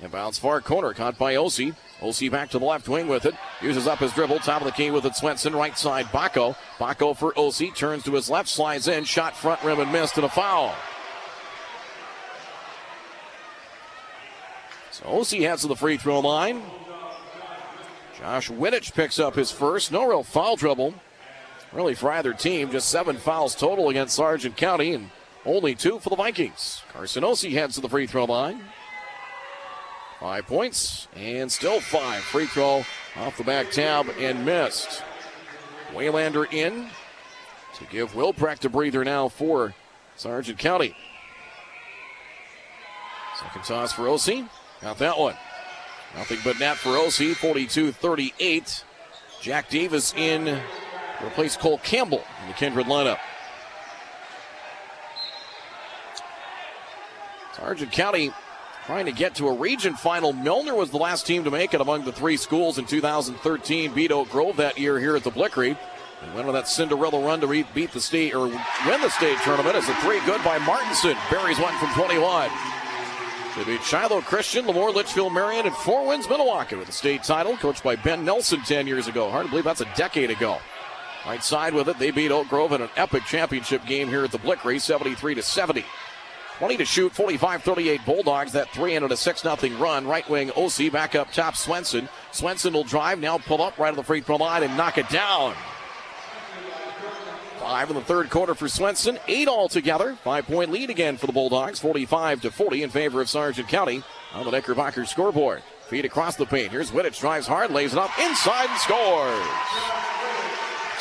Inbounds 0.02 0.38
far 0.38 0.60
corner, 0.60 0.94
caught 0.94 1.18
by 1.18 1.36
Osi. 1.36 1.76
Osi 2.02 2.30
back 2.30 2.50
to 2.50 2.60
the 2.60 2.66
left 2.66 2.90
wing 2.90 3.08
with 3.08 3.26
it. 3.26 3.36
Uses 3.62 3.88
up 3.88 4.00
his 4.00 4.12
dribble, 4.12 4.40
top 4.40 4.62
of 4.62 4.68
the 4.68 4.74
key 4.74 4.92
with 4.92 5.06
it. 5.06 5.16
Swenson, 5.16 5.56
right 5.56 5.78
side, 5.78 6.08
Bacco. 6.12 6.58
Bacco 6.78 7.14
for 7.16 7.32
Osi, 7.34 7.74
turns 7.74 8.04
to 8.04 8.14
his 8.14 8.30
left, 8.30 8.50
slides 8.50 8.90
in, 8.90 9.06
shot 9.06 9.38
front 9.38 9.64
rim 9.64 9.80
and 9.80 9.94
missed, 9.94 10.18
and 10.18 10.26
a 10.26 10.30
foul. 10.30 10.76
So 14.92 15.06
Osi 15.06 15.42
heads 15.42 15.62
to 15.62 15.70
the 15.70 15.76
free 15.76 15.96
throw 15.96 16.20
line. 16.20 16.62
Josh 18.22 18.52
Wittich 18.52 18.94
picks 18.94 19.18
up 19.18 19.34
his 19.34 19.50
first. 19.50 19.92
No 19.92 20.08
real 20.08 20.22
foul 20.22 20.56
trouble, 20.56 20.94
really, 21.74 21.96
for 21.96 22.12
either 22.12 22.34
team. 22.34 22.70
Just 22.70 22.90
seven 22.90 23.18
fouls 23.18 23.56
total 23.56 23.90
against 23.90 24.16
Sargent 24.16 24.56
County 24.56 24.94
and 24.94 25.10
only 25.44 25.74
two 25.74 25.98
for 25.98 26.12
the 26.12 26.16
Vikings. 26.16 26.84
Carson 26.94 27.24
Osi 27.24 27.54
heads 27.54 27.76
to 27.76 27.82
the 27.82 27.90
free 27.90 28.06
throw 28.06 28.26
line. 28.26 28.62
Five 30.20 30.46
points 30.46 31.08
and 31.16 31.52
still 31.52 31.80
five. 31.80 32.22
Free 32.22 32.46
throw 32.46 32.86
off 33.18 33.38
the 33.38 33.44
back 33.44 33.72
tab 33.72 34.08
and 34.20 34.46
missed. 34.46 35.02
Waylander 35.92 36.54
in 36.54 36.90
to 37.74 37.86
give 37.86 38.14
Wilprecht 38.14 38.66
a 38.66 38.70
breather 38.70 39.04
now 39.04 39.30
for 39.30 39.74
Sargent 40.16 40.60
County. 40.60 40.96
Second 43.40 43.64
toss 43.64 43.94
for 43.94 44.04
Osi. 44.04 44.48
Got 44.80 45.00
that 45.00 45.18
one. 45.18 45.36
Nothing 46.16 46.40
but 46.44 46.60
net 46.60 46.78
for 46.78 46.90
Osi, 46.90 47.36
42 47.36 47.92
38. 47.92 48.84
Jack 49.42 49.70
Davis 49.70 50.14
in 50.14 50.60
replace 51.24 51.58
Cole 51.58 51.80
Campbell 51.80 52.24
in 52.42 52.48
the 52.48 52.54
Kindred 52.54 52.86
lineup. 52.86 53.20
Sargent 57.56 57.92
County 57.92 58.32
trying 58.86 59.06
to 59.06 59.12
get 59.12 59.36
to 59.36 59.48
a 59.48 59.54
region 59.54 59.94
final. 59.96 60.34
Milnor 60.34 60.76
was 60.76 60.90
the 60.90 60.98
last 60.98 61.26
team 61.28 61.44
to 61.44 61.52
make 61.52 61.74
it 61.74 61.82
among 61.82 62.06
the 62.06 62.12
three 62.12 62.38
schools 62.38 62.78
in 62.78 62.86
2013. 62.86 63.94
Beat 63.94 64.12
Oak 64.12 64.30
Grove 64.30 64.58
that 64.58 64.78
year 64.78 65.00
here 65.00 65.16
at 65.16 65.24
the 65.24 65.32
Blikre. 65.32 65.78
And 66.22 66.36
went 66.36 66.48
on 66.48 66.54
that 66.54 66.68
Cinderella 66.68 67.24
run 67.24 67.42
to 67.42 67.48
beat 67.48 67.92
the 67.92 68.02
state 68.02 68.36
or 68.36 68.48
win 68.48 69.02
the 69.02 69.10
state 69.10 69.38
tournament 69.40 69.76
as 69.76 69.90
a 69.90 69.96
three 69.96 70.20
good 70.26 70.44
by 70.44 70.60
Martinson. 70.60 71.16
Buries 71.30 71.60
one 71.60 71.76
from 71.80 71.90
21. 71.94 72.50
They 73.56 73.66
beat 73.66 73.84
Shiloh 73.84 74.22
Christian, 74.22 74.66
LaMoure, 74.66 74.94
Litchville, 74.94 75.32
Marion, 75.32 75.66
and 75.66 75.76
Four 75.76 76.08
Winds 76.08 76.26
Minnewaukan 76.26 76.78
with 76.78 76.88
the 76.88 76.94
state 76.94 77.24
title, 77.24 77.58
coached 77.58 77.84
by 77.84 77.98
Ben 77.98 78.24
Nelson 78.24 78.62
10 78.62 78.88
years 78.88 79.08
ago. 79.08 79.30
Hard 79.30 79.46
to 79.46 79.50
believe 79.50 79.66
that's 79.66 79.82
a 79.82 79.94
decade 79.96 80.32
ago. 80.32 80.58
Right 81.26 81.44
side 81.44 81.74
with 81.74 81.90
it, 81.90 82.00
they 82.00 82.12
beat 82.12 82.32
Oak 82.32 82.48
Grove 82.48 82.72
in 82.72 82.82
an 82.82 82.90
epic 82.96 83.24
championship 83.26 83.86
game 83.86 84.08
here 84.08 84.24
at 84.24 84.32
the 84.32 84.40
Blikre, 84.40 84.80
73 84.80 85.36
to 85.36 85.42
70. 85.42 85.84
20 86.60 86.78
to 86.78 86.86
shoot, 86.86 87.14
45-38 87.14 88.06
Bulldogs. 88.06 88.54
That 88.54 88.70
three 88.70 88.96
and 88.96 89.12
a 89.12 89.18
6 89.18 89.42
0 89.42 89.58
run. 89.78 90.08
Right 90.08 90.28
wing 90.30 90.50
Osi 90.52 90.92
back 90.92 91.16
up 91.16 91.32
top 91.32 91.58
Swenson. 91.58 92.08
Swenson 92.32 92.74
will 92.74 92.84
drive 92.84 93.20
now, 93.20 93.38
pull 93.38 93.62
up 93.62 93.78
right 93.78 93.90
on 93.90 93.96
the 93.96 94.04
free 94.04 94.22
throw 94.22 94.38
line 94.38 94.64
and 94.64 94.78
knock 94.78 94.98
it 94.98 95.10
down. 95.10 95.56
Five 97.62 97.92
in 97.92 97.96
the 97.96 98.02
third 98.02 98.32
quarter 98.32 98.56
for 98.56 98.68
Swenson. 98.68 99.20
Eight 99.28 99.48
altogether. 99.48 100.16
Five 100.24 100.48
point 100.48 100.72
lead 100.72 100.90
again 100.90 101.16
for 101.18 101.28
the 101.28 101.32
Bulldogs. 101.32 101.78
45 101.80 102.42
to 102.42 102.52
40 102.52 102.82
in 102.82 102.90
favor 102.90 103.22
of 103.22 103.30
Sargent 103.30 103.68
County 103.68 104.02
on 104.34 104.46
the 104.46 104.52
Knickerbocker 104.52 105.06
scoreboard. 105.06 105.62
Feed 105.88 106.04
across 106.04 106.36
the 106.36 106.48
paint. 106.48 106.72
Here's 106.72 106.90
Wittich. 106.90 107.20
Drives 107.20 107.46
hard, 107.46 107.70
lays 107.70 107.94
it 107.94 108.00
up 108.00 108.10
inside 108.18 108.68
and 108.68 108.80
scores. 108.80 109.46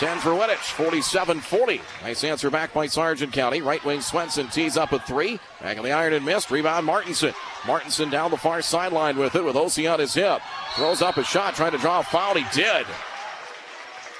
10 0.00 0.18
for 0.18 0.30
Wittich, 0.30 0.72
47 0.72 1.40
40. 1.40 1.80
Nice 2.02 2.24
answer 2.24 2.50
back 2.50 2.74
by 2.74 2.86
Sargent 2.86 3.32
County. 3.32 3.62
Right 3.62 3.82
wing 3.82 4.02
Swenson 4.02 4.48
tees 4.48 4.76
up 4.76 4.92
a 4.92 4.98
three. 4.98 5.40
Back 5.62 5.78
on 5.78 5.84
the 5.84 5.92
iron 5.92 6.12
and 6.12 6.26
missed. 6.26 6.50
Rebound 6.50 6.84
Martinson. 6.84 7.32
Martinson 7.66 8.10
down 8.10 8.30
the 8.30 8.36
far 8.36 8.60
sideline 8.60 9.16
with 9.16 9.34
it 9.34 9.44
with 9.44 9.56
Osi 9.56 9.90
on 9.90 9.98
his 9.98 10.12
hip. 10.12 10.42
Throws 10.76 11.00
up 11.00 11.16
a 11.16 11.24
shot, 11.24 11.54
trying 11.54 11.72
to 11.72 11.78
draw 11.78 12.00
a 12.00 12.02
foul. 12.02 12.34
He 12.34 12.44
did. 12.52 12.84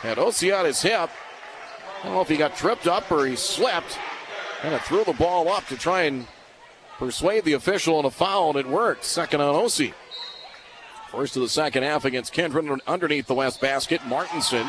Had 0.00 0.16
Osi 0.16 0.58
on 0.58 0.64
his 0.64 0.80
hip. 0.80 1.10
I 2.00 2.04
don't 2.04 2.14
know 2.14 2.20
if 2.20 2.28
he 2.28 2.36
got 2.36 2.56
tripped 2.56 2.86
up 2.86 3.10
or 3.12 3.26
he 3.26 3.36
slipped. 3.36 3.98
And 4.62 4.74
it 4.74 4.82
threw 4.82 5.04
the 5.04 5.12
ball 5.12 5.48
up 5.48 5.66
to 5.66 5.76
try 5.76 6.02
and 6.02 6.26
persuade 6.98 7.44
the 7.44 7.54
official 7.54 7.96
on 7.96 8.04
a 8.04 8.10
foul, 8.10 8.50
and 8.50 8.58
it 8.58 8.66
worked. 8.66 9.04
Second 9.04 9.40
on 9.40 9.54
Osi. 9.54 9.94
First 11.10 11.36
of 11.36 11.42
the 11.42 11.48
second 11.48 11.82
half 11.82 12.04
against 12.04 12.32
Kindred 12.32 12.80
underneath 12.86 13.26
the 13.26 13.34
west 13.34 13.60
basket. 13.60 14.04
Martinson 14.06 14.66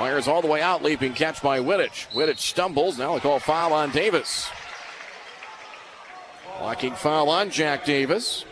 Fires 0.00 0.28
all 0.28 0.40
the 0.40 0.48
way 0.48 0.62
out, 0.62 0.82
leaping 0.82 1.12
catch 1.12 1.42
by 1.42 1.58
Wittich. 1.58 2.08
Wittich 2.14 2.38
stumbles. 2.38 2.96
Now 2.96 3.12
they 3.12 3.20
call 3.20 3.38
foul 3.38 3.74
on 3.74 3.90
Davis. 3.90 4.48
Blocking 6.58 6.94
foul 6.94 7.28
on 7.28 7.50
Jack 7.50 7.84
Davis. 7.84 8.46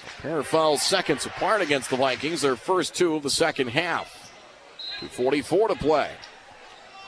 So 0.00 0.22
pair 0.22 0.38
of 0.38 0.46
fouls 0.46 0.80
seconds 0.80 1.26
apart 1.26 1.60
against 1.60 1.90
the 1.90 1.98
Vikings. 1.98 2.40
Their 2.40 2.56
first 2.56 2.94
two 2.94 3.14
of 3.14 3.22
the 3.22 3.28
second 3.28 3.68
half. 3.68 4.15
2.44 5.00 5.68
to 5.68 5.74
play. 5.74 6.10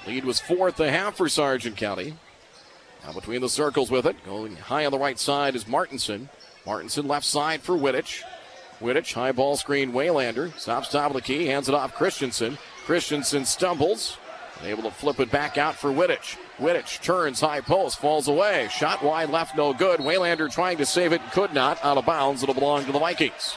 Lead 0.06 0.24
was 0.24 0.40
four 0.40 0.68
at 0.68 0.76
the 0.76 0.90
half 0.90 1.16
for 1.16 1.28
Sargent 1.28 1.76
County. 1.76 2.14
Now 3.04 3.12
between 3.12 3.40
the 3.40 3.48
circles 3.48 3.90
with 3.90 4.06
it. 4.06 4.24
Going 4.24 4.56
high 4.56 4.84
on 4.86 4.92
the 4.92 4.98
right 4.98 5.18
side 5.18 5.54
is 5.54 5.66
Martinson. 5.66 6.28
Martinson 6.66 7.08
left 7.08 7.24
side 7.24 7.62
for 7.62 7.76
Wittich. 7.76 8.22
Wittich, 8.80 9.12
high 9.12 9.32
ball 9.32 9.56
screen, 9.56 9.92
Waylander. 9.92 10.56
Stops 10.58 10.90
top 10.90 11.10
of 11.10 11.14
the 11.14 11.22
key, 11.22 11.46
hands 11.46 11.68
it 11.68 11.74
off 11.74 11.94
Christensen. 11.94 12.58
Christensen 12.84 13.44
stumbles, 13.44 14.18
able 14.62 14.84
to 14.84 14.90
flip 14.90 15.20
it 15.20 15.30
back 15.30 15.58
out 15.58 15.74
for 15.74 15.90
Wittich. 15.90 16.36
Wittich 16.58 17.02
turns 17.02 17.40
high 17.40 17.60
post, 17.60 17.98
falls 17.98 18.28
away. 18.28 18.68
Shot 18.70 19.02
wide 19.02 19.30
left, 19.30 19.56
no 19.56 19.72
good. 19.72 20.00
Waylander 20.00 20.50
trying 20.50 20.78
to 20.78 20.86
save 20.86 21.12
it, 21.12 21.20
could 21.32 21.52
not. 21.52 21.84
Out 21.84 21.98
of 21.98 22.06
bounds, 22.06 22.42
it'll 22.42 22.54
belong 22.54 22.84
to 22.84 22.92
the 22.92 22.98
Vikings. 22.98 23.56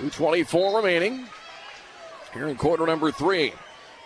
2.24 0.00 0.76
remaining. 0.76 1.26
Here 2.32 2.48
in 2.48 2.56
quarter 2.56 2.86
number 2.86 3.10
three. 3.10 3.52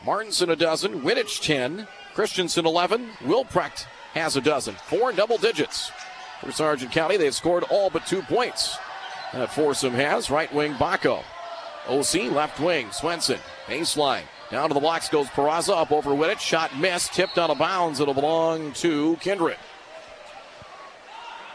Martinson 0.05 0.51
a 0.51 0.57
dozen, 0.57 1.03
Wittich 1.03 1.41
10, 1.41 1.87
Christensen 2.15 2.67
11, 2.67 3.09
Wilprecht 3.25 3.87
has 4.13 4.37
a 4.37 4.41
dozen. 4.41 4.75
Four 4.75 5.13
double 5.13 5.39
digits 5.39 5.91
for 6.41 6.53
Sargent 6.53 6.93
County. 6.93 7.17
They've 7.17 7.35
scored 7.35 7.65
all 7.71 7.91
but 7.91 8.07
two 8.07 8.23
points. 8.23 8.77
That 9.33 9.49
has 9.49 10.31
right 10.31 10.53
wing 10.53 10.75
Bacco. 10.75 11.23
Osi 11.87 12.31
left 12.31 12.61
wing 12.61 12.91
Swenson. 12.93 13.39
Baseline. 13.67 14.23
Down 14.51 14.69
to 14.69 14.75
the 14.75 14.81
blocks 14.81 15.09
goes 15.09 15.27
Peraza 15.29 15.77
up 15.77 15.91
over 15.91 16.11
Wittich. 16.11 16.39
Shot 16.39 16.77
missed. 16.79 17.13
Tipped 17.13 17.39
out 17.39 17.51
of 17.51 17.59
bounds. 17.59 17.99
It'll 17.99 18.15
belong 18.15 18.73
to 18.75 19.17
Kindred. 19.17 19.57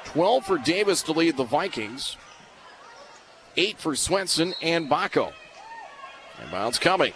12 0.06 0.46
for 0.46 0.58
Davis 0.58 1.04
to 1.04 1.14
lead 1.14 1.38
the 1.38 1.44
Vikings. 1.44 2.18
8 3.60 3.78
for 3.78 3.93
Swenson 3.93 4.53
and 4.62 4.89
Bacco. 4.89 5.34
And 6.41 6.49
bounce 6.49 6.80
coming. 6.80 7.12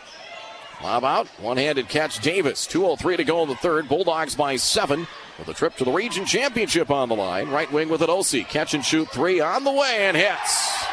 Lob 0.83 1.05
out. 1.05 1.27
One 1.39 1.55
handed 1.55 1.87
catch 1.87 2.19
Davis. 2.19 2.67
2.03 2.67 3.15
to 3.15 3.23
go 3.23 3.43
in 3.43 3.47
the 3.47 3.55
third. 3.55 3.87
Bulldogs 3.87 4.35
by 4.35 4.57
seven 4.57 5.07
with 5.39 5.47
a 5.47 5.53
trip 5.53 5.77
to 5.77 5.85
the 5.85 5.91
region 5.91 6.25
championship 6.25 6.91
on 6.91 7.07
the 7.07 7.15
line. 7.15 7.49
Right 7.49 7.71
wing 7.71 7.87
with 7.87 8.01
an 8.01 8.09
Osi. 8.09 8.45
Catch 8.45 8.73
and 8.73 8.83
shoot 8.83 9.09
three 9.09 9.39
on 9.39 9.63
the 9.63 9.71
way 9.71 9.99
and 9.99 10.17
hits. 10.17 10.83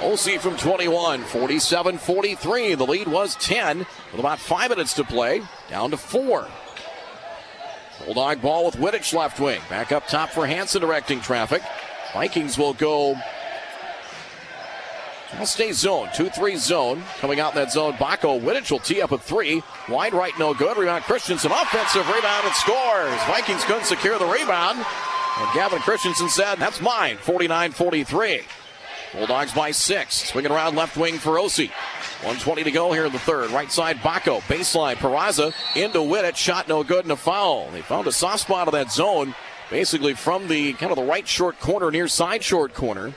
Osi 0.00 0.38
from 0.38 0.58
21, 0.58 1.22
47 1.22 1.96
43. 1.96 2.74
The 2.74 2.84
lead 2.84 3.08
was 3.08 3.34
10 3.36 3.78
with 3.78 4.18
about 4.18 4.38
five 4.38 4.68
minutes 4.68 4.92
to 4.94 5.04
play. 5.04 5.40
Down 5.70 5.90
to 5.92 5.96
four. 5.96 6.46
Bulldog 8.04 8.42
ball 8.42 8.66
with 8.66 8.76
Wittich 8.76 9.14
left 9.14 9.40
wing. 9.40 9.62
Back 9.70 9.90
up 9.90 10.06
top 10.06 10.28
for 10.28 10.46
Hanson 10.46 10.82
directing 10.82 11.22
traffic. 11.22 11.62
Vikings 12.14 12.56
will 12.56 12.74
go 12.74 13.16
I'll 15.38 15.46
stay 15.46 15.72
zone. 15.72 16.08
2 16.14 16.30
3 16.30 16.56
zone. 16.56 17.02
Coming 17.18 17.40
out 17.40 17.54
in 17.54 17.60
that 17.60 17.72
zone. 17.72 17.96
Bacco 17.98 18.38
Wittich 18.38 18.70
will 18.70 18.78
tee 18.78 19.02
up 19.02 19.12
a 19.12 19.18
three. 19.18 19.62
Wide 19.88 20.14
right, 20.14 20.32
no 20.38 20.54
good. 20.54 20.76
Rebound 20.76 21.04
Christensen. 21.04 21.50
Offensive 21.50 22.06
rebound 22.06 22.46
and 22.46 22.54
scores. 22.54 23.22
Vikings 23.24 23.64
couldn't 23.64 23.84
secure 23.84 24.18
the 24.18 24.26
rebound. 24.26 24.78
And 24.78 25.54
Gavin 25.54 25.80
Christensen 25.80 26.28
said, 26.28 26.56
That's 26.56 26.80
mine. 26.80 27.16
49 27.16 27.72
43. 27.72 28.42
Bulldogs 29.12 29.52
by 29.52 29.70
six. 29.70 30.28
Swinging 30.30 30.52
around 30.52 30.76
left 30.76 30.96
wing 30.96 31.18
for 31.18 31.32
Osi. 31.32 31.70
120 32.22 32.64
to 32.64 32.70
go 32.70 32.92
here 32.92 33.06
in 33.06 33.12
the 33.12 33.18
third. 33.18 33.50
Right 33.50 33.70
side, 33.70 33.98
Bacco. 33.98 34.40
Baseline, 34.42 34.96
Peraza 34.96 35.52
into 35.76 35.98
Wittich. 35.98 36.36
Shot 36.36 36.68
no 36.68 36.82
good 36.82 37.04
and 37.04 37.12
a 37.12 37.16
foul. 37.16 37.70
They 37.70 37.82
found 37.82 38.06
a 38.06 38.12
soft 38.12 38.40
spot 38.40 38.66
of 38.66 38.72
that 38.72 38.90
zone, 38.90 39.34
basically 39.74 40.14
from 40.14 40.46
the 40.46 40.72
kind 40.74 40.92
of 40.92 40.96
the 40.96 41.02
right 41.02 41.26
short 41.26 41.58
corner, 41.58 41.90
near 41.90 42.06
side 42.06 42.44
short 42.44 42.74
corner. 42.74 43.12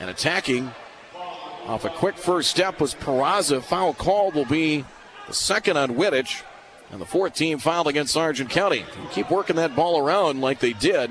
And 0.00 0.08
attacking 0.08 0.72
off 1.66 1.84
a 1.84 1.90
quick 1.90 2.16
first 2.16 2.50
step 2.50 2.80
was 2.80 2.94
Peraza. 2.94 3.62
Foul 3.62 3.92
called 3.92 4.34
will 4.34 4.46
be 4.46 4.86
the 5.26 5.34
second 5.34 5.76
on 5.76 5.90
Wittich. 5.96 6.42
And 6.90 7.02
the 7.02 7.04
fourth 7.04 7.34
team 7.34 7.58
fouled 7.58 7.86
against 7.86 8.14
Sargent 8.14 8.48
County. 8.48 8.86
keep 9.10 9.30
working 9.30 9.56
that 9.56 9.76
ball 9.76 9.98
around 9.98 10.40
like 10.40 10.60
they 10.60 10.72
did. 10.72 11.10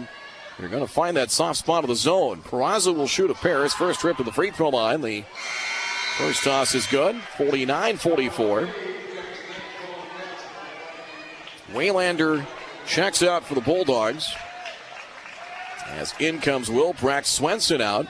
You're 0.58 0.70
going 0.70 0.86
to 0.86 0.92
find 0.92 1.18
that 1.18 1.30
soft 1.30 1.60
spot 1.60 1.84
of 1.84 1.90
the 1.90 1.96
zone. 1.96 2.42
Peraza 2.42 2.96
will 2.96 3.06
shoot 3.06 3.30
a 3.30 3.36
pair. 3.36 3.62
His 3.62 3.76
first 3.76 4.00
trip 4.00 4.18
to 4.18 4.24
the 4.24 4.32
free 4.32 4.50
throw 4.50 4.70
line. 4.70 5.02
The 5.02 5.24
first 6.18 6.44
toss 6.44 6.74
is 6.74 6.88
good. 6.88 7.16
49 7.38 7.98
44. 7.98 8.70
Waylander 11.74 12.44
checks 12.86 13.24
out 13.24 13.44
for 13.44 13.56
the 13.56 13.62
Bulldogs. 13.62 14.34
As 15.88 16.14
in 16.20 16.40
comes 16.40 16.70
Wilprecht 16.70 17.26
Swenson 17.26 17.82
out. 17.82 18.08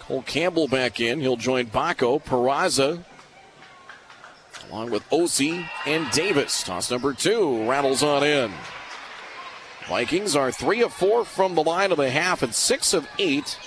Cole 0.00 0.22
Campbell 0.22 0.68
back 0.68 1.00
in. 1.00 1.20
He'll 1.20 1.36
join 1.36 1.66
Bacco, 1.66 2.18
Peraza, 2.18 3.04
along 4.68 4.90
with 4.90 5.08
Osi 5.10 5.68
and 5.86 6.10
Davis. 6.10 6.62
Toss 6.62 6.90
number 6.90 7.12
two 7.12 7.68
rattles 7.68 8.02
on 8.02 8.24
in. 8.24 8.52
Vikings 9.88 10.34
are 10.34 10.50
three 10.50 10.82
of 10.82 10.92
four 10.92 11.24
from 11.24 11.54
the 11.54 11.62
line 11.62 11.92
of 11.92 11.98
the 11.98 12.10
half 12.10 12.42
and 12.42 12.54
six 12.54 12.92
of 12.92 13.06
eight 13.18 13.58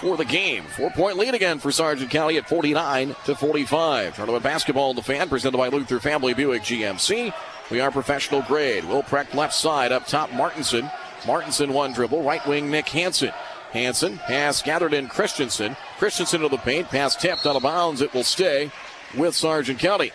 for 0.00 0.16
the 0.16 0.24
game. 0.24 0.64
Four 0.64 0.90
point 0.90 1.16
lead 1.16 1.34
again 1.34 1.58
for 1.58 1.72
Sargent 1.72 2.10
County 2.10 2.36
at 2.36 2.48
49 2.48 3.14
to 3.24 3.34
45. 3.34 4.16
Tournament 4.16 4.42
basketball 4.42 4.90
in 4.90 4.96
the 4.96 5.02
fan 5.02 5.28
presented 5.28 5.58
by 5.58 5.68
Luther 5.68 6.00
Family 6.00 6.34
Buick 6.34 6.62
GMC. 6.62 7.32
We 7.70 7.80
are 7.80 7.90
professional 7.90 8.42
grade. 8.42 8.84
Wilprecht 8.84 9.34
left 9.34 9.54
side 9.54 9.92
up 9.92 10.06
top 10.06 10.32
Martinson. 10.32 10.90
Martinson 11.26 11.72
one 11.72 11.92
dribble. 11.92 12.22
Right 12.22 12.44
wing 12.46 12.70
Nick 12.70 12.88
Hansen. 12.88 13.32
Hansen 13.72 14.18
pass 14.18 14.62
gathered 14.62 14.94
in 14.94 15.08
Christensen. 15.08 15.76
Christensen 15.98 16.40
to 16.40 16.48
the 16.48 16.56
paint, 16.56 16.88
pass 16.88 17.14
tapped 17.14 17.44
out 17.44 17.56
of 17.56 17.62
bounds. 17.62 18.00
It 18.00 18.14
will 18.14 18.24
stay 18.24 18.70
with 19.16 19.34
Sargent 19.34 19.78
County. 19.78 20.12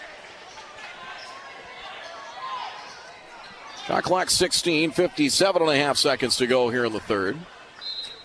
Shot 3.86 4.04
clock 4.04 4.30
16, 4.30 4.92
57 4.92 5.62
and 5.62 5.72
a 5.72 5.76
half 5.76 5.98
seconds 5.98 6.38
to 6.38 6.48
go 6.48 6.70
here 6.70 6.86
in 6.86 6.94
the 6.94 7.02
third. 7.02 7.38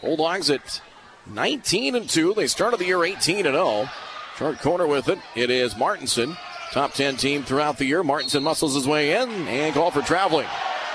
Bulldogs 0.00 0.50
at 0.50 0.80
19 1.30 1.94
and 1.94 2.08
2. 2.08 2.34
They 2.34 2.46
started 2.46 2.80
the 2.80 2.86
year 2.86 3.04
18 3.04 3.46
and 3.46 3.54
0. 3.54 3.88
Short 4.36 4.58
corner 4.60 4.86
with 4.86 5.08
it. 5.08 5.18
It 5.34 5.50
is 5.50 5.76
Martinson. 5.76 6.36
top 6.72 6.92
10 6.92 7.16
team 7.16 7.42
throughout 7.42 7.78
the 7.78 7.84
year. 7.84 8.02
Martinson 8.02 8.42
muscles 8.42 8.74
his 8.74 8.86
way 8.86 9.20
in 9.20 9.28
and 9.28 9.74
call 9.74 9.90
for 9.90 10.02
traveling. 10.02 10.46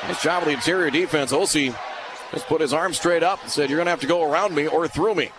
Nice 0.03 0.21
job 0.23 0.43
of 0.43 0.47
the 0.47 0.53
interior 0.53 0.89
defense. 0.89 1.31
Osi 1.31 1.75
just 2.31 2.47
put 2.47 2.61
his 2.61 2.73
arm 2.73 2.93
straight 2.93 3.23
up 3.23 3.41
and 3.41 3.51
said, 3.51 3.69
You're 3.69 3.77
going 3.77 3.85
to 3.85 3.91
have 3.91 4.01
to 4.01 4.07
go 4.07 4.29
around 4.29 4.55
me 4.55 4.67
or 4.67 4.87
through 4.87 5.15
me. 5.15 5.29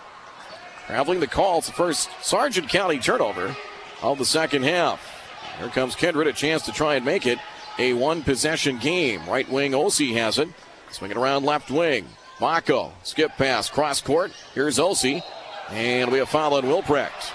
Traveling 0.87 1.19
the 1.19 1.27
call. 1.27 1.59
It's 1.59 1.67
the 1.67 1.73
first 1.73 2.09
Sargent 2.21 2.69
County 2.69 2.99
turnover 2.99 3.55
of 4.01 4.17
the 4.17 4.25
second 4.25 4.63
half. 4.63 5.11
Here 5.59 5.69
comes 5.69 5.95
Kindred, 5.95 6.27
a 6.27 6.33
chance 6.33 6.63
to 6.63 6.71
try 6.71 6.95
and 6.95 7.05
make 7.05 7.25
it 7.25 7.39
a 7.79 7.93
one 7.93 8.23
possession 8.23 8.77
game. 8.77 9.27
Right 9.27 9.49
wing 9.49 9.71
Osi 9.71 10.13
has 10.13 10.37
it. 10.37 10.49
Swing 10.91 11.11
it 11.11 11.17
around 11.17 11.43
left 11.43 11.71
wing. 11.71 12.05
Mako, 12.39 12.91
skip 13.03 13.31
pass, 13.37 13.69
cross 13.69 14.01
court. 14.01 14.31
Here's 14.53 14.77
Osi. 14.77 15.23
And 15.71 16.11
we 16.11 16.19
have 16.19 16.29
foul 16.29 16.53
on 16.53 16.63
Wilprecht. 16.63 17.31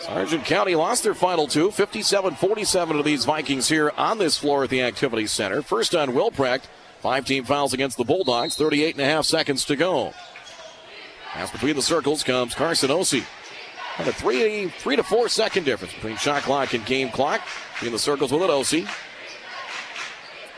Sargent 0.00 0.44
County 0.44 0.74
lost 0.74 1.02
their 1.02 1.14
final 1.14 1.46
two, 1.46 1.70
57 1.70 2.34
47 2.36 2.96
to 2.96 3.02
these 3.02 3.26
Vikings 3.26 3.68
here 3.68 3.92
on 3.96 4.16
this 4.16 4.38
floor 4.38 4.64
at 4.64 4.70
the 4.70 4.82
Activity 4.82 5.26
Center. 5.26 5.60
First 5.60 5.94
on 5.94 6.10
Wilprecht. 6.10 6.62
Five 7.00 7.26
team 7.26 7.44
fouls 7.44 7.74
against 7.74 7.96
the 7.96 8.04
Bulldogs, 8.04 8.56
38 8.56 8.96
and 8.96 9.02
a 9.02 9.04
half 9.04 9.24
seconds 9.24 9.64
to 9.66 9.76
go. 9.76 10.14
As 11.34 11.50
between 11.50 11.76
the 11.76 11.82
circles 11.82 12.24
comes 12.24 12.54
Carson 12.54 12.90
Osi. 12.90 13.24
And 13.98 14.08
a 14.08 14.12
three, 14.12 14.68
three 14.68 14.96
to 14.96 15.02
four 15.02 15.28
second 15.28 15.64
difference 15.64 15.92
between 15.92 16.16
shot 16.16 16.42
clock 16.42 16.72
and 16.72 16.84
game 16.86 17.10
clock. 17.10 17.40
Between 17.74 17.92
the 17.92 17.98
circles 17.98 18.32
with 18.32 18.42
it, 18.42 18.50
Osi. 18.50 18.88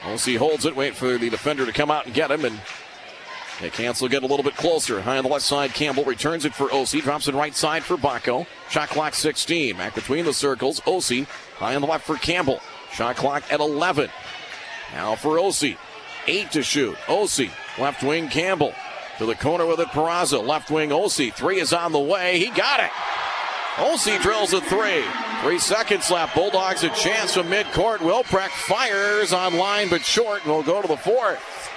Osi 0.02 0.36
holds 0.36 0.64
it, 0.64 0.74
wait 0.74 0.94
for 0.96 1.18
the 1.18 1.30
defender 1.30 1.66
to 1.66 1.72
come 1.72 1.90
out 1.90 2.06
and 2.06 2.14
get 2.14 2.30
him, 2.30 2.44
and 2.44 2.58
they 3.60 3.68
cancel, 3.68 4.08
get 4.08 4.22
a 4.22 4.26
little 4.26 4.42
bit 4.42 4.56
closer. 4.56 5.02
High 5.02 5.18
on 5.18 5.24
the 5.24 5.30
left 5.30 5.44
side, 5.44 5.74
Campbell 5.74 6.04
returns 6.04 6.46
it 6.46 6.54
for 6.54 6.68
Osi, 6.68 7.02
drops 7.02 7.28
it 7.28 7.34
right 7.34 7.54
side 7.54 7.84
for 7.84 7.98
Bacco. 7.98 8.46
Shot 8.70 8.88
clock 8.88 9.14
16. 9.14 9.76
Back 9.76 9.94
between 9.94 10.24
the 10.24 10.32
circles, 10.32 10.80
Osi. 10.80 11.26
High 11.56 11.74
on 11.74 11.82
the 11.82 11.86
left 11.86 12.06
for 12.06 12.16
Campbell. 12.16 12.60
Shot 12.92 13.16
clock 13.16 13.42
at 13.52 13.60
11. 13.60 14.08
Now 14.94 15.14
for 15.14 15.36
Osi. 15.36 15.76
Eight 16.26 16.50
to 16.52 16.62
shoot. 16.62 16.96
Osi, 17.06 17.50
left 17.78 18.02
wing 18.02 18.28
Campbell. 18.28 18.72
To 19.18 19.26
the 19.26 19.34
corner 19.34 19.66
with 19.66 19.80
it, 19.80 19.88
Peraza. 19.88 20.42
Left 20.42 20.70
wing 20.70 20.90
Osi. 20.90 21.32
Three 21.32 21.60
is 21.60 21.74
on 21.74 21.92
the 21.92 21.98
way. 21.98 22.38
He 22.38 22.46
got 22.50 22.80
it. 22.80 22.90
Osi 23.80 24.20
drills 24.20 24.52
a 24.52 24.60
three. 24.60 25.02
Three 25.42 25.58
seconds 25.58 26.10
left. 26.10 26.34
Bulldogs 26.34 26.84
a 26.84 26.90
chance 26.90 27.32
from 27.32 27.46
midcourt. 27.46 27.98
Wilprecht 27.98 28.50
fires 28.50 29.32
on 29.32 29.56
line 29.56 29.88
but 29.88 30.04
short 30.04 30.44
and 30.44 30.52
will 30.52 30.62
go 30.62 30.82
to 30.82 30.88
the 30.88 30.98
fourth. 30.98 31.70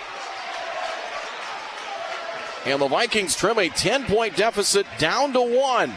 And 2.65 2.81
the 2.81 2.89
Vikings 2.89 3.37
trim 3.37 3.57
a 3.57 3.69
10 3.69 4.03
point 4.05 4.35
deficit 4.35 4.85
down 4.97 5.31
to 5.31 5.41
one. 5.41 5.93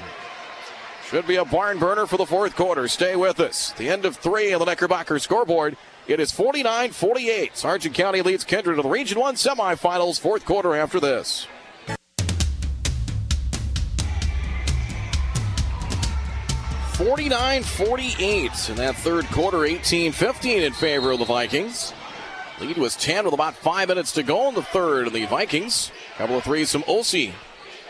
Should 1.10 1.26
be 1.26 1.36
a 1.36 1.44
barn 1.44 1.80
burner 1.80 2.06
for 2.06 2.16
the 2.16 2.26
fourth 2.26 2.54
quarter. 2.54 2.86
Stay 2.86 3.16
with 3.16 3.40
us. 3.40 3.72
The 3.72 3.88
end 3.88 4.04
of 4.04 4.16
three 4.16 4.52
on 4.52 4.60
the 4.60 4.64
Knickerbocker 4.64 5.18
scoreboard. 5.18 5.76
It 6.06 6.20
is 6.20 6.30
49 6.30 6.92
48. 6.92 7.56
Sargent 7.56 7.94
County 7.96 8.22
leads 8.22 8.44
Kindred 8.44 8.76
to 8.76 8.82
the 8.82 8.88
Region 8.88 9.18
1 9.18 9.34
semifinals, 9.34 10.20
fourth 10.20 10.44
quarter 10.44 10.76
after 10.76 11.00
this. 11.00 11.48
Forty-nine, 17.06 17.62
forty-eight 17.62 18.68
in 18.68 18.74
that 18.78 18.96
third 18.96 19.26
quarter, 19.26 19.58
18-15 19.58 20.66
in 20.66 20.72
favor 20.72 21.12
of 21.12 21.20
the 21.20 21.24
Vikings. 21.24 21.94
Lead 22.60 22.76
was 22.78 22.96
10 22.96 23.26
with 23.26 23.32
about 23.32 23.54
five 23.54 23.86
minutes 23.86 24.10
to 24.10 24.24
go 24.24 24.48
in 24.48 24.56
the 24.56 24.62
third, 24.62 25.06
and 25.06 25.14
the 25.14 25.24
Vikings, 25.26 25.92
couple 26.18 26.36
of 26.36 26.42
threes 26.42 26.72
from 26.72 26.82
Osi, 26.82 27.30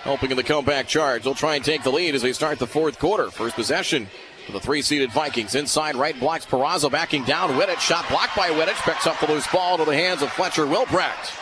helping 0.03 0.31
in 0.31 0.37
the 0.37 0.43
comeback 0.43 0.87
charge. 0.87 1.23
They'll 1.23 1.33
try 1.33 1.55
and 1.55 1.65
take 1.65 1.83
the 1.83 1.91
lead 1.91 2.15
as 2.15 2.21
they 2.21 2.35
start 2.35 2.59
the 2.59 2.67
fourth 2.67 2.99
quarter. 2.99 3.31
First 3.31 3.57
possession 3.57 4.07
for 4.45 4.53
the 4.53 4.61
three-seeded 4.61 5.11
Vikings. 5.13 5.55
Inside 5.55 5.97
right 5.97 6.21
blocks 6.21 6.45
Peraza 6.45 6.93
backing 6.93 7.25
down. 7.25 7.59
Wittich 7.59 7.81
shot 7.81 8.07
blocked 8.11 8.37
by 8.37 8.51
Wittich. 8.51 8.85
Picks 8.85 9.07
up 9.07 9.19
the 9.19 9.29
loose 9.29 9.47
ball 9.51 9.79
to 9.79 9.87
the 9.87 9.97
hands 9.97 10.21
of 10.21 10.31
Fletcher 10.33 10.67
Wilprecht. 10.67 11.35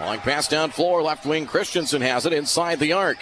Long 0.00 0.18
pass 0.18 0.48
down 0.48 0.70
floor. 0.70 1.00
Left 1.00 1.24
wing 1.24 1.46
Christensen 1.46 2.02
has 2.02 2.26
it 2.26 2.32
inside 2.32 2.80
the 2.80 2.92
arc. 2.92 3.18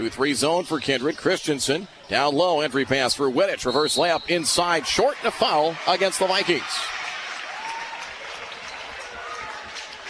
2-3 0.00 0.34
zone 0.34 0.64
for 0.64 0.80
Kindred. 0.80 1.18
Christensen 1.18 1.86
down 2.08 2.34
low. 2.34 2.60
Entry 2.60 2.86
pass 2.86 3.12
for 3.12 3.30
Wittich. 3.30 3.66
Reverse 3.66 3.98
layup 3.98 4.26
inside. 4.30 4.86
Short 4.86 5.16
and 5.18 5.28
a 5.28 5.30
foul 5.30 5.76
against 5.86 6.18
the 6.18 6.26
Vikings. 6.26 6.62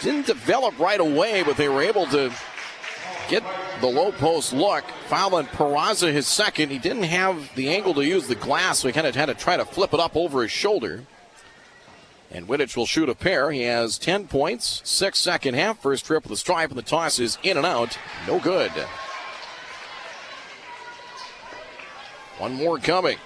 Didn't 0.01 0.27
develop 0.27 0.79
right 0.79 0.99
away, 0.99 1.43
but 1.43 1.57
they 1.57 1.67
were 1.67 1.81
able 1.81 2.05
to 2.07 2.31
get 3.27 3.43
the 3.81 3.87
low 3.87 4.13
post 4.13 4.53
look. 4.53 4.85
Foul 5.07 5.35
on 5.35 5.47
Peraza, 5.47 6.11
his 6.13 6.25
second. 6.25 6.69
He 6.69 6.79
didn't 6.79 7.03
have 7.03 7.53
the 7.55 7.69
angle 7.69 7.93
to 7.95 8.05
use 8.05 8.27
the 8.27 8.35
glass, 8.35 8.79
so 8.79 8.87
he 8.87 8.93
kind 8.93 9.05
of 9.05 9.13
had 9.13 9.25
to 9.25 9.33
try 9.33 9.57
to 9.57 9.65
flip 9.65 9.93
it 9.93 9.99
up 9.99 10.15
over 10.15 10.41
his 10.41 10.51
shoulder. 10.51 11.03
And 12.31 12.47
Wittich 12.47 12.77
will 12.77 12.85
shoot 12.85 13.09
a 13.09 13.15
pair. 13.15 13.51
He 13.51 13.63
has 13.63 13.97
10 13.97 14.27
points, 14.27 14.81
six 14.85 15.19
second 15.19 15.55
half. 15.55 15.81
First 15.81 16.05
trip 16.05 16.23
of 16.23 16.29
the 16.29 16.37
stripe, 16.37 16.69
and 16.69 16.77
the 16.77 16.81
toss 16.81 17.19
is 17.19 17.37
in 17.43 17.57
and 17.57 17.65
out. 17.65 17.97
No 18.25 18.39
good. 18.39 18.71
One 22.41 22.55
more 22.55 22.79
coming. 22.79 23.19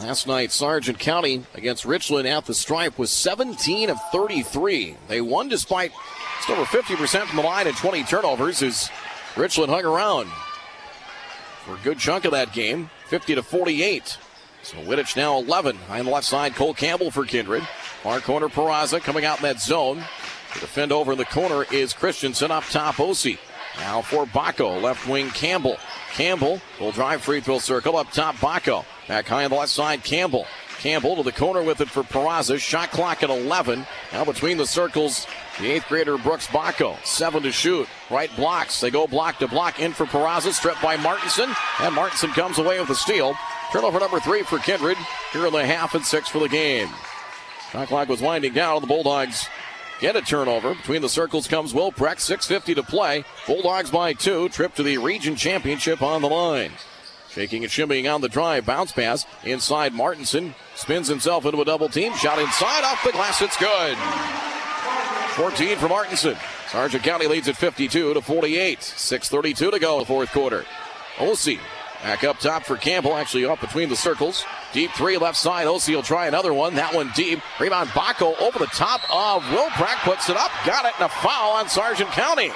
Last 0.00 0.26
night, 0.26 0.50
Sargent 0.50 0.98
County 0.98 1.44
against 1.54 1.84
Richland 1.84 2.26
at 2.26 2.46
the 2.46 2.54
stripe 2.54 2.98
was 2.98 3.12
17 3.12 3.88
of 3.88 3.98
33. 4.10 4.96
They 5.06 5.20
won 5.20 5.48
despite 5.48 5.92
just 6.38 6.50
over 6.50 6.64
50% 6.64 7.26
from 7.26 7.36
the 7.36 7.44
line 7.44 7.68
and 7.68 7.76
20 7.76 8.02
turnovers 8.02 8.64
as 8.64 8.90
Richland 9.36 9.70
hung 9.70 9.84
around 9.84 10.28
for 11.64 11.74
a 11.76 11.84
good 11.84 12.00
chunk 12.00 12.24
of 12.24 12.32
that 12.32 12.52
game, 12.52 12.90
50 13.06 13.36
to 13.36 13.44
48. 13.44 14.18
So 14.64 14.78
Wittich 14.78 15.16
now 15.16 15.38
11. 15.38 15.78
On 15.88 16.04
the 16.04 16.10
left 16.10 16.26
side, 16.26 16.56
Cole 16.56 16.74
Campbell 16.74 17.12
for 17.12 17.24
Kindred. 17.24 17.62
Far 18.02 18.18
corner, 18.18 18.48
Peraza 18.48 19.00
coming 19.00 19.24
out 19.24 19.38
in 19.38 19.44
that 19.44 19.60
zone. 19.60 20.02
To 20.54 20.58
defend 20.58 20.90
over 20.90 21.12
in 21.12 21.18
the 21.18 21.26
corner 21.26 21.64
is 21.70 21.92
Christensen 21.92 22.50
up 22.50 22.64
top, 22.64 22.96
Osi. 22.96 23.38
Now 23.78 24.02
for 24.02 24.26
Bacco, 24.26 24.80
left 24.80 25.08
wing 25.08 25.30
Campbell. 25.30 25.78
Campbell 26.12 26.60
will 26.80 26.92
drive 26.92 27.22
free 27.22 27.40
throw 27.40 27.58
circle 27.58 27.96
up 27.96 28.10
top, 28.12 28.36
Bacco. 28.36 28.84
Back 29.08 29.26
high 29.26 29.44
on 29.44 29.50
the 29.50 29.56
left 29.56 29.72
side, 29.72 30.04
Campbell. 30.04 30.46
Campbell 30.78 31.16
to 31.16 31.22
the 31.22 31.32
corner 31.32 31.62
with 31.62 31.80
it 31.80 31.88
for 31.88 32.02
Peraza. 32.02 32.58
Shot 32.58 32.90
clock 32.90 33.22
at 33.22 33.30
11. 33.30 33.86
Now 34.12 34.24
between 34.24 34.58
the 34.58 34.66
circles, 34.66 35.26
the 35.58 35.70
eighth 35.70 35.88
grader 35.88 36.18
Brooks 36.18 36.46
Bacco. 36.48 36.96
Seven 37.04 37.42
to 37.44 37.52
shoot. 37.52 37.88
Right 38.10 38.34
blocks. 38.36 38.80
They 38.80 38.90
go 38.90 39.06
block 39.06 39.38
to 39.38 39.48
block 39.48 39.80
in 39.80 39.92
for 39.92 40.04
Peraza. 40.04 40.52
Stripped 40.52 40.82
by 40.82 40.96
Martinson. 40.98 41.50
And 41.80 41.94
Martinson 41.94 42.30
comes 42.32 42.58
away 42.58 42.78
with 42.78 42.88
the 42.88 42.94
steal. 42.94 43.34
Turnover 43.72 43.98
number 43.98 44.20
three 44.20 44.42
for 44.42 44.58
Kindred. 44.58 44.98
Here 45.32 45.46
in 45.46 45.52
the 45.52 45.64
half 45.64 45.94
and 45.94 46.04
six 46.04 46.28
for 46.28 46.38
the 46.38 46.50
game. 46.50 46.88
Shot 47.72 47.88
clock 47.88 48.08
was 48.08 48.20
winding 48.20 48.52
down. 48.52 48.82
The 48.82 48.86
Bulldogs 48.86 49.48
get 50.00 50.16
a 50.16 50.22
turnover. 50.22 50.74
Between 50.74 51.02
the 51.02 51.08
circles 51.08 51.46
comes 51.48 51.74
Will 51.74 51.92
Wilprecht. 51.92 52.18
6.50 52.18 52.76
to 52.76 52.82
play. 52.82 53.24
Bulldogs 53.46 53.90
by 53.90 54.12
two. 54.12 54.48
Trip 54.48 54.74
to 54.74 54.82
the 54.82 54.98
region 54.98 55.36
championship 55.36 56.02
on 56.02 56.22
the 56.22 56.28
line. 56.28 56.72
Shaking 57.30 57.64
and 57.64 57.72
shimmying 57.72 58.12
on 58.12 58.20
the 58.20 58.28
drive. 58.28 58.66
Bounce 58.66 58.92
pass. 58.92 59.26
Inside 59.44 59.92
Martinson. 59.92 60.54
Spins 60.76 61.08
himself 61.08 61.44
into 61.44 61.60
a 61.60 61.64
double 61.64 61.88
team. 61.88 62.14
Shot 62.14 62.38
inside 62.38 62.84
off 62.84 63.02
the 63.04 63.12
glass. 63.12 63.42
It's 63.42 63.56
good. 63.56 63.96
14 65.34 65.76
for 65.78 65.88
Martinson. 65.88 66.36
Sargent 66.68 67.02
County 67.02 67.26
leads 67.26 67.48
at 67.48 67.56
52 67.56 68.14
to 68.14 68.20
48. 68.20 68.78
6.32 68.78 69.72
to 69.72 69.78
go 69.78 69.94
in 69.94 70.00
the 70.00 70.06
fourth 70.06 70.30
quarter. 70.30 70.64
Osi 71.16 71.58
back 72.04 72.22
up 72.22 72.38
top 72.38 72.64
for 72.64 72.76
Campbell. 72.76 73.16
Actually 73.16 73.46
up 73.46 73.60
between 73.60 73.88
the 73.88 73.96
circles. 73.96 74.44
Deep 74.72 74.90
three 74.92 75.16
left 75.16 75.38
side. 75.38 75.66
Osi 75.66 75.94
will 75.94 76.02
try 76.02 76.26
another 76.26 76.52
one. 76.52 76.74
That 76.74 76.94
one 76.94 77.10
deep. 77.16 77.40
Rebound 77.58 77.88
Bacco 77.90 78.38
over 78.40 78.58
the 78.58 78.66
top 78.66 79.00
of 79.10 79.42
Wilprecht. 79.44 80.04
Puts 80.04 80.28
it 80.28 80.36
up. 80.36 80.50
Got 80.66 80.84
it. 80.84 80.92
And 81.00 81.06
a 81.06 81.08
foul 81.08 81.52
on 81.52 81.68
Sargent 81.68 82.10
County. 82.10 82.52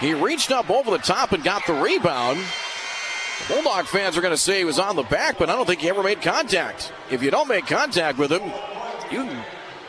He 0.00 0.14
reached 0.14 0.50
up 0.50 0.70
over 0.70 0.90
the 0.90 0.98
top 0.98 1.32
and 1.32 1.44
got 1.44 1.66
the 1.66 1.74
rebound. 1.74 2.40
Bulldog 3.48 3.86
fans 3.86 4.16
are 4.16 4.22
going 4.22 4.32
to 4.32 4.38
say 4.38 4.58
he 4.58 4.64
was 4.64 4.78
on 4.78 4.96
the 4.96 5.02
back, 5.02 5.38
but 5.38 5.50
I 5.50 5.54
don't 5.54 5.66
think 5.66 5.82
he 5.82 5.90
ever 5.90 6.02
made 6.02 6.22
contact. 6.22 6.90
If 7.10 7.22
you 7.22 7.30
don't 7.30 7.48
make 7.48 7.66
contact 7.66 8.18
with 8.18 8.32
him, 8.32 8.50
you 9.10 9.28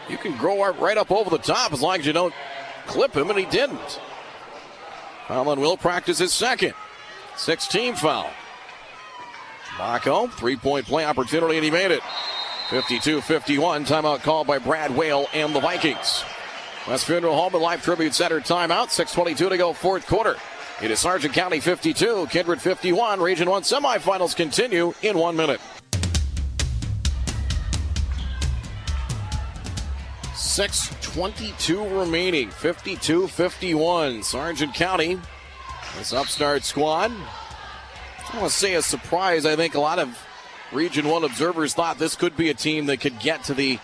you 0.10 0.18
can 0.18 0.38
grow 0.38 0.70
right 0.74 0.98
up 0.98 1.12
over 1.12 1.30
the 1.30 1.38
top 1.38 1.72
as 1.72 1.82
long 1.82 2.00
as 2.00 2.06
you 2.06 2.14
don't 2.14 2.34
clip 2.88 3.16
him, 3.16 3.30
and 3.30 3.39
he 3.39 3.45
didn't. 3.45 4.00
Foul 5.28 5.50
on 5.50 5.60
Wilprecht 5.60 6.06
his 6.06 6.34
second. 6.34 6.74
16 7.38 7.96
foul. 7.96 8.30
Bacco, 9.78 10.28
three 10.28 10.56
point 10.56 10.86
play 10.86 11.06
opportunity, 11.06 11.56
and 11.56 11.64
he 11.64 11.72
made 11.72 11.92
it. 11.92 12.02
52 12.70 13.22
51. 13.22 13.86
Timeout 13.86 14.22
called 14.24 14.48
by 14.48 14.58
Brad 14.58 14.96
Whale 14.96 15.28
and 15.34 15.56
the 15.56 15.60
Vikings. 15.60 16.24
West 16.88 17.06
Funeral 17.06 17.36
Home 17.36 17.54
and 17.54 17.64
Life 17.64 17.84
Tribute 17.84 18.14
Center 18.14 18.40
timeout. 18.40 18.88
6.22 18.88 19.50
to 19.50 19.58
go, 19.58 19.74
fourth 19.74 20.08
quarter. 20.08 20.38
It 20.82 20.90
is 20.90 21.00
Sargent 21.00 21.34
County 21.34 21.60
52, 21.60 22.28
Kindred 22.30 22.62
51. 22.62 23.20
Region 23.20 23.50
1 23.50 23.64
semifinals 23.64 24.36
continue 24.36 24.94
in 25.02 25.18
one 25.18 25.36
minute. 25.36 25.60
6.22 30.34 32.00
remaining, 32.00 32.50
52 32.50 33.28
51. 33.28 34.24
Sargent 34.24 34.74
County, 34.74 35.20
this 35.98 36.14
upstart 36.14 36.64
squad, 36.64 37.12
I 37.12 38.38
want 38.38 38.52
to 38.52 38.58
say 38.58 38.76
a 38.76 38.82
surprise. 38.82 39.45
I 39.45 39.56
think 39.56 39.76
a 39.76 39.80
lot 39.80 40.00
of 40.00 40.18
Region 40.72 41.08
1 41.08 41.24
observers 41.24 41.74
thought 41.74 41.98
this 41.98 42.16
could 42.16 42.38
be 42.38 42.50
a 42.50 42.54
team 42.54 42.86
that 42.88 42.98
could 42.98 43.20
get 43.20 43.43
to 43.45 43.54
the 43.54 43.80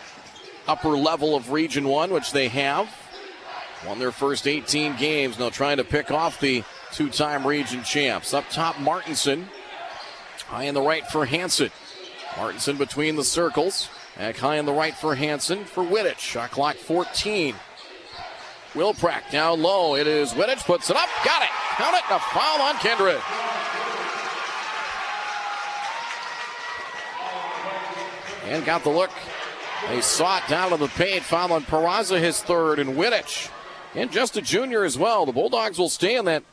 upper 0.67 0.89
level 0.89 1.35
of 1.35 1.51
Region 1.51 1.87
1, 1.87 2.11
which 2.11 2.31
they 2.31 2.49
have. 2.49 2.87
Won 3.87 3.99
their 3.99 4.11
first 4.11 4.47
18 4.47 4.95
games. 4.97 5.39
Now 5.39 5.49
trying 5.49 5.77
to 5.77 5.83
pick 5.83 6.11
off 6.11 6.39
the 6.39 6.63
two 6.91 7.09
time 7.09 7.45
region 7.45 7.83
champs. 7.83 8.33
Up 8.33 8.47
top, 8.49 8.79
Martinson. 8.79 9.47
High 10.45 10.63
in 10.63 10.75
the 10.75 10.81
right 10.81 11.05
for 11.07 11.25
Hanson. 11.25 11.71
Martinson 12.37 12.77
between 12.77 13.15
the 13.15 13.23
circles. 13.23 13.89
Back 14.17 14.37
high 14.37 14.57
in 14.57 14.65
the 14.65 14.73
right 14.73 14.95
for 14.95 15.15
Hanson 15.15 15.65
for 15.65 15.83
Wittich. 15.83 16.19
Shot 16.19 16.51
clock 16.51 16.75
14. 16.75 17.55
Wilprecht 18.73 19.31
down 19.31 19.61
low. 19.61 19.95
It 19.95 20.07
is 20.07 20.33
Wittich. 20.33 20.65
Puts 20.65 20.89
it 20.89 20.95
up. 20.95 21.09
Got 21.23 21.43
it. 21.43 21.49
Count 21.75 21.95
it. 21.95 22.03
A 22.09 22.19
foul 22.19 22.61
on 22.61 22.77
Kindred. 22.77 23.21
And 28.45 28.65
got 28.65 28.83
the 28.83 28.89
look. 28.89 29.11
They 29.89 30.01
saw 30.01 30.37
it 30.37 30.43
down 30.47 30.71
to 30.71 30.77
the 30.77 30.87
paint. 30.87 31.23
Foul 31.23 31.53
on 31.53 31.63
Peraza, 31.63 32.19
his 32.19 32.41
third, 32.41 32.79
and 32.79 32.95
Wittich. 32.95 33.49
And 33.95 34.11
just 34.11 34.37
a 34.37 34.41
junior 34.41 34.83
as 34.83 34.97
well. 34.97 35.25
The 35.25 35.31
Bulldogs 35.31 35.77
will 35.77 35.89
stay 35.89 36.15
in 36.15 36.25
that 36.25 36.43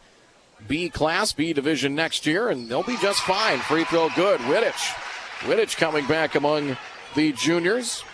B 0.68 0.90
class, 0.90 1.32
B 1.32 1.52
division 1.52 1.94
next 1.94 2.26
year, 2.26 2.50
and 2.50 2.68
they'll 2.68 2.82
be 2.82 2.98
just 2.98 3.20
fine. 3.20 3.58
Free 3.60 3.84
throw 3.84 4.10
good. 4.10 4.40
Wittich. 4.40 4.94
Wittich 5.40 5.78
coming 5.78 6.06
back 6.06 6.34
among 6.34 6.76
the 7.14 7.32
juniors. 7.32 8.04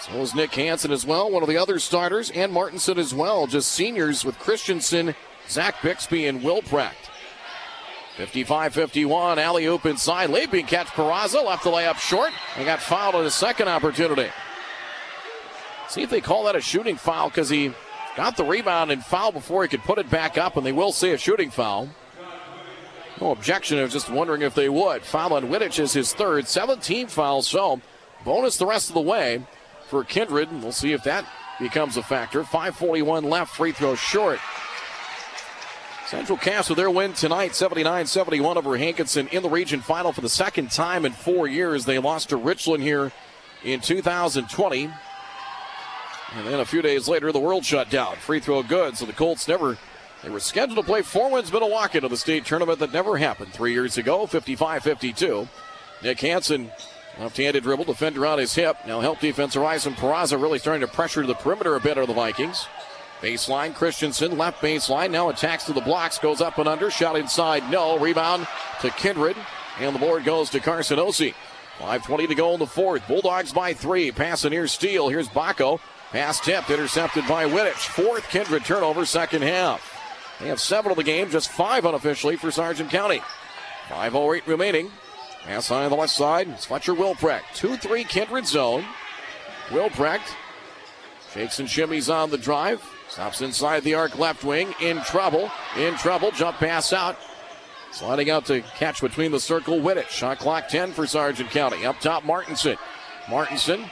So 0.00 0.12
is 0.20 0.34
Nick 0.34 0.54
Hansen 0.54 0.92
as 0.92 1.04
well, 1.04 1.30
one 1.30 1.42
of 1.42 1.48
the 1.48 1.56
other 1.56 1.78
starters, 1.78 2.30
and 2.30 2.52
Martinson 2.52 2.98
as 2.98 3.12
well. 3.12 3.46
Just 3.46 3.72
seniors 3.72 4.24
with 4.24 4.38
Christensen, 4.38 5.14
Zach 5.48 5.82
Bixby, 5.82 6.26
and 6.26 6.42
Wilprecht. 6.42 7.10
55 8.16 8.74
51, 8.74 9.38
alley 9.38 9.66
oop 9.66 9.86
inside. 9.86 10.30
Leaping 10.30 10.66
catch 10.66 10.88
Peraza, 10.88 11.44
left 11.44 11.64
the 11.64 11.70
layup 11.70 11.96
short, 11.96 12.32
and 12.56 12.64
got 12.64 12.80
fouled 12.80 13.14
on 13.14 13.24
his 13.24 13.34
second 13.34 13.68
opportunity. 13.68 14.28
See 15.88 16.02
if 16.02 16.10
they 16.10 16.20
call 16.20 16.44
that 16.44 16.56
a 16.56 16.60
shooting 16.60 16.96
foul 16.96 17.28
because 17.28 17.48
he 17.48 17.72
got 18.16 18.36
the 18.36 18.44
rebound 18.44 18.90
and 18.90 19.04
foul 19.04 19.32
before 19.32 19.62
he 19.62 19.68
could 19.68 19.82
put 19.82 19.98
it 19.98 20.10
back 20.10 20.38
up, 20.38 20.56
and 20.56 20.64
they 20.64 20.72
will 20.72 20.92
say 20.92 21.12
a 21.12 21.18
shooting 21.18 21.50
foul. 21.50 21.88
No 23.20 23.32
objection. 23.32 23.78
I 23.78 23.82
was 23.82 23.92
just 23.92 24.10
wondering 24.10 24.42
if 24.42 24.54
they 24.54 24.68
would. 24.68 25.02
Foul 25.02 25.34
on 25.34 25.48
Wittich 25.48 25.80
is 25.80 25.92
his 25.92 26.12
third. 26.12 26.46
17 26.46 27.08
fouls, 27.08 27.48
so 27.48 27.80
bonus 28.24 28.58
the 28.58 28.66
rest 28.66 28.90
of 28.90 28.94
the 28.94 29.00
way 29.00 29.44
for 29.88 30.04
Kindred. 30.04 30.50
We'll 30.62 30.72
see 30.72 30.92
if 30.92 31.02
that 31.04 31.24
becomes 31.58 31.96
a 31.96 32.02
factor. 32.02 32.42
541 32.44 33.24
left, 33.24 33.54
free 33.54 33.72
throw 33.72 33.94
short. 33.94 34.38
Central 36.06 36.38
with 36.38 36.76
their 36.76 36.90
win 36.90 37.12
tonight, 37.12 37.54
79 37.54 38.06
71 38.06 38.56
over 38.56 38.78
Hankinson 38.78 39.28
in 39.28 39.42
the 39.42 39.50
region 39.50 39.80
final 39.80 40.12
for 40.12 40.22
the 40.22 40.28
second 40.28 40.70
time 40.70 41.04
in 41.04 41.12
four 41.12 41.46
years. 41.46 41.84
They 41.84 41.98
lost 41.98 42.30
to 42.30 42.36
Richland 42.36 42.82
here 42.82 43.12
in 43.62 43.80
2020. 43.80 44.84
And 46.34 46.46
then 46.46 46.60
a 46.60 46.64
few 46.64 46.80
days 46.80 47.08
later, 47.08 47.30
the 47.30 47.38
world 47.38 47.64
shut 47.64 47.90
down. 47.90 48.16
Free 48.16 48.40
throw 48.40 48.62
good, 48.62 48.96
so 48.96 49.04
the 49.04 49.12
Colts 49.12 49.48
never 49.48 49.76
they 50.22 50.30
were 50.30 50.40
scheduled 50.40 50.78
to 50.78 50.82
play 50.82 51.02
Four 51.02 51.30
Winds 51.30 51.52
Milwaukee 51.52 52.00
to 52.00 52.08
the 52.08 52.16
state 52.16 52.44
tournament 52.44 52.80
that 52.80 52.92
never 52.92 53.16
happened 53.16 53.52
three 53.52 53.72
years 53.72 53.98
ago, 53.98 54.26
55 54.26 54.82
52. 54.82 55.48
Nick 56.02 56.20
Hansen, 56.20 56.70
left 57.18 57.36
handed 57.36 57.64
dribble, 57.64 57.84
defender 57.84 58.26
on 58.26 58.38
his 58.38 58.54
hip. 58.54 58.76
Now 58.86 59.00
help 59.00 59.20
defense 59.20 59.54
Horizon 59.54 59.94
Peraza 59.94 60.40
really 60.40 60.58
starting 60.58 60.86
to 60.86 60.92
pressure 60.92 61.26
the 61.26 61.34
perimeter 61.34 61.74
a 61.74 61.80
bit 61.80 61.98
of 61.98 62.06
the 62.06 62.14
Vikings. 62.14 62.66
Baseline, 63.20 63.74
Christensen, 63.74 64.38
left 64.38 64.62
baseline, 64.62 65.10
now 65.10 65.28
attacks 65.28 65.64
to 65.64 65.72
the 65.72 65.80
blocks, 65.80 66.18
goes 66.18 66.40
up 66.40 66.58
and 66.58 66.68
under, 66.68 66.88
shot 66.88 67.16
inside, 67.16 67.68
no. 67.68 67.98
Rebound 67.98 68.46
to 68.80 68.90
Kindred, 68.90 69.36
and 69.80 69.94
the 69.94 69.98
board 69.98 70.24
goes 70.24 70.50
to 70.50 70.60
Carson 70.60 70.98
Osi. 70.98 71.34
5.20 71.78 72.28
to 72.28 72.34
go 72.34 72.54
in 72.54 72.60
the 72.60 72.66
fourth. 72.66 73.06
Bulldogs 73.06 73.52
by 73.52 73.72
three. 73.72 74.10
Pass 74.10 74.44
near 74.44 74.66
steal. 74.66 75.08
Here's 75.08 75.28
Bacco. 75.28 75.80
Pass 76.10 76.40
tipped, 76.40 76.70
intercepted 76.70 77.26
by 77.28 77.44
Wittich. 77.44 77.86
Fourth 77.86 78.28
Kindred 78.30 78.64
turnover, 78.64 79.04
second 79.04 79.42
half. 79.42 79.96
They 80.40 80.48
have 80.48 80.60
seven 80.60 80.90
of 80.90 80.96
the 80.96 81.04
game, 81.04 81.30
just 81.30 81.50
five 81.50 81.84
unofficially 81.84 82.36
for 82.36 82.50
Sargent 82.50 82.90
County. 82.90 83.20
5.08 83.88 84.46
remaining. 84.46 84.90
Pass 85.48 85.70
on 85.70 85.88
the 85.88 85.96
left 85.96 86.12
side. 86.12 86.46
It's 86.48 86.66
Fletcher 86.66 86.92
Wilprecht. 86.92 87.54
2 87.54 87.78
3 87.78 88.04
Kindred 88.04 88.46
zone. 88.46 88.84
Wilprecht 89.70 90.34
shakes 91.32 91.58
and 91.58 91.66
shimmies 91.66 92.14
on 92.14 92.28
the 92.28 92.36
drive. 92.36 92.84
Stops 93.08 93.40
inside 93.40 93.82
the 93.82 93.94
arc 93.94 94.18
left 94.18 94.44
wing. 94.44 94.74
In 94.82 95.00
trouble. 95.04 95.50
In 95.74 95.94
trouble. 95.94 96.32
Jump 96.32 96.58
pass 96.58 96.92
out. 96.92 97.16
Sliding 97.92 98.28
out 98.28 98.44
to 98.44 98.60
catch 98.60 99.00
between 99.00 99.32
the 99.32 99.40
circle. 99.40 99.80
Wittich. 99.80 100.10
Shot 100.10 100.38
clock 100.38 100.68
10 100.68 100.92
for 100.92 101.06
Sargent 101.06 101.48
County. 101.48 101.86
Up 101.86 101.98
top, 101.98 102.26
Martinson. 102.26 102.76
Martinson 103.30 103.86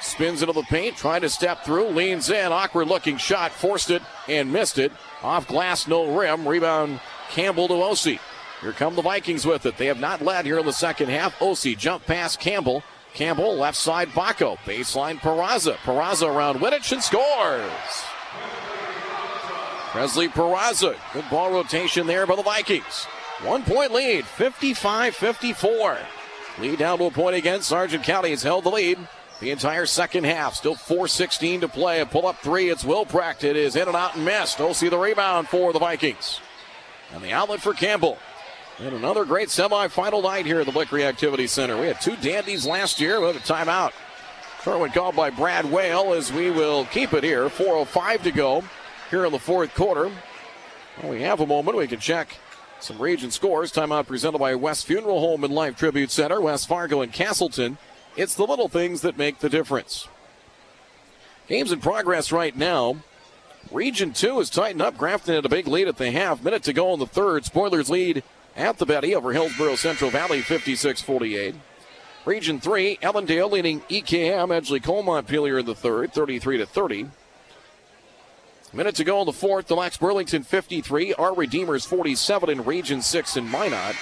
spins 0.00 0.40
into 0.40 0.54
the 0.54 0.62
paint, 0.62 0.96
trying 0.96 1.20
to 1.20 1.28
step 1.28 1.66
through, 1.66 1.88
leans 1.88 2.30
in, 2.30 2.50
awkward 2.50 2.88
looking 2.88 3.18
shot, 3.18 3.52
forced 3.52 3.90
it 3.90 4.00
and 4.26 4.50
missed 4.50 4.78
it. 4.78 4.92
Off 5.22 5.46
glass, 5.48 5.86
no 5.86 6.16
rim. 6.16 6.48
Rebound 6.48 6.98
Campbell 7.28 7.68
to 7.68 7.74
Osi. 7.74 8.18
Here 8.60 8.72
come 8.72 8.96
the 8.96 9.02
Vikings 9.02 9.46
with 9.46 9.66
it. 9.66 9.76
They 9.76 9.86
have 9.86 10.00
not 10.00 10.22
led 10.22 10.44
here 10.44 10.58
in 10.58 10.66
the 10.66 10.72
second 10.72 11.08
half. 11.08 11.38
Osi 11.38 11.76
jump 11.76 12.06
past 12.06 12.40
Campbell. 12.40 12.82
Campbell 13.14 13.56
left 13.56 13.76
side 13.76 14.08
Bacco. 14.10 14.56
Baseline 14.64 15.18
Peraza. 15.18 15.74
Peraza 15.76 16.28
around 16.28 16.58
Wittich 16.58 16.92
and 16.92 17.02
scores. 17.02 17.70
Presley 19.90 20.28
Peraza. 20.28 20.96
Good 21.12 21.30
ball 21.30 21.52
rotation 21.52 22.06
there 22.06 22.26
by 22.26 22.36
the 22.36 22.42
Vikings. 22.42 23.04
One 23.42 23.62
point 23.62 23.92
lead, 23.92 24.26
55 24.26 25.14
54. 25.14 25.98
Lead 26.58 26.78
down 26.78 26.98
to 26.98 27.04
a 27.04 27.10
point 27.10 27.36
again. 27.36 27.62
Sargent 27.62 28.02
County 28.02 28.30
has 28.30 28.42
held 28.42 28.64
the 28.64 28.70
lead 28.70 28.98
the 29.40 29.50
entire 29.50 29.86
second 29.86 30.24
half. 30.24 30.54
Still 30.54 30.74
4.16 30.74 31.60
to 31.60 31.68
play. 31.68 32.00
A 32.00 32.06
pull 32.06 32.26
up 32.26 32.38
three. 32.38 32.68
It's 32.68 32.84
Wilprecht. 32.84 33.44
It 33.44 33.56
is 33.56 33.76
in 33.76 33.86
and 33.86 33.96
out 33.96 34.16
and 34.16 34.24
missed. 34.24 34.58
Don't 34.58 34.74
see 34.74 34.88
the 34.88 34.98
rebound 34.98 35.48
for 35.48 35.72
the 35.72 35.78
Vikings. 35.78 36.40
And 37.12 37.22
the 37.22 37.32
outlet 37.32 37.60
for 37.60 37.72
Campbell. 37.72 38.18
And 38.80 38.94
another 38.94 39.24
great 39.24 39.48
semifinal 39.48 40.22
night 40.22 40.46
here 40.46 40.60
at 40.60 40.66
the 40.66 40.72
Blikre 40.72 41.02
Activity 41.02 41.48
Center. 41.48 41.76
We 41.80 41.88
had 41.88 42.00
two 42.00 42.14
dandies 42.16 42.64
last 42.64 43.00
year. 43.00 43.20
We 43.20 43.26
have 43.26 43.36
a 43.36 43.40
timeout. 43.40 43.90
Tournament 44.62 44.94
called 44.94 45.16
by 45.16 45.30
Brad 45.30 45.64
Whale 45.64 46.14
as 46.14 46.32
we 46.32 46.52
will 46.52 46.84
keep 46.84 47.12
it 47.12 47.24
here. 47.24 47.48
4.05 47.48 48.22
to 48.22 48.30
go 48.30 48.62
here 49.10 49.24
in 49.24 49.32
the 49.32 49.38
fourth 49.40 49.74
quarter. 49.74 50.12
Well, 51.02 51.10
we 51.10 51.22
have 51.22 51.40
a 51.40 51.46
moment. 51.46 51.76
We 51.76 51.88
can 51.88 51.98
check 51.98 52.36
some 52.78 53.02
region 53.02 53.32
scores. 53.32 53.72
Timeout 53.72 54.06
presented 54.06 54.38
by 54.38 54.54
West 54.54 54.86
Funeral 54.86 55.18
Home 55.18 55.42
and 55.42 55.52
Life 55.52 55.76
Tribute 55.76 56.12
Center, 56.12 56.40
West 56.40 56.68
Fargo 56.68 57.00
and 57.00 57.12
Castleton. 57.12 57.78
It's 58.16 58.36
the 58.36 58.46
little 58.46 58.68
things 58.68 59.00
that 59.00 59.18
make 59.18 59.40
the 59.40 59.48
difference. 59.48 60.06
Games 61.48 61.72
in 61.72 61.80
progress 61.80 62.30
right 62.30 62.56
now. 62.56 62.98
Region 63.72 64.12
2 64.12 64.38
is 64.38 64.50
tightened 64.50 64.82
up. 64.82 64.96
Grafton 64.96 65.34
had 65.34 65.44
a 65.44 65.48
big 65.48 65.66
lead 65.66 65.88
at 65.88 65.96
the 65.96 66.12
half. 66.12 66.44
Minute 66.44 66.62
to 66.62 66.72
go 66.72 66.92
in 66.94 67.00
the 67.00 67.06
third. 67.06 67.44
Spoilers 67.44 67.90
lead 67.90 68.22
at 68.58 68.76
the 68.76 68.84
Betty 68.84 69.14
over 69.14 69.32
Hillsboro 69.32 69.76
Central 69.76 70.10
Valley 70.10 70.42
56 70.42 71.00
48. 71.00 71.54
Region 72.26 72.60
3, 72.60 72.98
Ellendale 72.98 73.50
leading 73.50 73.80
EKM, 73.82 74.48
Edgeley 74.48 74.82
Kulm 74.82 75.06
Montpelier 75.06 75.60
in 75.60 75.64
the 75.64 75.74
third, 75.74 76.12
33 76.12 76.58
to 76.58 76.66
30. 76.66 77.08
Minute 78.74 78.96
to 78.96 79.04
go 79.04 79.20
in 79.20 79.26
the 79.26 79.32
fourth. 79.32 79.68
Des 79.68 79.74
Lacs 79.74 79.96
Burlington 79.96 80.42
53, 80.42 81.14
our 81.14 81.34
Redeemers 81.34 81.86
47 81.86 82.50
in 82.50 82.64
Region 82.64 83.00
6 83.00 83.36
in 83.38 83.50
Minot. 83.50 83.94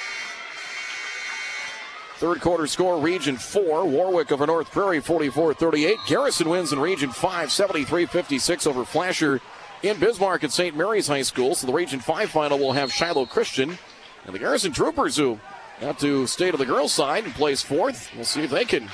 Third 2.17 2.41
quarter 2.41 2.67
score, 2.67 2.99
Region 2.99 3.37
4. 3.37 3.85
Warwick 3.85 4.33
over 4.33 4.47
North 4.47 4.73
Prairie, 4.73 5.01
44 5.01 5.55
38. 5.55 5.99
Garrison 6.09 6.49
wins 6.49 6.73
in 6.73 6.81
Region 6.81 7.13
5, 7.13 7.53
73 7.53 8.07
56 8.07 8.67
over 8.67 8.85
Flasher 8.85 9.41
in 9.83 10.01
Bismarck 10.01 10.43
at 10.43 10.51
St. 10.51 10.75
Mary's 10.75 11.07
High 11.07 11.23
School. 11.23 11.55
So 11.55 11.67
the 11.67 11.73
Region 11.75 12.01
5 12.01 12.31
final 12.31 12.59
will 12.59 12.73
have 12.73 12.91
Shiloh 12.91 13.27
Christian 13.27 13.79
and 14.27 14.35
the 14.35 14.39
Garrison 14.39 14.73
Troopers, 14.73 15.17
who 15.17 15.39
got 15.81 15.99
to 16.01 16.27
stay 16.27 16.51
to 16.51 16.57
the 16.57 16.67
girls' 16.67 16.93
side 16.93 17.25
and 17.25 17.35
place 17.35 17.63
fourth. 17.63 18.11
We'll 18.15 18.25
see 18.25 18.43
if 18.43 18.51
they 18.51 18.65
can 18.65 18.91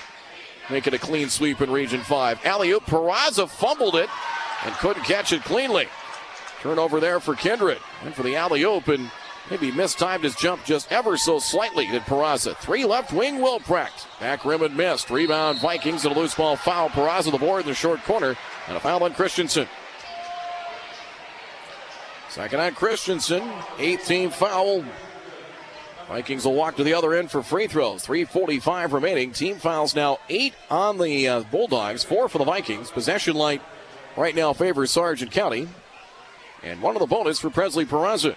make 0.71 0.87
it 0.87 0.95
a 0.95 0.99
clean 0.99 1.29
sweep 1.31 1.61
in 1.61 1.71
Region 1.71 2.01
5. 2.01 2.45
Alley 2.45 2.71
oop, 2.71 2.85
Peraza 2.85 3.49
fumbled 3.49 3.97
it 3.97 4.11
and 4.65 4.75
couldn't 4.77 5.05
catch 5.05 5.33
it 5.33 5.43
cleanly. 5.43 5.89
Turnover 6.61 7.01
there 7.01 7.19
for 7.19 7.35
Kindred 7.35 7.79
and 8.05 8.15
for 8.15 8.23
the 8.23 8.37
alley 8.37 8.63
oop, 8.63 8.89
and 8.89 9.11
maybe 9.51 9.73
mistimed 9.73 10.23
his 10.23 10.37
jump 10.37 10.65
just 10.65 10.93
ever 10.93 11.17
so 11.17 11.39
slightly. 11.39 11.87
Did 11.87 12.03
Peraza 12.03 12.57
three 12.59 12.85
left 12.85 13.13
wing 13.13 13.37
Wilprecht 13.37 14.07
back 14.21 14.45
rim 14.45 14.63
and 14.63 14.77
missed. 14.77 15.11
Rebound 15.11 15.61
Vikings 15.61 16.05
and 16.05 16.15
a 16.15 16.19
loose 16.19 16.35
ball 16.35 16.57
foul. 16.57 16.91
Peraza 16.91 17.33
the 17.33 17.39
board 17.39 17.63
in 17.63 17.69
the 17.69 17.75
short 17.75 18.03
corner 18.05 18.37
and 18.69 18.77
a 18.77 18.81
foul 18.81 19.03
on 19.03 19.15
Christensen. 19.15 19.67
Second 22.29 22.61
on 22.61 22.75
Christensen, 22.75 23.43
18 23.79 24.31
foul. 24.31 24.85
Vikings 26.13 26.45
will 26.45 26.53
walk 26.53 26.77
to 26.77 26.85
the 26.85 26.93
other 26.93 27.15
end 27.15 27.31
for 27.31 27.43
free 27.43 27.67
throws. 27.67 28.05
3:45 28.07 28.93
remaining. 28.93 29.33
Team 29.33 29.57
fouls 29.57 29.95
now 29.95 30.19
eight 30.29 30.53
on 30.71 30.99
the 30.99 31.27
uh, 31.27 31.41
Bulldogs, 31.45 32.05
four 32.05 32.29
for 32.29 32.37
the 32.37 32.45
Vikings. 32.45 32.91
Possession 32.91 33.35
light 33.35 33.63
right 34.15 34.35
now 34.35 34.53
favors 34.53 34.91
Sargent 34.91 35.31
County. 35.31 35.69
And 36.63 36.83
one 36.83 36.97
of 36.97 37.01
the 37.01 37.07
bonus 37.07 37.39
for 37.39 37.49
Presley 37.49 37.87
Peraza. 37.87 38.37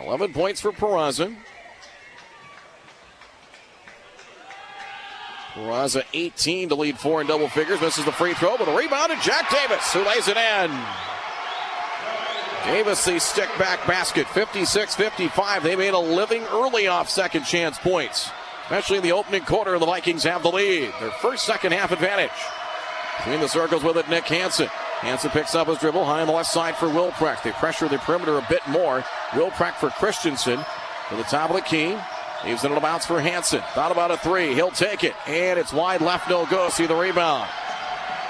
11 0.00 0.32
points 0.32 0.60
for 0.60 0.70
Peraza. 0.70 1.34
Peraza 5.54 6.04
18 6.14 6.68
to 6.68 6.76
lead 6.76 6.96
four 6.96 7.20
in 7.20 7.26
double 7.26 7.48
figures. 7.48 7.80
Misses 7.80 8.04
the 8.04 8.12
free 8.12 8.34
throw, 8.34 8.56
but 8.56 8.68
a 8.68 8.76
rebound 8.76 9.10
to 9.10 9.18
Jack 9.20 9.50
Davis, 9.50 9.92
who 9.92 10.04
lays 10.04 10.28
it 10.28 10.36
in. 10.36 11.15
Davis, 12.66 13.04
the 13.04 13.20
stick 13.20 13.48
back 13.60 13.86
basket, 13.86 14.26
56 14.28 14.96
55. 14.96 15.62
They 15.62 15.76
made 15.76 15.94
a 15.94 15.98
living 15.98 16.42
early 16.50 16.88
off 16.88 17.08
second 17.08 17.44
chance 17.44 17.78
points, 17.78 18.28
especially 18.64 18.96
in 18.96 19.04
the 19.04 19.12
opening 19.12 19.44
quarter. 19.44 19.78
The 19.78 19.86
Vikings 19.86 20.24
have 20.24 20.42
the 20.42 20.50
lead, 20.50 20.92
their 21.00 21.12
first 21.12 21.44
second 21.44 21.72
half 21.72 21.92
advantage. 21.92 22.32
Between 23.18 23.40
the 23.40 23.48
circles 23.48 23.84
with 23.84 23.96
it, 23.96 24.08
Nick 24.08 24.24
Hansen. 24.24 24.66
Hansen 24.66 25.30
picks 25.30 25.54
up 25.54 25.68
his 25.68 25.78
dribble 25.78 26.04
high 26.04 26.22
on 26.22 26.26
the 26.26 26.32
left 26.32 26.50
side 26.50 26.76
for 26.76 26.88
Wilprecht. 26.88 27.44
They 27.44 27.52
pressure 27.52 27.88
the 27.88 27.98
perimeter 27.98 28.36
a 28.36 28.46
bit 28.48 28.66
more. 28.68 29.04
Wilprecht 29.30 29.76
for 29.76 29.90
Christensen 29.90 30.58
to 31.08 31.16
the 31.16 31.22
top 31.22 31.50
of 31.50 31.56
the 31.56 31.62
key. 31.62 31.96
Leaves 32.44 32.64
it 32.64 32.72
on 32.72 32.82
bounce 32.82 33.06
for 33.06 33.20
Hansen. 33.20 33.62
Thought 33.74 33.92
about 33.92 34.10
a 34.10 34.16
three. 34.16 34.54
He'll 34.54 34.72
take 34.72 35.04
it. 35.04 35.14
And 35.28 35.58
it's 35.58 35.72
wide 35.72 36.00
left, 36.00 36.28
no 36.28 36.46
go. 36.46 36.68
See 36.68 36.86
the 36.86 36.96
rebound. 36.96 37.48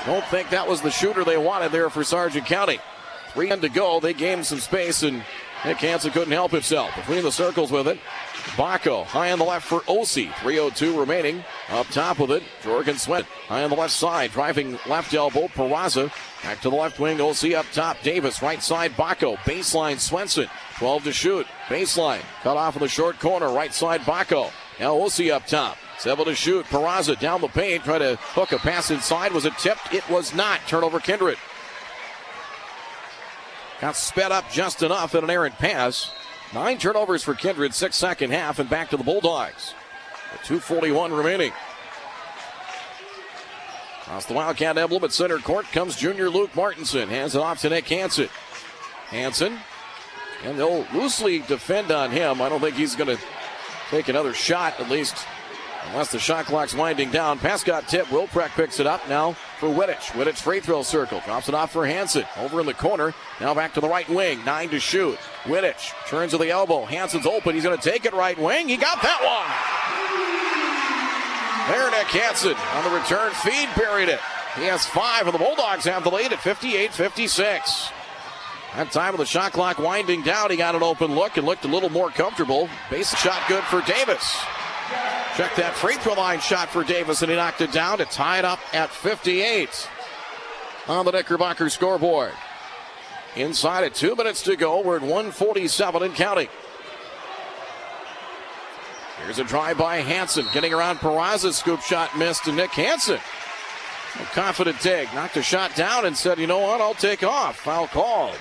Don't 0.05 0.25
think 0.27 0.51
that 0.51 0.69
was 0.69 0.83
the 0.83 0.91
shooter 0.91 1.25
they 1.25 1.39
wanted 1.39 1.73
there 1.73 1.89
for 1.89 2.05
Sargent 2.05 2.47
County. 2.47 2.81
Three 3.37 3.51
to 3.51 3.69
go. 3.69 4.01
They 4.01 4.15
gained 4.15 4.47
some 4.47 4.61
space, 4.61 5.03
and 5.03 5.23
Nick 5.63 5.77
Hansen 5.77 6.11
couldn't 6.11 6.33
help 6.33 6.53
himself. 6.53 6.97
Between 6.97 7.23
the 7.23 7.31
circles 7.31 7.71
with 7.71 7.87
it. 7.87 7.99
Bacco 8.57 9.05
high 9.05 9.31
on 9.31 9.39
the 9.39 9.45
left 9.45 9.69
for 9.69 9.81
Osi. 9.81 10.31
3.02 10.37 10.99
remaining. 10.99 11.45
Up 11.69 11.87
top 11.89 12.19
with 12.19 12.31
it. 12.31 12.43
Jorgen 12.63 12.99
Sweat 12.99 13.27
high 13.47 13.63
on 13.63 13.69
the 13.69 13.77
left 13.77 13.93
side. 13.93 14.33
Driving 14.33 14.79
left 14.87 15.13
elbow. 15.13 15.49
Peraza 15.49 16.11
back 16.43 16.63
to 16.63 16.71
the 16.71 16.77
left 16.77 16.99
wing. 16.99 17.19
Osi 17.19 17.55
up 17.55 17.67
top. 17.73 18.01
Davis 18.03 18.41
right 18.41 18.63
side. 18.63 18.97
Bacco. 18.97 19.37
Baseline 19.41 20.01
Swenson. 20.01 20.49
12 20.79 21.05
to 21.05 21.13
shoot. 21.13 21.47
Baseline. 21.67 22.23
Cut 22.43 22.57
off 22.57 22.77
in 22.77 22.81
the 22.81 22.89
short 22.89 23.19
corner. 23.19 23.51
Right 23.51 23.75
side 23.75 24.01
Bacco. 24.07 24.51
Now 24.81 24.95
Osi 24.95 25.31
up 25.31 25.47
top. 25.47 25.77
Seven 25.99 26.25
to 26.25 26.35
shoot. 26.35 26.65
Peraza 26.67 27.21
down 27.21 27.43
the 27.43 27.49
paint. 27.49 27.85
Try 27.85 27.99
to 27.99 28.17
hook 28.19 28.53
a 28.53 28.59
pass 28.59 28.91
inside. 28.91 29.33
Was 29.33 29.45
it 29.45 29.59
tipped? 29.59 29.93
It 29.93 30.09
was 30.09 30.35
not. 30.35 30.61
Turnover 30.67 31.01
Kindred. 31.01 31.37
Got 33.81 33.97
sped 33.97 34.33
up 34.33 34.51
just 34.51 34.83
enough 34.83 35.15
in 35.15 35.25
an 35.25 35.31
errant 35.31 35.57
pass. 35.57 36.11
Nine 36.55 36.79
turnovers 36.79 37.23
for 37.23 37.35
Kindred, 37.35 37.75
six 37.75 37.97
second 37.97 38.31
half, 38.31 38.59
and 38.59 38.71
back 38.71 38.91
to 38.91 38.97
the 38.97 39.05
Bulldogs. 39.05 39.75
241 40.45 41.13
remaining. 41.13 41.53
Across 44.03 44.27
the 44.27 44.35
Wildcat 44.35 44.79
emblem 44.79 45.03
at 45.05 45.13
center 45.13 45.39
court 45.39 45.67
comes 45.73 45.97
junior 45.97 46.31
Luke 46.31 46.55
Martinson. 46.55 47.09
Hands 47.09 47.35
it 47.35 47.41
off 47.41 47.61
to 47.63 47.69
Nick 47.69 47.89
Hansen. 47.89 48.29
Hansen, 49.09 49.59
and 50.45 50.59
they'll 50.59 50.87
loosely 50.95 51.41
defend 51.41 51.91
on 51.91 52.11
him. 52.11 52.41
I 52.41 52.49
don't 52.49 52.61
think 52.61 52.77
he's 52.77 52.97
going 52.97 53.17
to 53.17 53.23
take 53.91 54.09
another 54.09 54.33
shot, 54.33 54.79
at 54.81 54.89
least 54.89 55.17
unless 55.89 56.11
the 56.11 56.19
shot 56.19 56.47
clock's 56.47 56.75
winding 56.75 57.11
down. 57.11 57.39
Pass 57.39 57.65
got 57.65 57.89
tipped. 57.89 58.11
Picks 58.57 58.81
it 58.81 58.87
up 58.87 59.09
now 59.09 59.33
for 59.59 59.69
Wittich. 59.69 60.13
Wittich 60.13 60.39
free 60.39 60.61
throw 60.61 60.83
circle. 60.83 61.21
Drops 61.25 61.49
it 61.49 61.55
off 61.55 61.73
for 61.73 61.87
Hanson. 61.87 62.25
Over 62.39 62.61
in 62.61 62.67
the 62.67 62.75
corner. 62.75 63.15
Now 63.41 63.55
back 63.55 63.75
to 63.75 63.81
the 63.81 63.89
right 63.89 64.09
wing. 64.09 64.45
Nine 64.45 64.69
to 64.71 64.81
shoot. 64.81 65.19
Wittich 65.45 65.93
turns 66.09 66.33
to 66.33 66.39
the 66.39 66.51
elbow. 66.51 66.85
Hanson's 66.85 67.27
open. 67.27 67.55
He's 67.55 67.65
going 67.65 67.79
to 67.79 67.91
take 67.91 68.05
it 68.05 68.13
right 68.13 68.39
wing. 68.39 68.69
He 68.69 68.77
got 68.77 69.03
that 69.03 69.21
one. 69.23 69.87
There, 71.69 71.91
Nick 71.91 72.07
Hansen 72.07 72.55
on 72.55 72.85
the 72.85 72.91
return 72.91 73.33
feed 73.33 73.69
buried 73.77 74.09
it. 74.09 74.21
He 74.57 74.65
has 74.65 74.87
five, 74.87 75.27
and 75.27 75.35
the 75.35 75.39
Bulldogs 75.39 75.85
have 75.85 76.05
the 76.05 76.11
lead 76.11 76.33
at 76.33 76.41
58 76.41 76.93
56. 76.93 77.91
That 78.77 78.93
time 78.93 79.15
of 79.15 79.19
the 79.19 79.27
shot 79.27 79.53
clock 79.53 79.79
winding 79.79 80.23
down, 80.23 80.51
he 80.51 80.57
got 80.57 80.75
an 80.75 80.83
open 80.83 81.15
look 81.15 81.37
and 81.37 81.47
looked 81.47 81.65
a 81.65 81.69
little 81.69 81.89
more 81.89 82.11
comfortable. 82.11 82.69
Base 82.91 83.17
shot 83.17 83.41
good 83.49 83.65
for 83.65 83.81
Davis. 83.83 84.37
Check 85.37 85.55
that 85.57 85.75
free 85.75 85.97
throw 85.97 86.15
line 86.15 86.41
shot 86.41 86.71
for 86.71 86.83
Davis, 86.83 87.21
and 87.21 87.31
he 87.31 87.37
knocked 87.37 87.61
it 87.61 87.71
down 87.71 87.99
to 87.99 88.07
tie 88.07 88.39
it 88.39 88.45
up 88.47 88.59
at 88.73 88.91
58 88.91 89.89
on 90.89 91.05
the 91.05 91.13
Knickerbocker 91.13 91.69
scoreboard. 91.69 92.33
Inside 93.37 93.85
at 93.85 93.95
two 93.95 94.17
minutes 94.17 94.43
to 94.45 94.57
go. 94.57 94.81
We're 94.81 94.97
at 94.97 95.03
147 95.03 96.03
and 96.03 96.15
counting. 96.15 96.49
Here's 99.25 99.39
a 99.39 99.45
drive 99.45 99.77
by 99.77 99.99
Hansen, 99.99 100.47
getting 100.55 100.73
around 100.73 100.99
Peraza's 100.99 101.59
scoop 101.59 101.83
shot 101.83 102.17
missed 102.17 102.45
to 102.45 102.53
Nick 102.53 102.71
Hansen. 102.71 103.19
A 103.19 104.25
confident 104.27 104.81
take, 104.81 105.13
knocked 105.13 105.37
a 105.37 105.43
shot 105.43 105.75
down 105.75 106.07
and 106.07 106.17
said, 106.17 106.39
you 106.39 106.47
know 106.47 106.61
what, 106.61 106.81
I'll 106.81 106.95
take 106.95 107.23
off. 107.23 107.57
Foul 107.59 107.89
called. 107.89 108.39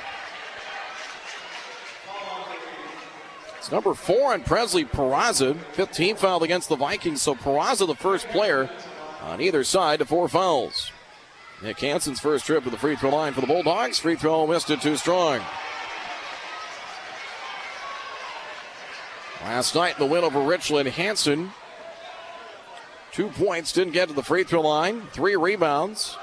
It's 3.65 3.71
number 3.71 3.95
four 3.95 4.31
on 4.31 4.43
Presley 4.43 4.85
Peraza. 4.85 5.57
15 5.71 6.17
fouled 6.17 6.43
against 6.43 6.69
the 6.69 6.75
Vikings, 6.75 7.23
so 7.23 7.33
Peraza 7.33 7.87
the 7.87 7.95
first 7.95 8.27
player 8.27 8.69
on 9.23 9.41
either 9.41 9.63
side 9.63 9.97
to 9.97 10.05
four 10.05 10.29
fouls. 10.29 10.91
Nick 11.63 11.79
Hansen's 11.79 12.19
first 12.19 12.45
trip 12.45 12.63
to 12.65 12.69
the 12.69 12.77
free 12.77 12.95
throw 12.95 13.09
line 13.09 13.33
for 13.33 13.41
the 13.41 13.47
Bulldogs. 13.47 13.97
Free 13.97 14.17
throw 14.17 14.45
missed 14.45 14.69
it 14.69 14.81
too 14.81 14.95
strong. 14.95 15.41
Last 19.41 19.73
night, 19.73 19.97
the 19.97 20.05
win 20.05 20.23
over 20.23 20.41
Richland, 20.41 20.87
Hansen. 20.89 21.49
Two 23.13 23.29
points, 23.29 23.73
didn't 23.73 23.93
get 23.93 24.09
to 24.09 24.13
the 24.13 24.21
free 24.21 24.43
throw 24.43 24.61
line. 24.61 25.07
Three 25.11 25.35
rebounds, 25.35 26.15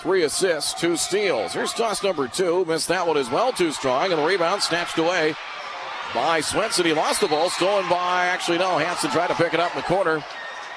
three 0.00 0.24
assists, 0.24 0.78
two 0.78 0.98
steals. 0.98 1.54
Here's 1.54 1.72
toss 1.72 2.02
number 2.02 2.28
two. 2.28 2.66
Missed 2.66 2.88
that 2.88 3.06
one 3.06 3.16
as 3.16 3.30
well, 3.30 3.52
too 3.52 3.72
strong. 3.72 4.12
And 4.12 4.20
the 4.20 4.26
rebound 4.26 4.62
snatched 4.62 4.98
away 4.98 5.34
by 6.14 6.40
Swenson. 6.40 6.86
He 6.86 6.92
lost 6.92 7.20
the 7.20 7.28
ball, 7.28 7.50
stolen 7.50 7.88
by, 7.88 8.26
actually, 8.26 8.58
no, 8.58 8.78
Hansen 8.78 9.10
tried 9.10 9.28
to 9.28 9.34
pick 9.34 9.54
it 9.54 9.60
up 9.60 9.74
in 9.74 9.80
the 9.80 9.86
corner 9.86 10.24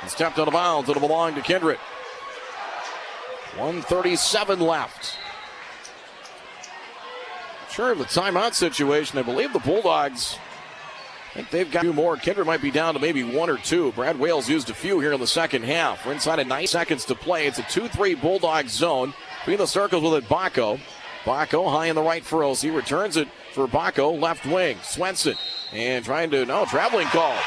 and 0.02 0.12
stepped 0.12 0.40
out 0.40 0.48
of 0.48 0.54
bounds. 0.54 0.90
It'll 0.90 1.02
belong 1.02 1.36
to 1.36 1.42
Kindred. 1.42 1.78
137 3.58 4.60
left. 4.60 5.16
Sure 7.70 7.92
of 7.92 8.00
the 8.00 8.06
timeout 8.06 8.54
situation. 8.54 9.18
I 9.18 9.24
believe 9.24 9.54
the 9.54 9.60
Bulldogs. 9.60 10.38
I 11.32 11.36
think 11.38 11.50
they've 11.50 11.72
got 11.72 11.82
two 11.82 11.94
more. 11.94 12.18
Kindred 12.18 12.46
might 12.46 12.62
be 12.62 12.70
down 12.70 12.94
to 12.94 13.00
maybe 13.00 13.24
one 13.24 13.50
or 13.50 13.58
two. 13.58 13.92
Brad 13.94 14.20
Wales 14.20 14.48
used 14.48 14.70
a 14.70 14.74
few 14.76 15.00
here 15.00 15.14
in 15.14 15.20
the 15.20 15.26
second 15.26 15.64
half. 15.64 16.06
We're 16.06 16.14
inside 16.14 16.38
of 16.38 16.46
nine 16.46 16.68
seconds 16.68 17.06
to 17.06 17.16
play. 17.16 17.48
It's 17.48 17.58
a 17.58 17.64
2 17.64 17.88
3 17.88 18.14
Bulldogs 18.16 18.72
zone. 18.72 19.14
Between 19.40 19.58
the 19.58 19.66
circles 19.66 20.04
with 20.04 20.24
it, 20.24 20.30
Bacco. 20.30 20.80
Bacco 21.26 21.72
high 21.72 21.88
in 21.88 21.96
the 21.96 22.04
right 22.04 22.24
for 22.24 22.44
He 22.56 22.70
Returns 22.70 23.18
it 23.18 23.28
for 23.54 23.68
Bacco, 23.68 24.12
left 24.12 24.46
wing. 24.46 24.78
Swenson. 24.84 25.36
And 25.72 26.04
trying 26.04 26.32
to, 26.32 26.46
no, 26.46 26.66
traveling 26.66 27.08
call. 27.08 27.38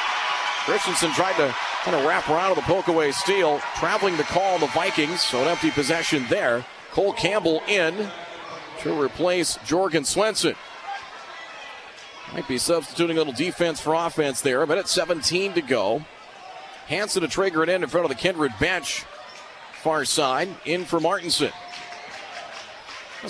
Christensen 0.64 1.12
tried 1.12 1.36
to 1.36 1.54
kind 1.84 1.96
of 1.96 2.04
wrap 2.04 2.28
around 2.28 2.50
with 2.50 2.58
a 2.58 2.62
poke 2.62 2.88
away 2.88 3.12
steal. 3.12 3.60
Traveling 3.76 4.16
the 4.16 4.24
call 4.24 4.58
the 4.58 4.66
Vikings, 4.68 5.20
so 5.20 5.42
an 5.42 5.48
empty 5.48 5.70
possession 5.70 6.24
there. 6.28 6.64
Cole 6.92 7.12
Campbell 7.12 7.62
in 7.68 8.08
to 8.80 9.00
replace 9.00 9.58
Jorgen 9.58 10.04
Swenson. 10.04 10.54
Might 12.32 12.48
be 12.48 12.58
substituting 12.58 13.16
a 13.16 13.20
little 13.20 13.32
defense 13.32 13.80
for 13.80 13.94
offense 13.94 14.40
there. 14.40 14.62
A 14.62 14.66
minute 14.66 14.88
17 14.88 15.54
to 15.54 15.62
go. 15.62 16.04
Hansen 16.88 17.22
to 17.22 17.28
trigger 17.28 17.62
it 17.62 17.68
in 17.68 17.82
in 17.82 17.88
front 17.88 18.04
of 18.04 18.08
the 18.08 18.16
Kindred 18.16 18.52
bench. 18.58 19.04
Far 19.82 20.04
side. 20.04 20.48
In 20.64 20.84
for 20.84 20.98
Martinson. 20.98 21.52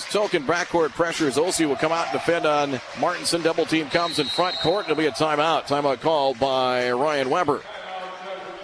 Token 0.05 0.45
backcourt 0.45 0.91
pressures. 0.91 1.37
Osi 1.37 1.67
will 1.67 1.77
come 1.77 1.93
out 1.93 2.09
and 2.09 2.13
defend 2.13 2.47
on 2.47 2.81
Martinson. 3.01 3.43
Double 3.43 3.67
team 3.67 3.89
comes 3.89 4.19
in 4.19 4.27
front 4.27 4.57
court. 4.57 4.85
It'll 4.85 4.97
be 4.97 5.07
a 5.07 5.13
timeout. 5.13 5.65
Timeout 5.65 6.01
called 6.01 6.39
by 6.39 6.91
Ryan 6.91 7.31
Weber. 7.31 7.63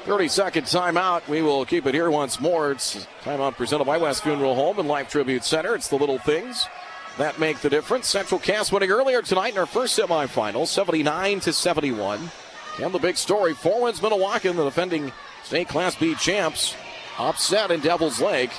30 0.04 0.28
second 0.28 0.64
timeout. 0.64 1.26
We 1.28 1.42
will 1.42 1.64
keep 1.64 1.86
it 1.86 1.94
here 1.94 2.10
once 2.10 2.40
more. 2.40 2.72
It's 2.72 3.06
timeout 3.24 3.56
presented 3.56 3.84
by 3.84 3.98
West 3.98 4.22
Funeral 4.22 4.54
Home 4.54 4.78
and 4.78 4.88
Life 4.88 5.08
Tribute 5.08 5.44
Center. 5.44 5.74
It's 5.74 5.88
the 5.88 5.96
little 5.96 6.18
things 6.18 6.66
that 7.18 7.38
make 7.38 7.60
the 7.60 7.70
difference. 7.70 8.08
Central 8.08 8.40
Cass 8.40 8.72
winning 8.72 8.90
earlier 8.90 9.22
tonight 9.22 9.52
in 9.52 9.58
our 9.58 9.66
first 9.66 9.98
semifinal, 9.98 10.66
79 10.66 11.40
to 11.40 11.52
71. 11.52 12.30
And 12.80 12.92
the 12.92 12.98
big 12.98 13.16
story: 13.16 13.54
four 13.54 13.82
wins 13.82 14.00
Minnewaukan, 14.00 14.56
the 14.56 14.64
defending 14.64 15.12
state 15.44 15.68
Class 15.68 15.94
B 15.94 16.14
champs, 16.14 16.74
upset 17.18 17.70
in 17.70 17.80
Devil's 17.80 18.20
Lake. 18.20 18.50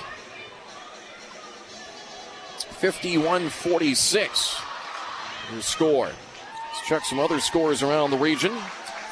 51 2.84 3.48
46 3.48 4.62
score. 5.62 6.08
Let's 6.08 6.86
check 6.86 7.06
some 7.06 7.18
other 7.18 7.40
scores 7.40 7.82
around 7.82 8.12
the 8.12 8.18
region. 8.18 8.52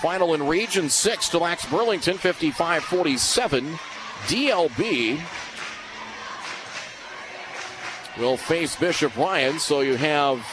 Final 0.02 0.34
in 0.34 0.46
Region 0.46 0.90
6, 0.90 1.30
Des 1.30 1.38
Lacs 1.38 1.66
Burlington 1.68 2.18
55 2.18 2.84
47. 2.84 3.80
DLB 4.26 5.22
will 8.20 8.36
face 8.36 8.76
Bishop 8.76 9.16
Ryan. 9.16 9.58
So 9.58 9.80
you 9.80 9.96
have 9.96 10.46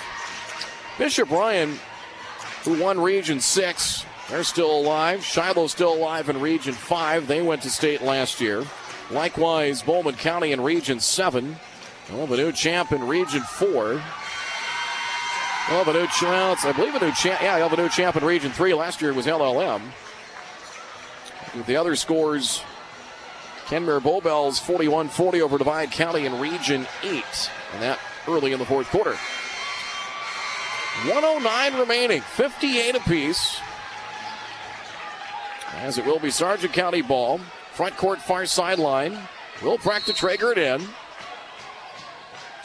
Bishop 0.97 1.29
Ryan, 1.29 1.77
who 2.63 2.81
won 2.81 3.01
Region 3.01 3.41
6. 3.41 4.07
They're 4.31 4.45
still 4.45 4.79
alive. 4.79 5.25
Shiloh 5.25 5.67
still 5.67 5.95
alive 5.95 6.29
in 6.29 6.41
Region 6.41 6.73
5. 6.73 7.27
They 7.27 7.43
went 7.43 7.63
to 7.63 7.71
state 7.71 8.01
last 8.01 8.41
year. 8.41 8.65
Likewise, 9.11 9.83
Bowman 9.83 10.15
County 10.15 10.53
in 10.53 10.61
Region 10.61 11.01
7. 11.01 11.57
Well, 12.13 12.27
the 12.27 12.39
new 12.39 12.53
champ 12.53 12.93
in 12.93 13.07
Region 13.07 13.43
4. 13.43 14.03
Well, 15.69 15.85
the 15.85 15.93
new 15.93 16.07
champ, 16.07 16.65
I 16.65 16.73
believe 16.73 16.95
a 16.95 17.01
new 17.01 17.13
champ, 17.13 17.43
yeah, 17.43 17.65
a 17.65 17.77
new 17.77 17.89
champ 17.91 18.17
in 18.17 18.25
Region 18.25 18.51
3. 18.51 18.73
Last 18.73 19.03
year 19.03 19.13
was 19.13 19.27
LLM. 19.27 19.83
With 21.55 21.67
the 21.67 21.77
other 21.77 21.95
scores, 21.97 22.63
Kenmare 23.67 24.01
Bowbells 24.01 24.59
41 24.59 25.11
40 25.11 25.43
over 25.43 25.59
Divide 25.59 25.91
County 25.91 26.25
in 26.25 26.41
Region 26.41 26.87
8. 27.03 27.23
And 27.75 27.83
that 27.83 27.99
early 28.27 28.53
in 28.53 28.59
the 28.59 28.65
fourth 28.65 28.89
quarter. 28.89 29.15
109 31.05 31.79
remaining, 31.79 32.23
58 32.23 32.97
apiece. 32.97 33.61
As 35.75 35.99
it 35.99 36.07
will 36.07 36.19
be 36.19 36.31
Sargent 36.31 36.73
County 36.73 37.03
ball. 37.03 37.41
Front 37.73 37.97
court, 37.99 38.21
far 38.21 38.47
sideline. 38.47 39.17
Wilprecht 39.61 40.17
Traeger 40.17 40.53
it 40.53 40.59
in. 40.59 40.83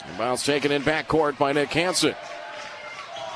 And 0.06 0.18
bounce 0.18 0.44
taken 0.44 0.72
in 0.72 0.82
back 0.82 1.08
court 1.08 1.38
by 1.38 1.52
Nick 1.52 1.70
Hansen. 1.70 2.14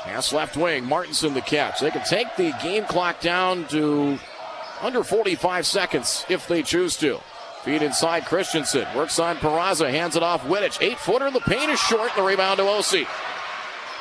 Pass 0.03 0.33
left 0.33 0.57
wing. 0.57 0.85
Martinson 0.85 1.35
the 1.35 1.41
catch. 1.41 1.81
They 1.81 1.91
can 1.91 2.05
take 2.05 2.35
the 2.37 2.53
game 2.62 2.85
clock 2.85 3.21
down 3.21 3.66
to 3.69 4.19
under 4.81 5.05
45 5.05 5.66
seconds 5.66 6.25
if 6.29 6.49
they 6.49 6.62
choose 6.62 6.97
to. 6.99 7.21
Feed 7.62 7.83
inside 7.83 8.25
Christensen. 8.25 8.87
Works 8.97 9.19
on 9.19 9.37
Peraza. 9.37 9.91
Hands 9.91 10.14
it 10.14 10.23
off 10.23 10.45
Wittich. 10.45 10.81
Eight 10.81 10.99
footer. 10.99 11.31
The 11.31 11.41
paint 11.41 11.71
is 11.71 11.81
short. 11.81 12.12
The 12.16 12.23
rebound 12.23 12.59
to 12.59 12.64
Osi. 12.64 13.07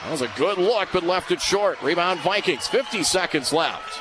That 0.04 0.12
was 0.12 0.22
a 0.22 0.32
good 0.38 0.58
look, 0.58 0.90
but 0.94 1.04
left 1.04 1.32
it 1.32 1.42
short. 1.42 1.82
Rebound 1.82 2.20
Vikings. 2.22 2.68
50 2.68 3.04
seconds 3.04 3.52
left. 3.52 4.00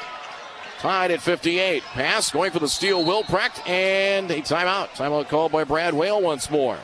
Tied 0.79 1.11
at 1.11 1.23
58. 1.23 1.83
Pass 1.83 2.31
going 2.31 2.53
for 2.53 2.59
the 2.59 2.69
steal. 2.69 3.03
Wilprecht 3.03 3.67
and 3.67 4.31
a 4.31 4.43
timeout. 4.43 4.91
Timeout 4.91 5.29
called 5.29 5.51
by 5.51 5.65
Brad 5.65 5.95
Whale 5.95 6.21
once 6.21 6.51
more. 6.51 6.79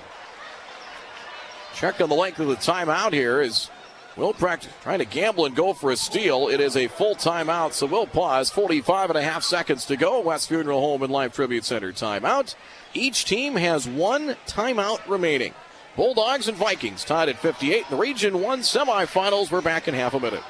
Check 1.74 2.00
on 2.00 2.08
the 2.08 2.14
length 2.14 2.38
of 2.38 2.48
the 2.48 2.56
timeout 2.56 3.12
here 3.12 3.40
is 3.40 3.70
Wilprecht 4.16 4.68
trying 4.82 4.98
to 4.98 5.04
gamble 5.04 5.46
and 5.46 5.56
go 5.56 5.72
for 5.72 5.90
a 5.90 5.96
steal. 5.96 6.48
It 6.48 6.60
is 6.60 6.76
a 6.76 6.88
full 6.88 7.14
timeout, 7.14 7.72
so 7.72 7.86
we'll 7.86 8.06
pause. 8.06 8.50
45 8.50 9.10
and 9.10 9.18
a 9.18 9.22
half 9.22 9.42
seconds 9.42 9.86
to 9.86 9.96
go. 9.96 10.20
West 10.20 10.48
Funeral 10.48 10.80
Home 10.80 11.02
and 11.02 11.12
Life 11.12 11.34
Tribute 11.34 11.64
Center 11.64 11.92
timeout. 11.92 12.54
Each 12.92 13.24
team 13.24 13.56
has 13.56 13.88
one 13.88 14.36
timeout 14.46 15.00
remaining. 15.08 15.54
Bulldogs 15.96 16.48
and 16.48 16.56
Vikings 16.56 17.04
tied 17.04 17.28
at 17.28 17.38
58 17.38 17.84
in 17.84 17.84
the 17.90 17.96
Region 17.96 18.40
1 18.40 18.60
semifinals. 18.60 19.50
We're 19.50 19.60
back 19.60 19.88
in 19.88 19.94
half 19.94 20.14
a 20.14 20.20
minute. 20.20 20.42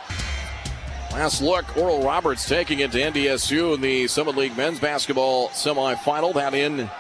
Last 1.13 1.43
look, 1.43 1.77
Oral 1.77 2.03
Roberts 2.03 2.49
taking 2.49 2.81
it 2.81 2.91
to 2.93 2.99
NDSU 2.99 3.75
in 3.75 3.81
the 3.81 4.09
Summit 4.09 4.37
League 4.37 4.57
men's 4.57 4.81
basketball 4.81 5.49
semifinal. 5.51 6.35
That 6.35 6.55
in 6.55 6.91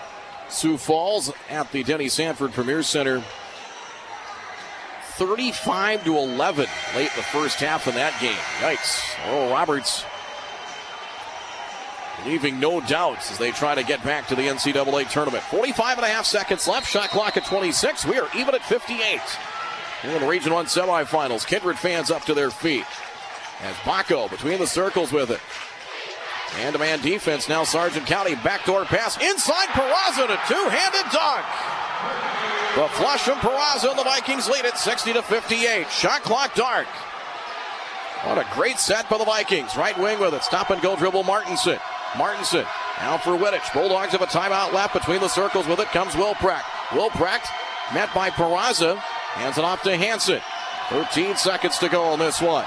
Sioux 0.49 0.77
Falls 0.77 1.33
at 1.49 1.73
the 1.73 1.83
Denny 1.83 2.09
Sanford 2.09 2.53
Premier 2.53 2.83
Center 2.83 3.25
35 5.13 6.05
to 6.05 6.17
11 6.17 6.67
late 6.97 7.11
in 7.11 7.17
the 7.17 7.23
first 7.23 7.61
half 7.61 7.87
in 7.87 7.95
that 7.95 8.19
game. 8.21 8.37
Yikes. 8.61 9.03
Oral 9.31 9.51
Roberts 9.51 10.05
leaving 12.25 12.61
no 12.61 12.81
doubts 12.81 13.31
as 13.31 13.39
they 13.39 13.51
try 13.51 13.75
to 13.75 13.83
get 13.83 14.03
back 14.05 14.27
to 14.29 14.35
the 14.35 14.43
NCAA 14.43 15.09
tournament. 15.11 15.43
45 15.45 15.99
and 15.99 16.07
a 16.07 16.09
half 16.09 16.25
seconds 16.25 16.67
left. 16.69 16.89
Shot 16.89 17.11
clock 17.11 17.37
at 17.37 17.45
26. 17.45 18.07
We 18.07 18.19
are 18.19 18.29
even 18.37 18.55
at 18.55 18.63
58. 18.63 19.21
Here 20.03 20.11
in 20.11 20.21
the 20.21 20.27
Region 20.27 20.53
1 20.53 20.67
semifinals. 20.67 21.47
Kindred 21.47 21.79
fans 21.79 22.11
up 22.11 22.25
to 22.25 22.35
their 22.35 22.51
feet. 22.51 22.85
As 23.63 23.77
Bacco 23.85 24.29
between 24.29 24.59
the 24.59 24.67
circles 24.67 25.13
with 25.13 25.31
it. 25.31 25.41
Man 26.59 26.73
to 26.73 26.79
man 26.79 27.01
defense 27.01 27.49
now. 27.49 27.65
Sargent 27.65 28.07
County 28.07 28.35
backdoor 28.35 28.85
pass 28.85 29.17
inside 29.23 29.69
Peraza 29.69 30.27
to 30.27 30.53
two 30.53 30.69
handed 30.69 31.11
dunk. 31.13 32.32
The 32.75 32.89
flush 32.89 33.21
from 33.21 33.39
Peraza 33.39 33.91
and 33.91 33.99
the 33.99 34.05
Vikings 34.05 34.49
lead 34.49 34.65
it 34.65 34.79
60 34.79 35.13
to 35.13 35.23
58. 35.23 35.91
Shot 35.91 36.23
clock 36.23 36.55
dark. 36.55 36.87
What 38.25 38.39
a 38.39 38.47
great 38.55 38.79
set 38.79 39.11
by 39.11 39.19
the 39.19 39.27
Vikings. 39.27 39.77
Right 39.77 39.99
wing 39.99 40.19
with 40.19 40.33
it. 40.33 40.43
Stop 40.43 40.71
and 40.71 40.81
go 40.81 40.97
dribble 40.97 41.25
Martinson. 41.25 41.79
Martinson 42.17 42.65
out 43.01 43.23
for 43.23 43.33
Wittich. 43.33 43.71
Bulldogs 43.75 44.13
have 44.13 44.23
a 44.23 44.27
timeout 44.27 44.73
left 44.73 44.95
between 44.95 45.21
the 45.21 45.29
circles 45.29 45.67
with 45.67 45.81
it. 45.81 45.89
Comes 45.89 46.15
Wilprecht. 46.15 46.63
Wilprecht 46.91 47.47
met 47.93 48.13
by 48.15 48.31
Peraza. 48.31 48.97
Hands 48.97 49.59
it 49.59 49.65
off 49.65 49.83
to 49.83 49.95
Hanson. 49.95 50.41
13 50.89 51.37
seconds 51.37 51.77
to 51.79 51.91
go 51.91 52.05
on 52.05 52.19
this 52.19 52.41
one. 52.41 52.65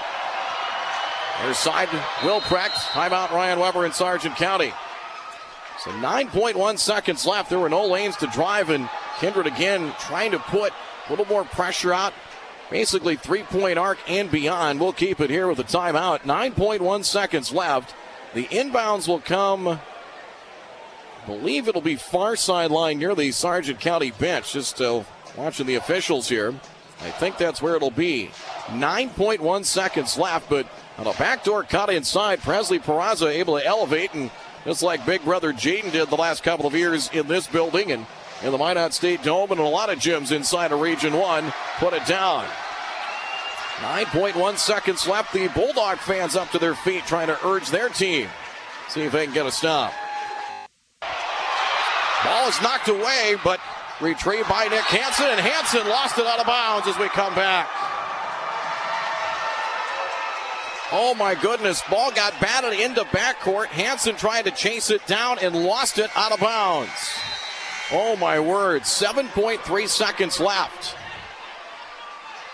Their 1.42 1.56
side, 1.56 1.88
Wilprecht. 2.20 2.74
Timeout 2.92 3.32
Ryan 3.32 3.60
Weber 3.60 3.86
and 3.86 3.94
Sargent 3.94 4.36
County. 4.36 4.72
So 5.86 5.92
9.1 5.92 6.80
seconds 6.80 7.28
left. 7.28 7.52
There 7.52 7.60
were 7.60 7.70
no 7.70 7.86
lanes 7.86 8.18
to 8.18 8.28
drive, 8.28 8.72
and 8.72 8.90
Kindred 9.20 9.46
again 9.46 9.94
trying 10.00 10.32
to 10.32 10.40
put 10.40 10.74
a 10.74 11.10
little 11.12 11.28
more 11.28 11.44
pressure 11.44 11.94
out. 11.94 12.12
Basically, 12.72 13.16
three 13.16 13.44
point 13.44 13.78
arc 13.78 14.00
and 14.10 14.32
beyond. 14.32 14.80
We'll 14.80 14.94
keep 14.94 15.22
it 15.22 15.30
here 15.30 15.48
with 15.48 15.60
a 15.60 15.64
timeout. 15.64 16.22
9.1 16.22 17.06
seconds 17.06 17.54
left. 17.54 17.94
The 18.34 18.46
inbounds 18.46 19.08
will 19.08 19.20
come, 19.20 19.68
I 19.68 19.80
believe 21.28 21.68
it'll 21.68 21.82
be 21.82 21.96
far 21.96 22.36
sideline 22.36 22.98
near 22.98 23.14
the 23.14 23.32
Sargent 23.32 23.80
County 23.80 24.12
bench. 24.12 24.54
Just 24.54 24.82
uh, 24.82 25.04
watching 25.38 25.68
the 25.68 25.76
officials 25.76 26.28
here. 26.28 26.54
I 27.02 27.12
think 27.12 27.38
that's 27.38 27.62
where 27.62 27.76
it'll 27.76 27.92
be. 27.92 28.32
9.1 28.68 29.66
seconds 29.66 30.18
left, 30.18 30.50
but 30.50 30.68
on 30.98 31.08
a 31.08 31.14
backdoor 31.14 31.64
cut 31.64 31.90
inside, 31.90 32.42
Presley 32.42 32.80
Peraza 32.80 33.28
able 33.28 33.60
to 33.60 33.66
elevate 33.66 34.14
and 34.14 34.32
just 34.66 34.84
like 34.84 35.06
big 35.06 35.24
brother 35.24 35.54
Jaden 35.54 35.92
did 35.92 36.10
the 36.10 36.18
last 36.18 36.44
couple 36.44 36.66
of 36.66 36.74
years 36.74 37.10
in 37.14 37.28
this 37.28 37.48
building 37.48 37.92
and 37.92 38.06
in 38.44 38.52
the 38.52 38.58
Minot 38.58 38.94
State 38.94 39.24
Dome 39.24 39.52
and 39.52 39.60
a 39.60 39.64
lot 39.64 39.90
of 39.90 40.00
gyms 40.00 40.32
inside 40.32 40.72
of 40.72 40.82
Region 40.82 41.14
1. 41.14 41.54
Put 41.78 41.94
it 41.94 42.06
down. 42.06 42.46
9.1 43.78 44.58
seconds 44.58 45.08
left. 45.08 45.34
The 45.34 45.48
Bulldog 45.50 45.98
fans 46.00 46.36
up 46.36 46.50
to 46.52 46.60
their 46.60 46.76
feet 46.76 47.06
trying 47.06 47.28
to 47.28 47.48
urge 47.48 47.70
their 47.70 47.90
team. 47.90 48.28
See 48.90 49.02
if 49.02 49.12
they 49.12 49.26
can 49.26 49.34
get 49.34 49.46
a 49.46 49.52
stop. 49.52 49.94
Ball 52.24 52.48
is 52.48 52.62
knocked 52.62 52.88
away, 52.88 53.36
but 53.44 53.60
retrieved 54.02 54.50
by 54.50 54.64
Nick 54.66 54.86
Hansen, 54.86 55.28
and 55.28 55.40
Hansen 55.40 55.88
lost 55.88 56.18
it 56.18 56.26
out 56.26 56.40
of 56.40 56.48
bounds 56.48 56.88
as 56.88 56.98
we 56.98 57.08
come 57.10 57.36
back. 57.36 57.70
Oh 60.92 61.16
my 61.16 61.34
goodness, 61.36 61.82
ball 61.90 62.12
got 62.12 62.40
batted 62.40 62.80
into 62.80 63.02
backcourt. 63.06 63.68
Hansen 63.68 64.16
tried 64.16 64.46
to 64.46 64.52
chase 64.52 64.90
it 64.92 65.06
down 65.08 65.40
and 65.40 65.56
lost 65.56 65.98
it 65.98 66.12
out 66.16 66.32
of 66.32 66.40
bounds. 66.40 66.92
Oh 67.92 68.16
my 68.16 68.40
word, 68.40 68.84
7.3 68.84 69.88
seconds 69.88 70.40
left. 70.40 70.96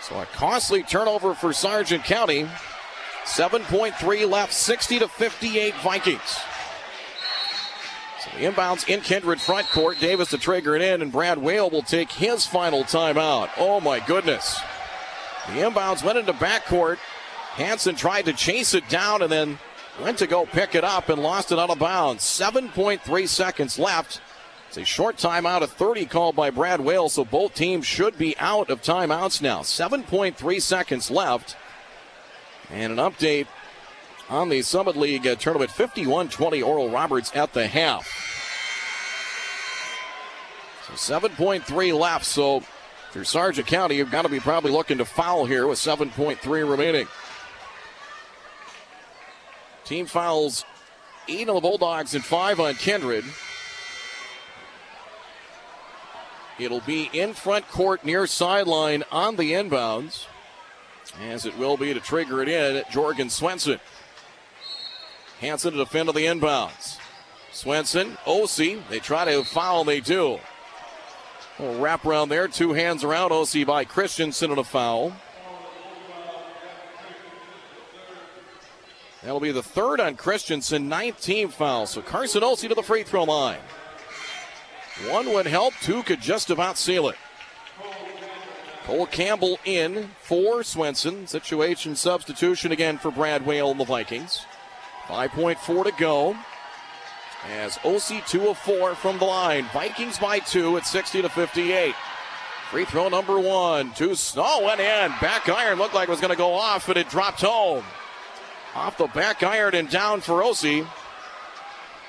So 0.01 0.19
a 0.19 0.25
costly 0.25 0.83
turnover 0.83 1.33
for 1.33 1.53
Sargent 1.53 2.03
County. 2.03 2.47
7.3 3.25 4.29
left, 4.29 4.53
60 4.53 4.99
to 4.99 5.07
58 5.07 5.75
Vikings. 5.75 6.39
So 8.19 8.29
the 8.37 8.45
inbounds 8.45 8.87
in 8.87 9.01
Kindred 9.01 9.39
front 9.39 9.69
court. 9.69 9.99
Davis 9.99 10.29
to 10.31 10.37
trigger 10.37 10.75
it 10.75 10.81
in, 10.81 11.01
and 11.01 11.11
Brad 11.11 11.37
Whale 11.37 11.69
will 11.69 11.81
take 11.81 12.11
his 12.11 12.45
final 12.45 12.83
timeout. 12.83 13.49
Oh 13.57 13.79
my 13.79 13.99
goodness. 13.99 14.59
The 15.47 15.61
inbounds 15.61 16.03
went 16.03 16.17
into 16.17 16.33
backcourt. 16.33 16.97
Hanson 17.51 17.95
tried 17.95 18.25
to 18.25 18.33
chase 18.33 18.73
it 18.73 18.87
down 18.87 19.21
and 19.21 19.31
then 19.31 19.59
went 20.01 20.17
to 20.19 20.27
go 20.27 20.45
pick 20.45 20.73
it 20.73 20.83
up 20.83 21.09
and 21.09 21.21
lost 21.21 21.51
it 21.51 21.59
out 21.59 21.69
of 21.69 21.79
bounds. 21.79 22.23
7.3 22.23 23.27
seconds 23.27 23.77
left. 23.77 24.21
It's 24.69 24.77
a 24.77 24.85
short 24.85 25.17
timeout 25.17 25.61
of 25.61 25.71
30 25.71 26.05
called 26.05 26.35
by 26.35 26.49
Brad 26.49 26.79
Whale, 26.79 27.09
so 27.09 27.25
both 27.25 27.53
teams 27.53 27.85
should 27.85 28.17
be 28.17 28.37
out 28.39 28.69
of 28.69 28.81
timeouts 28.81 29.41
now. 29.41 29.59
7.3 29.59 30.61
seconds 30.61 31.11
left. 31.11 31.57
And 32.69 32.93
an 32.93 32.99
update 32.99 33.47
on 34.29 34.47
the 34.47 34.61
Summit 34.61 34.95
League 34.95 35.27
uh, 35.27 35.35
tournament 35.35 35.71
51 35.71 36.29
20 36.29 36.61
Oral 36.61 36.89
Roberts 36.89 37.33
at 37.35 37.51
the 37.51 37.67
half. 37.67 38.07
So 40.87 40.93
7.3 40.93 41.99
left. 41.99 42.23
So 42.23 42.57
if 42.57 43.11
you're 43.13 43.25
Sargent 43.25 43.67
County, 43.67 43.97
you've 43.97 44.09
got 44.09 44.21
to 44.21 44.29
be 44.29 44.39
probably 44.39 44.71
looking 44.71 44.99
to 44.99 45.05
foul 45.05 45.45
here 45.45 45.67
with 45.67 45.79
7.3 45.79 46.69
remaining. 46.69 47.07
Team 49.91 50.05
fouls 50.05 50.63
eight 51.27 51.49
on 51.49 51.55
the 51.55 51.59
Bulldogs 51.59 52.15
and 52.15 52.23
five 52.23 52.61
on 52.61 52.75
Kindred. 52.75 53.25
It'll 56.57 56.79
be 56.79 57.09
in 57.11 57.33
front 57.33 57.67
court 57.67 58.05
near 58.05 58.25
sideline 58.25 59.03
on 59.11 59.35
the 59.35 59.51
inbounds, 59.51 60.27
as 61.21 61.45
it 61.45 61.57
will 61.57 61.75
be 61.75 61.93
to 61.93 61.99
trigger 61.99 62.41
it 62.41 62.47
in. 62.47 62.81
Jorgen 62.83 63.29
Swenson. 63.29 63.81
Hanson 65.41 65.73
to 65.73 65.79
defend 65.79 66.07
on 66.07 66.15
the 66.15 66.25
inbounds. 66.25 66.97
Swenson, 67.51 68.11
Osi, 68.25 68.81
they 68.87 68.99
try 68.99 69.25
to 69.25 69.43
foul, 69.43 69.83
they 69.83 69.99
do. 69.99 70.39
Little 71.59 71.81
wrap 71.81 72.05
around 72.05 72.29
there, 72.29 72.47
two 72.47 72.71
hands 72.71 73.03
around 73.03 73.31
Osi 73.31 73.65
by 73.65 73.83
Christensen 73.83 74.51
and 74.51 74.59
a 74.61 74.63
foul. 74.63 75.11
That'll 79.21 79.39
be 79.39 79.51
the 79.51 79.63
third 79.63 79.99
on 79.99 80.15
Christensen, 80.15 80.89
19 80.89 81.49
fouls. 81.49 81.91
So 81.91 82.01
Carson 82.01 82.41
Osi 82.41 82.67
to 82.69 82.75
the 82.75 82.81
free 82.81 83.03
throw 83.03 83.23
line. 83.23 83.59
One 85.09 85.31
would 85.33 85.47
help, 85.47 85.73
two 85.81 86.03
could 86.03 86.21
just 86.21 86.49
about 86.49 86.77
seal 86.77 87.07
it. 87.09 87.15
Cole 88.85 89.05
Campbell 89.05 89.59
in 89.63 90.09
for 90.21 90.63
Swenson. 90.63 91.27
Situation 91.27 91.95
substitution 91.95 92.71
again 92.71 92.97
for 92.97 93.11
Brad 93.11 93.45
Whale 93.45 93.71
and 93.71 93.79
the 93.79 93.85
Vikings. 93.85 94.45
5.4 95.07 95.85
to 95.85 95.91
go. 95.97 96.35
As 97.47 97.77
Osi 97.79 98.27
2 98.27 98.49
of 98.49 98.57
4 98.57 98.95
from 98.95 99.19
the 99.19 99.25
line. 99.25 99.65
Vikings 99.71 100.17
by 100.17 100.39
2 100.39 100.77
at 100.77 100.85
60 100.85 101.21
to 101.21 101.29
58. 101.29 101.95
Free 102.69 102.85
throw 102.85 103.09
number 103.09 103.39
one. 103.39 103.91
Two 103.91 104.15
Snow 104.15 104.61
went 104.63 104.79
in. 104.79 105.11
Back 105.19 105.49
iron 105.49 105.77
looked 105.77 105.93
like 105.93 106.07
it 106.07 106.11
was 106.11 106.21
going 106.21 106.31
to 106.31 106.37
go 106.37 106.53
off, 106.53 106.87
but 106.87 106.97
it 106.97 107.09
dropped 107.09 107.41
home. 107.41 107.83
Off 108.75 108.97
the 108.97 109.07
back 109.07 109.43
iron 109.43 109.75
and 109.75 109.89
down 109.89 110.21
for 110.21 110.41
Osi. 110.41 110.87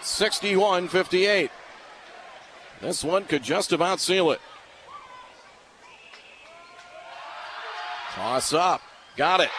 61 0.00 0.88
58. 0.88 1.50
This 2.80 3.04
one 3.04 3.24
could 3.24 3.42
just 3.42 3.72
about 3.72 4.00
seal 4.00 4.30
it. 4.32 4.40
Toss 8.12 8.52
up. 8.52 8.80
Got 9.16 9.40
it. 9.40 9.50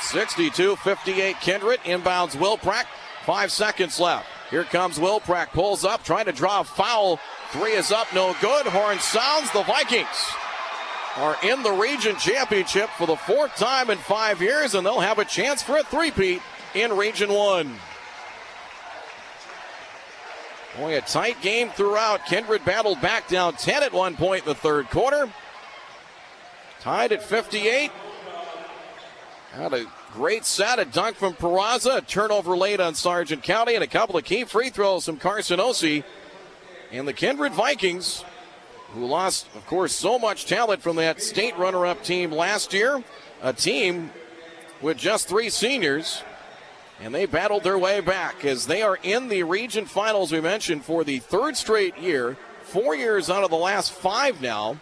62 0.00 0.76
58 0.76 1.40
Kindred. 1.40 1.80
Inbounds 1.80 2.36
Wilprecht. 2.36 2.86
Five 3.24 3.52
seconds 3.52 4.00
left. 4.00 4.26
Here 4.50 4.64
comes 4.64 4.98
Wilprecht. 4.98 5.52
Pulls 5.52 5.84
up, 5.84 6.02
trying 6.04 6.24
to 6.26 6.32
draw 6.32 6.60
a 6.60 6.64
foul. 6.64 7.20
Three 7.50 7.72
is 7.72 7.92
up, 7.92 8.06
no 8.14 8.34
good. 8.40 8.66
Horn 8.66 8.98
sounds. 8.98 9.50
The 9.52 9.62
Vikings 9.62 10.06
are 11.16 11.36
in 11.42 11.62
the 11.62 11.72
region 11.72 12.16
championship 12.16 12.88
for 12.90 13.06
the 13.06 13.16
fourth 13.16 13.56
time 13.56 13.90
in 13.90 13.98
five 13.98 14.40
years, 14.40 14.74
and 14.74 14.86
they'll 14.86 15.00
have 15.00 15.18
a 15.18 15.24
chance 15.24 15.62
for 15.62 15.78
a 15.78 15.82
three-peat 15.82 16.40
in 16.74 16.96
Region 16.96 17.32
1. 17.32 17.74
Boy, 20.78 20.96
a 20.96 21.00
tight 21.00 21.40
game 21.42 21.70
throughout. 21.70 22.24
Kindred 22.26 22.64
battled 22.64 23.00
back 23.00 23.26
down 23.26 23.54
10 23.54 23.82
at 23.82 23.92
one 23.92 24.14
point 24.14 24.42
in 24.42 24.48
the 24.48 24.54
third 24.54 24.88
quarter. 24.90 25.28
Tied 26.80 27.10
at 27.10 27.22
58. 27.22 27.90
Had 29.52 29.74
a 29.74 29.86
great 30.12 30.44
set, 30.44 30.78
a 30.78 30.84
dunk 30.84 31.16
from 31.16 31.34
Peraza, 31.34 31.96
a 31.96 32.00
turnover 32.00 32.56
late 32.56 32.78
on 32.78 32.94
Sargent 32.94 33.42
County, 33.42 33.74
and 33.74 33.82
a 33.82 33.88
couple 33.88 34.16
of 34.16 34.24
key 34.24 34.44
free 34.44 34.70
throws 34.70 35.04
from 35.04 35.16
Carson 35.16 35.58
Osi. 35.58 36.04
And 36.92 37.08
the 37.08 37.12
Kindred 37.12 37.54
Vikings, 37.54 38.24
who 38.94 39.04
lost, 39.04 39.46
of 39.54 39.66
course, 39.66 39.92
so 39.92 40.18
much 40.18 40.46
talent 40.46 40.82
from 40.82 40.96
that 40.96 41.22
state 41.22 41.56
runner 41.58 41.86
up 41.86 42.02
team 42.02 42.32
last 42.32 42.72
year, 42.72 43.02
a 43.42 43.52
team 43.52 44.10
with 44.80 44.96
just 44.96 45.28
three 45.28 45.50
seniors. 45.50 46.22
And 47.00 47.14
they 47.14 47.26
battled 47.26 47.62
their 47.62 47.78
way 47.78 48.00
back 48.00 48.44
as 48.44 48.66
they 48.66 48.82
are 48.82 48.98
in 49.02 49.28
the 49.28 49.44
region 49.44 49.86
finals, 49.86 50.32
we 50.32 50.40
mentioned, 50.40 50.84
for 50.84 51.04
the 51.04 51.20
third 51.20 51.56
straight 51.56 51.96
year. 51.98 52.36
Four 52.62 52.96
years 52.96 53.30
out 53.30 53.44
of 53.44 53.50
the 53.50 53.56
last 53.56 53.92
five 53.92 54.42
now. 54.42 54.78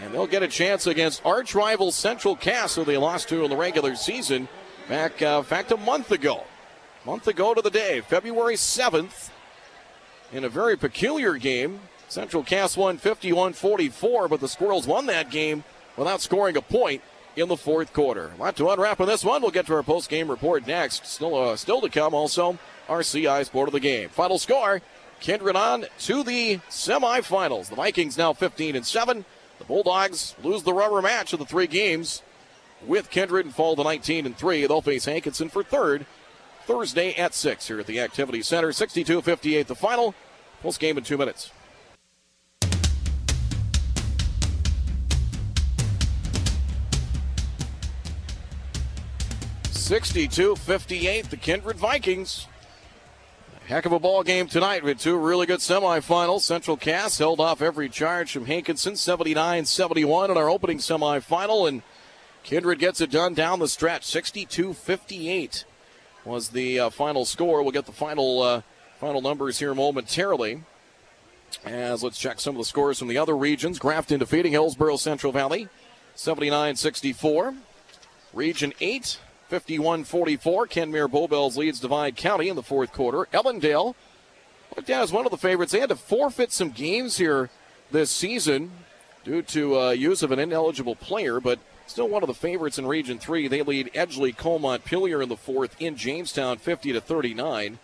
And 0.00 0.12
they'll 0.12 0.26
get 0.26 0.42
a 0.42 0.48
chance 0.48 0.86
against 0.86 1.24
arch 1.24 1.54
rival 1.54 1.92
Central 1.92 2.36
Cass, 2.36 2.74
who 2.74 2.84
they 2.84 2.96
lost 2.96 3.28
to 3.28 3.44
in 3.44 3.50
the 3.50 3.56
regular 3.56 3.94
season 3.96 4.48
back, 4.88 5.20
uh, 5.22 5.36
in 5.38 5.44
fact, 5.44 5.70
a 5.70 5.76
month 5.76 6.10
ago. 6.10 6.44
Month 7.04 7.28
ago 7.28 7.52
to 7.54 7.60
the 7.60 7.70
day, 7.70 8.00
February 8.00 8.54
7th, 8.54 9.30
in 10.32 10.44
a 10.44 10.48
very 10.48 10.76
peculiar 10.76 11.34
game. 11.36 11.80
Central 12.12 12.42
Cass 12.42 12.76
won 12.76 12.98
51 12.98 13.54
44, 13.54 14.28
but 14.28 14.38
the 14.38 14.48
Squirrels 14.48 14.86
won 14.86 15.06
that 15.06 15.30
game 15.30 15.64
without 15.96 16.20
scoring 16.20 16.58
a 16.58 16.60
point 16.60 17.00
in 17.36 17.48
the 17.48 17.56
fourth 17.56 17.94
quarter. 17.94 18.32
A 18.36 18.40
lot 18.40 18.54
to 18.56 18.68
unwrap 18.68 19.00
on 19.00 19.06
this 19.06 19.24
one. 19.24 19.40
We'll 19.40 19.50
get 19.50 19.64
to 19.68 19.74
our 19.74 19.82
post 19.82 20.10
game 20.10 20.30
report 20.30 20.66
next. 20.66 21.06
Still, 21.06 21.34
uh, 21.34 21.56
still 21.56 21.80
to 21.80 21.88
come, 21.88 22.12
also, 22.12 22.58
our 22.86 23.02
CI 23.02 23.28
of 23.28 23.72
the 23.72 23.80
game. 23.80 24.10
Final 24.10 24.38
score 24.38 24.82
Kindred 25.20 25.56
on 25.56 25.86
to 26.00 26.22
the 26.22 26.58
semifinals. 26.68 27.70
The 27.70 27.76
Vikings 27.76 28.18
now 28.18 28.34
15 28.34 28.76
and 28.76 28.84
7. 28.84 29.24
The 29.58 29.64
Bulldogs 29.64 30.34
lose 30.42 30.64
the 30.64 30.74
rubber 30.74 31.00
match 31.00 31.32
of 31.32 31.38
the 31.38 31.46
three 31.46 31.66
games 31.66 32.22
with 32.86 33.08
Kindred 33.08 33.46
and 33.46 33.54
fall 33.54 33.74
to 33.74 33.84
19 33.84 34.26
and 34.26 34.36
3. 34.36 34.66
They'll 34.66 34.82
face 34.82 35.06
Hankinson 35.06 35.48
for 35.48 35.62
third 35.62 36.04
Thursday 36.66 37.14
at 37.14 37.32
6 37.32 37.68
here 37.68 37.80
at 37.80 37.86
the 37.86 38.00
Activity 38.00 38.42
Center. 38.42 38.70
62 38.70 39.22
58 39.22 39.66
the 39.66 39.74
final. 39.74 40.14
Post 40.60 40.78
game 40.78 40.98
in 40.98 41.04
two 41.04 41.16
minutes. 41.16 41.50
62 49.92 50.56
58, 50.56 51.28
the 51.28 51.36
Kindred 51.36 51.76
Vikings. 51.76 52.46
Heck 53.66 53.84
of 53.84 53.92
a 53.92 53.98
ball 53.98 54.22
game 54.22 54.46
tonight 54.46 54.82
with 54.82 54.98
two 54.98 55.18
really 55.18 55.44
good 55.44 55.58
semifinals. 55.58 56.40
Central 56.40 56.78
Cass 56.78 57.18
held 57.18 57.40
off 57.40 57.60
every 57.60 57.90
charge 57.90 58.32
from 58.32 58.46
Hankinson, 58.46 58.96
79 58.96 59.66
71 59.66 60.30
in 60.30 60.38
our 60.38 60.48
opening 60.48 60.78
semifinal, 60.78 61.68
and 61.68 61.82
Kindred 62.42 62.78
gets 62.78 63.02
it 63.02 63.10
done 63.10 63.34
down 63.34 63.58
the 63.58 63.68
stretch. 63.68 64.06
62 64.06 64.72
58 64.72 65.66
was 66.24 66.48
the 66.48 66.80
uh, 66.80 66.88
final 66.88 67.26
score. 67.26 67.62
We'll 67.62 67.72
get 67.72 67.84
the 67.84 67.92
final, 67.92 68.40
uh, 68.40 68.62
final 68.98 69.20
numbers 69.20 69.58
here 69.58 69.74
momentarily. 69.74 70.62
As 71.66 72.02
let's 72.02 72.18
check 72.18 72.40
some 72.40 72.54
of 72.54 72.58
the 72.58 72.64
scores 72.64 72.98
from 72.98 73.08
the 73.08 73.18
other 73.18 73.36
regions. 73.36 73.78
Grafton 73.78 74.20
defeating 74.20 74.52
Hillsboro 74.52 74.96
Central 74.96 75.34
Valley 75.34 75.68
79 76.14 76.76
64. 76.76 77.54
Region 78.32 78.72
8 78.80 79.18
51 79.52 80.04
44. 80.04 80.66
Kenmare 80.66 81.10
Bowbells 81.10 81.58
leads 81.58 81.78
Divide 81.78 82.16
County 82.16 82.48
in 82.48 82.56
the 82.56 82.62
fourth 82.62 82.90
quarter. 82.90 83.28
Ellendale 83.34 83.94
looked 84.74 84.88
at 84.88 85.02
as 85.02 85.12
one 85.12 85.26
of 85.26 85.30
the 85.30 85.36
favorites. 85.36 85.72
They 85.72 85.80
had 85.80 85.90
to 85.90 85.96
forfeit 85.96 86.50
some 86.52 86.70
games 86.70 87.18
here 87.18 87.50
this 87.90 88.10
season 88.10 88.70
due 89.24 89.42
to 89.42 89.78
uh, 89.78 89.90
use 89.90 90.22
of 90.22 90.32
an 90.32 90.38
ineligible 90.38 90.96
player, 90.96 91.38
but 91.38 91.58
still 91.86 92.08
one 92.08 92.22
of 92.22 92.28
the 92.28 92.34
favorites 92.34 92.78
in 92.78 92.86
Region 92.86 93.18
3. 93.18 93.46
They 93.46 93.60
lead 93.60 93.92
Edgeley 93.92 94.34
Kulm 94.34 94.62
Montpelier 94.62 95.20
in 95.20 95.28
the 95.28 95.36
fourth 95.36 95.76
in 95.78 95.96
Jamestown 95.96 96.56
50 96.56 96.94
to 96.94 97.02
39. 97.02 97.78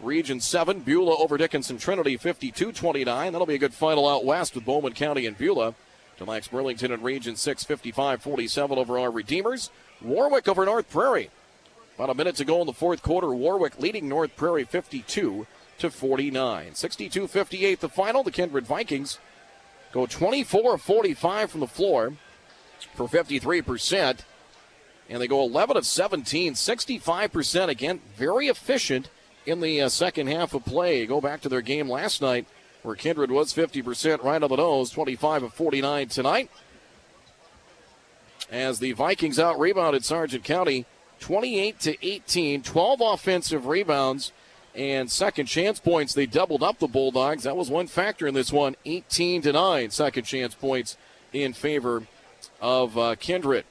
Region 0.00 0.40
7, 0.40 0.80
Beulah 0.80 1.16
over 1.16 1.38
Dickinson 1.38 1.78
Trinity 1.78 2.18
52 2.18 2.70
29. 2.70 3.32
That'll 3.32 3.46
be 3.46 3.54
a 3.54 3.58
good 3.58 3.72
final 3.72 4.06
out 4.06 4.26
west 4.26 4.54
with 4.54 4.66
Bowman 4.66 4.92
County 4.92 5.24
and 5.24 5.38
Beulah. 5.38 5.74
Lax 6.20 6.48
Burlington 6.48 6.92
in 6.92 7.00
Region 7.02 7.36
6 7.36 7.64
55 7.64 8.20
47 8.20 8.76
over 8.76 8.98
our 8.98 9.10
Redeemers. 9.10 9.70
Warwick 10.02 10.48
over 10.48 10.64
North 10.64 10.90
Prairie. 10.90 11.30
About 11.96 12.10
a 12.10 12.14
minute 12.14 12.36
to 12.36 12.44
go 12.44 12.60
in 12.60 12.66
the 12.66 12.72
fourth 12.72 13.02
quarter. 13.02 13.34
Warwick 13.34 13.80
leading 13.80 14.08
North 14.08 14.36
Prairie 14.36 14.64
52 14.64 15.46
to 15.78 15.90
49. 15.90 16.74
62 16.74 17.26
58 17.26 17.80
the 17.80 17.88
final. 17.88 18.22
The 18.22 18.30
Kindred 18.30 18.66
Vikings 18.66 19.18
go 19.92 20.06
24 20.06 20.78
45 20.78 21.50
from 21.50 21.60
the 21.60 21.66
floor 21.66 22.12
for 22.94 23.08
53%. 23.08 24.20
And 25.10 25.22
they 25.22 25.26
go 25.26 25.42
11 25.42 25.78
of 25.78 25.86
17, 25.86 26.52
65% 26.52 27.68
again. 27.68 28.00
Very 28.16 28.48
efficient 28.48 29.08
in 29.46 29.60
the 29.60 29.80
uh, 29.80 29.88
second 29.88 30.26
half 30.26 30.52
of 30.52 30.64
play. 30.66 31.06
Go 31.06 31.20
back 31.20 31.40
to 31.40 31.48
their 31.48 31.62
game 31.62 31.88
last 31.88 32.20
night 32.20 32.46
where 32.82 32.94
Kindred 32.94 33.30
was 33.30 33.52
50% 33.52 34.22
right 34.22 34.42
on 34.42 34.50
the 34.50 34.56
nose, 34.56 34.90
25 34.90 35.44
of 35.44 35.54
49 35.54 36.08
tonight 36.08 36.50
as 38.50 38.78
the 38.78 38.92
Vikings 38.92 39.38
out 39.38 39.58
rebounded 39.58 40.04
Sargent 40.04 40.44
County 40.44 40.86
28 41.20 41.80
to 41.80 42.06
18, 42.06 42.62
12 42.62 43.00
offensive 43.00 43.66
rebounds 43.66 44.32
and 44.74 45.10
second 45.10 45.46
chance 45.46 45.80
points. 45.80 46.14
They 46.14 46.26
doubled 46.26 46.62
up 46.62 46.78
the 46.78 46.86
Bulldogs. 46.86 47.42
That 47.42 47.56
was 47.56 47.70
one 47.70 47.88
factor 47.88 48.26
in 48.26 48.34
this 48.34 48.52
one. 48.52 48.76
18 48.84 49.42
to 49.42 49.52
9 49.52 49.90
second 49.90 50.24
chance 50.24 50.54
points 50.54 50.96
in 51.32 51.52
favor 51.52 52.04
of 52.60 52.96
uh, 52.96 53.16
Kindred. 53.16 53.64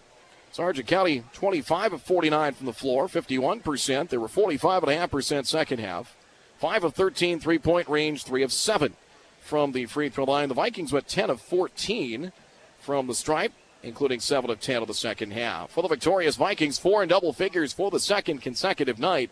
Sargent 0.51 0.87
County 0.87 1.23
25 1.33 1.93
of 1.93 2.01
49 2.01 2.53
from 2.53 2.65
the 2.65 2.73
floor, 2.73 3.07
51%. 3.07 4.09
They 4.09 4.17
were 4.17 4.27
45.5% 4.27 5.45
second 5.45 5.79
half. 5.79 6.15
5 6.59 6.85
of 6.85 6.95
13 6.95 7.39
three 7.39 7.59
point 7.59 7.87
range, 7.87 8.23
3 8.23 8.41
of 8.43 8.51
7 8.51 8.95
from 9.39 9.71
the 9.71 9.85
free 9.85 10.09
throw 10.09 10.25
line. 10.25 10.49
The 10.49 10.55
Vikings 10.55 10.91
went 10.91 11.07
10 11.07 11.29
of 11.29 11.41
14 11.41 12.31
from 12.79 13.07
the 13.07 13.13
stripe 13.13 13.53
including 13.87 14.19
7 14.19 14.49
of 14.49 14.59
10 14.59 14.81
of 14.81 14.87
the 14.87 14.93
second 14.93 15.31
half. 15.31 15.71
For 15.71 15.81
the 15.81 15.87
victorious 15.87 16.35
Vikings, 16.35 16.77
four 16.77 17.01
in 17.01 17.09
double 17.09 17.33
figures 17.33 17.73
for 17.73 17.89
the 17.89 17.99
second 17.99 18.41
consecutive 18.41 18.99
night 18.99 19.31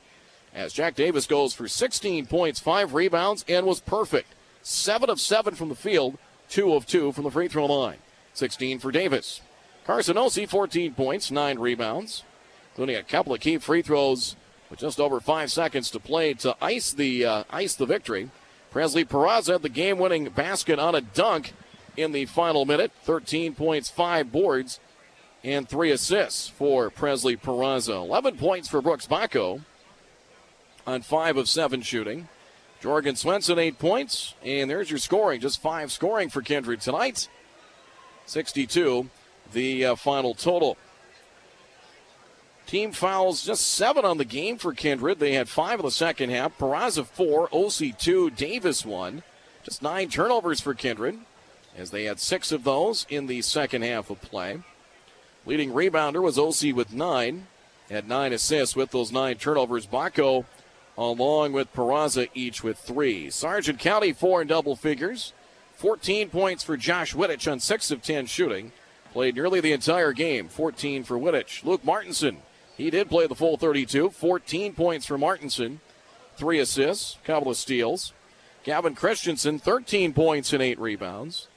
as 0.54 0.72
Jack 0.74 0.96
Davis 0.96 1.28
goes 1.28 1.54
for 1.54 1.68
16 1.68 2.26
points, 2.28 2.60
5 2.62 2.94
rebounds, 2.94 3.44
and 3.48 3.66
was 3.66 3.82
perfect. 3.82 4.34
7 4.64 5.10
of 5.10 5.20
7 5.20 5.54
from 5.54 5.70
the 5.70 5.76
field, 5.76 6.18
2 6.50 6.74
of 6.74 6.88
2 6.88 7.12
from 7.12 7.26
the 7.26 7.32
free 7.32 7.50
throw 7.50 7.66
line. 7.66 7.98
16 8.34 8.80
for 8.80 8.92
Davis. 8.92 9.42
Carson 9.86 10.16
Osi, 10.16 10.48
14 10.48 10.94
points, 10.94 11.30
9 11.30 11.60
rebounds, 11.60 12.24
including 12.72 12.96
a 12.96 13.04
couple 13.04 13.34
of 13.34 13.42
key 13.42 13.58
free 13.58 13.82
throws 13.82 14.36
with 14.70 14.80
just 14.80 15.00
over 15.00 15.20
5 15.20 15.52
seconds 15.52 15.92
to 15.92 16.00
play 16.00 16.34
to 16.36 16.56
ice 16.62 16.94
the, 16.94 17.26
uh, 17.26 17.44
ice 17.50 17.76
the 17.76 17.86
victory. 17.86 18.30
Presley 18.72 19.06
Peraza 19.06 19.54
had 19.54 19.62
the 19.62 19.70
game 19.70 20.00
winning 20.00 20.30
basket 20.30 20.80
on 20.80 20.96
a 20.96 21.02
dunk 21.02 21.54
in 21.98 22.12
the 22.12 22.26
final 22.26 22.66
minute. 22.66 22.92
13 23.04 23.56
points, 23.56 23.90
5 23.90 24.32
boards, 24.32 24.80
and 25.44 25.68
3 25.68 25.92
assists 25.92 26.48
for 26.48 26.90
Presley 26.90 27.38
Peraza. 27.38 27.96
11 27.96 28.38
points 28.38 28.68
for 28.68 28.82
Brooks 28.82 29.08
Bacco 29.08 29.62
on 30.86 31.02
5 31.02 31.38
of 31.38 31.50
7 31.50 31.82
shooting. 31.82 32.28
Jorgen 32.82 33.18
Swenson, 33.18 33.58
8 33.58 33.80
points, 33.80 34.36
and 34.44 34.70
there's 34.70 34.90
your 34.92 35.00
scoring. 35.00 35.42
Just 35.42 35.62
5 35.62 35.92
scoring 35.92 36.30
for 36.30 36.42
Kindred 36.42 36.82
tonight. 36.82 37.28
62 38.28 39.10
the 39.52 39.86
uh, 39.86 39.96
final 39.96 40.34
total. 40.34 40.78
Team 42.66 42.92
fouls 42.92 43.46
just 43.46 43.68
seven 43.68 44.06
on 44.06 44.18
the 44.18 44.26
game 44.26 44.58
for 44.58 44.74
Kindred. 44.74 45.20
They 45.20 45.34
had 45.34 45.48
five 45.48 45.80
in 45.80 45.86
the 45.86 45.92
second 45.92 46.32
half. 46.32 46.58
Peraza 46.58 47.06
four, 47.06 47.48
Osi 47.50 47.98
two, 47.98 48.32
Davis 48.32 48.86
one. 48.86 49.24
Just 49.64 49.84
nine 49.84 50.10
turnovers 50.10 50.62
for 50.62 50.74
Kindred, 50.74 51.20
as 51.78 51.92
they 51.92 52.06
had 52.06 52.20
six 52.20 52.52
of 52.52 52.64
those 52.64 53.06
in 53.10 53.28
the 53.28 53.42
second 53.42 53.84
half 53.84 54.10
of 54.10 54.22
play. 54.22 54.60
Leading 55.46 55.72
rebounder 55.72 56.22
was 56.22 56.38
Osi 56.38 56.74
with 56.74 56.94
nine, 56.94 57.48
had 57.90 58.08
nine 58.08 58.34
assists 58.34 58.76
with 58.76 58.92
those 58.92 59.12
nine 59.12 59.38
turnovers. 59.38 59.86
Bacco, 59.86 60.46
along 60.98 61.52
with 61.54 61.74
Peraza, 61.74 62.30
each 62.34 62.64
with 62.64 62.78
three. 62.78 63.30
Sargent 63.30 63.80
County 63.80 64.14
four 64.14 64.42
in 64.42 64.48
double 64.48 64.76
figures. 64.76 65.34
14 65.76 66.30
points 66.30 66.64
for 66.64 66.78
Josh 66.78 67.14
Wittich 67.14 67.52
on 67.52 67.60
6 67.60 67.92
of 67.92 68.02
10 68.02 68.28
shooting. 68.28 68.72
Played 69.12 69.36
nearly 69.36 69.60
the 69.60 69.74
entire 69.74 70.14
game. 70.14 70.48
14 70.48 71.04
for 71.04 71.18
Wittich. 71.18 71.64
Luke 71.64 71.84
Martinson, 71.84 72.38
he 72.78 72.90
did 72.90 73.10
play 73.10 73.28
the 73.28 73.36
full 73.36 73.58
32. 73.58 74.10
14 74.10 74.74
points 74.74 75.06
for 75.06 75.18
Martinson. 75.18 75.82
Three 76.38 76.60
assists, 76.60 77.18
couple 77.24 77.52
of 77.52 77.58
steals. 77.58 78.14
Gavin 78.64 78.96
Christensen, 78.96 79.60
13 79.60 80.14
points 80.14 80.52
and 80.54 80.62
8 80.62 80.80
rebounds. 80.80 81.48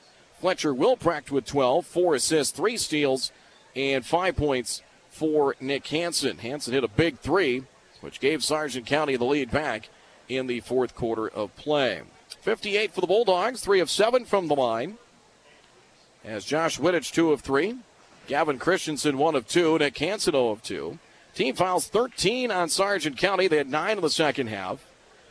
Fletcher 0.40 0.72
Wilprecht 0.72 1.30
with 1.30 1.44
12, 1.44 1.86
4 1.86 2.14
assists, 2.14 2.56
3 2.56 2.76
steals, 2.76 3.32
and 3.74 4.04
5 4.04 4.36
points 4.36 4.82
for 5.10 5.56
Nick 5.60 5.86
Hansen. 5.88 6.38
Hansen 6.38 6.72
hit 6.72 6.84
a 6.84 6.88
big 6.88 7.18
three, 7.18 7.64
which 8.00 8.20
gave 8.20 8.44
Sargent 8.44 8.86
County 8.86 9.16
the 9.16 9.24
lead 9.24 9.50
back 9.50 9.88
in 10.28 10.46
the 10.46 10.60
fourth 10.60 10.94
quarter 10.94 11.28
of 11.28 11.54
play. 11.56 12.02
58 12.40 12.92
for 12.92 13.00
the 13.00 13.06
Bulldogs, 13.06 13.60
3 13.60 13.80
of 13.80 13.90
7 13.90 14.24
from 14.24 14.48
the 14.48 14.54
line. 14.54 14.98
As 16.24 16.44
Josh 16.44 16.78
Wittich, 16.78 17.12
2 17.12 17.32
of 17.32 17.40
3. 17.40 17.76
Gavin 18.26 18.58
Christensen, 18.58 19.18
1 19.18 19.34
of 19.34 19.48
2. 19.48 19.78
Nick 19.78 19.98
Hansen, 19.98 20.32
0 20.32 20.50
of 20.50 20.62
2. 20.62 20.98
Team 21.34 21.54
fouls 21.54 21.88
13 21.88 22.50
on 22.50 22.68
Sargent 22.68 23.16
County. 23.16 23.48
They 23.48 23.56
had 23.56 23.70
9 23.70 23.96
in 23.96 24.02
the 24.02 24.10
second 24.10 24.48
half. 24.48 24.84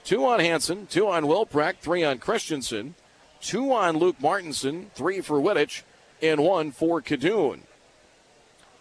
2 0.06 0.26
on 0.26 0.40
Hansen, 0.40 0.88
2 0.88 1.08
on 1.08 1.26
Wilprecht, 1.26 1.80
3 1.80 2.04
on 2.04 2.18
Christensen, 2.18 2.96
2 3.42 3.72
on 3.72 3.98
Luke 3.98 4.20
Martinson, 4.20 4.92
3 4.96 5.22
for 5.22 5.40
Wittich, 5.40 5.84
and 6.22 6.44
1 6.44 6.72
for 6.72 7.02
Kadoon. 7.02 7.62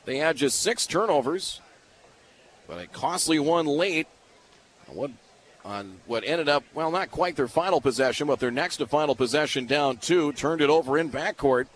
They 0.05 0.19
had 0.19 0.37
just 0.37 0.61
6 0.63 0.87
turnovers, 0.87 1.61
but 2.67 2.79
a 2.79 2.87
costly 2.87 3.39
one 3.39 3.67
late. 3.67 4.07
On 5.65 5.99
what 6.07 6.23
ended 6.25 6.49
up, 6.49 6.63
well, 6.75 6.93
not 6.93 7.11
quite 7.11 7.35
their 7.35 7.49
final 7.49 7.81
possession, 7.81 8.29
but 8.29 8.39
their 8.39 8.53
next 8.53 8.77
to 8.77 8.87
final 8.87 9.17
possession 9.17 9.67
down 9.67 9.97
two, 9.97 10.33
turned 10.33 10.61
it 10.61 10.71
over 10.71 10.97
in 10.97 11.11
backcourt 11.11 11.67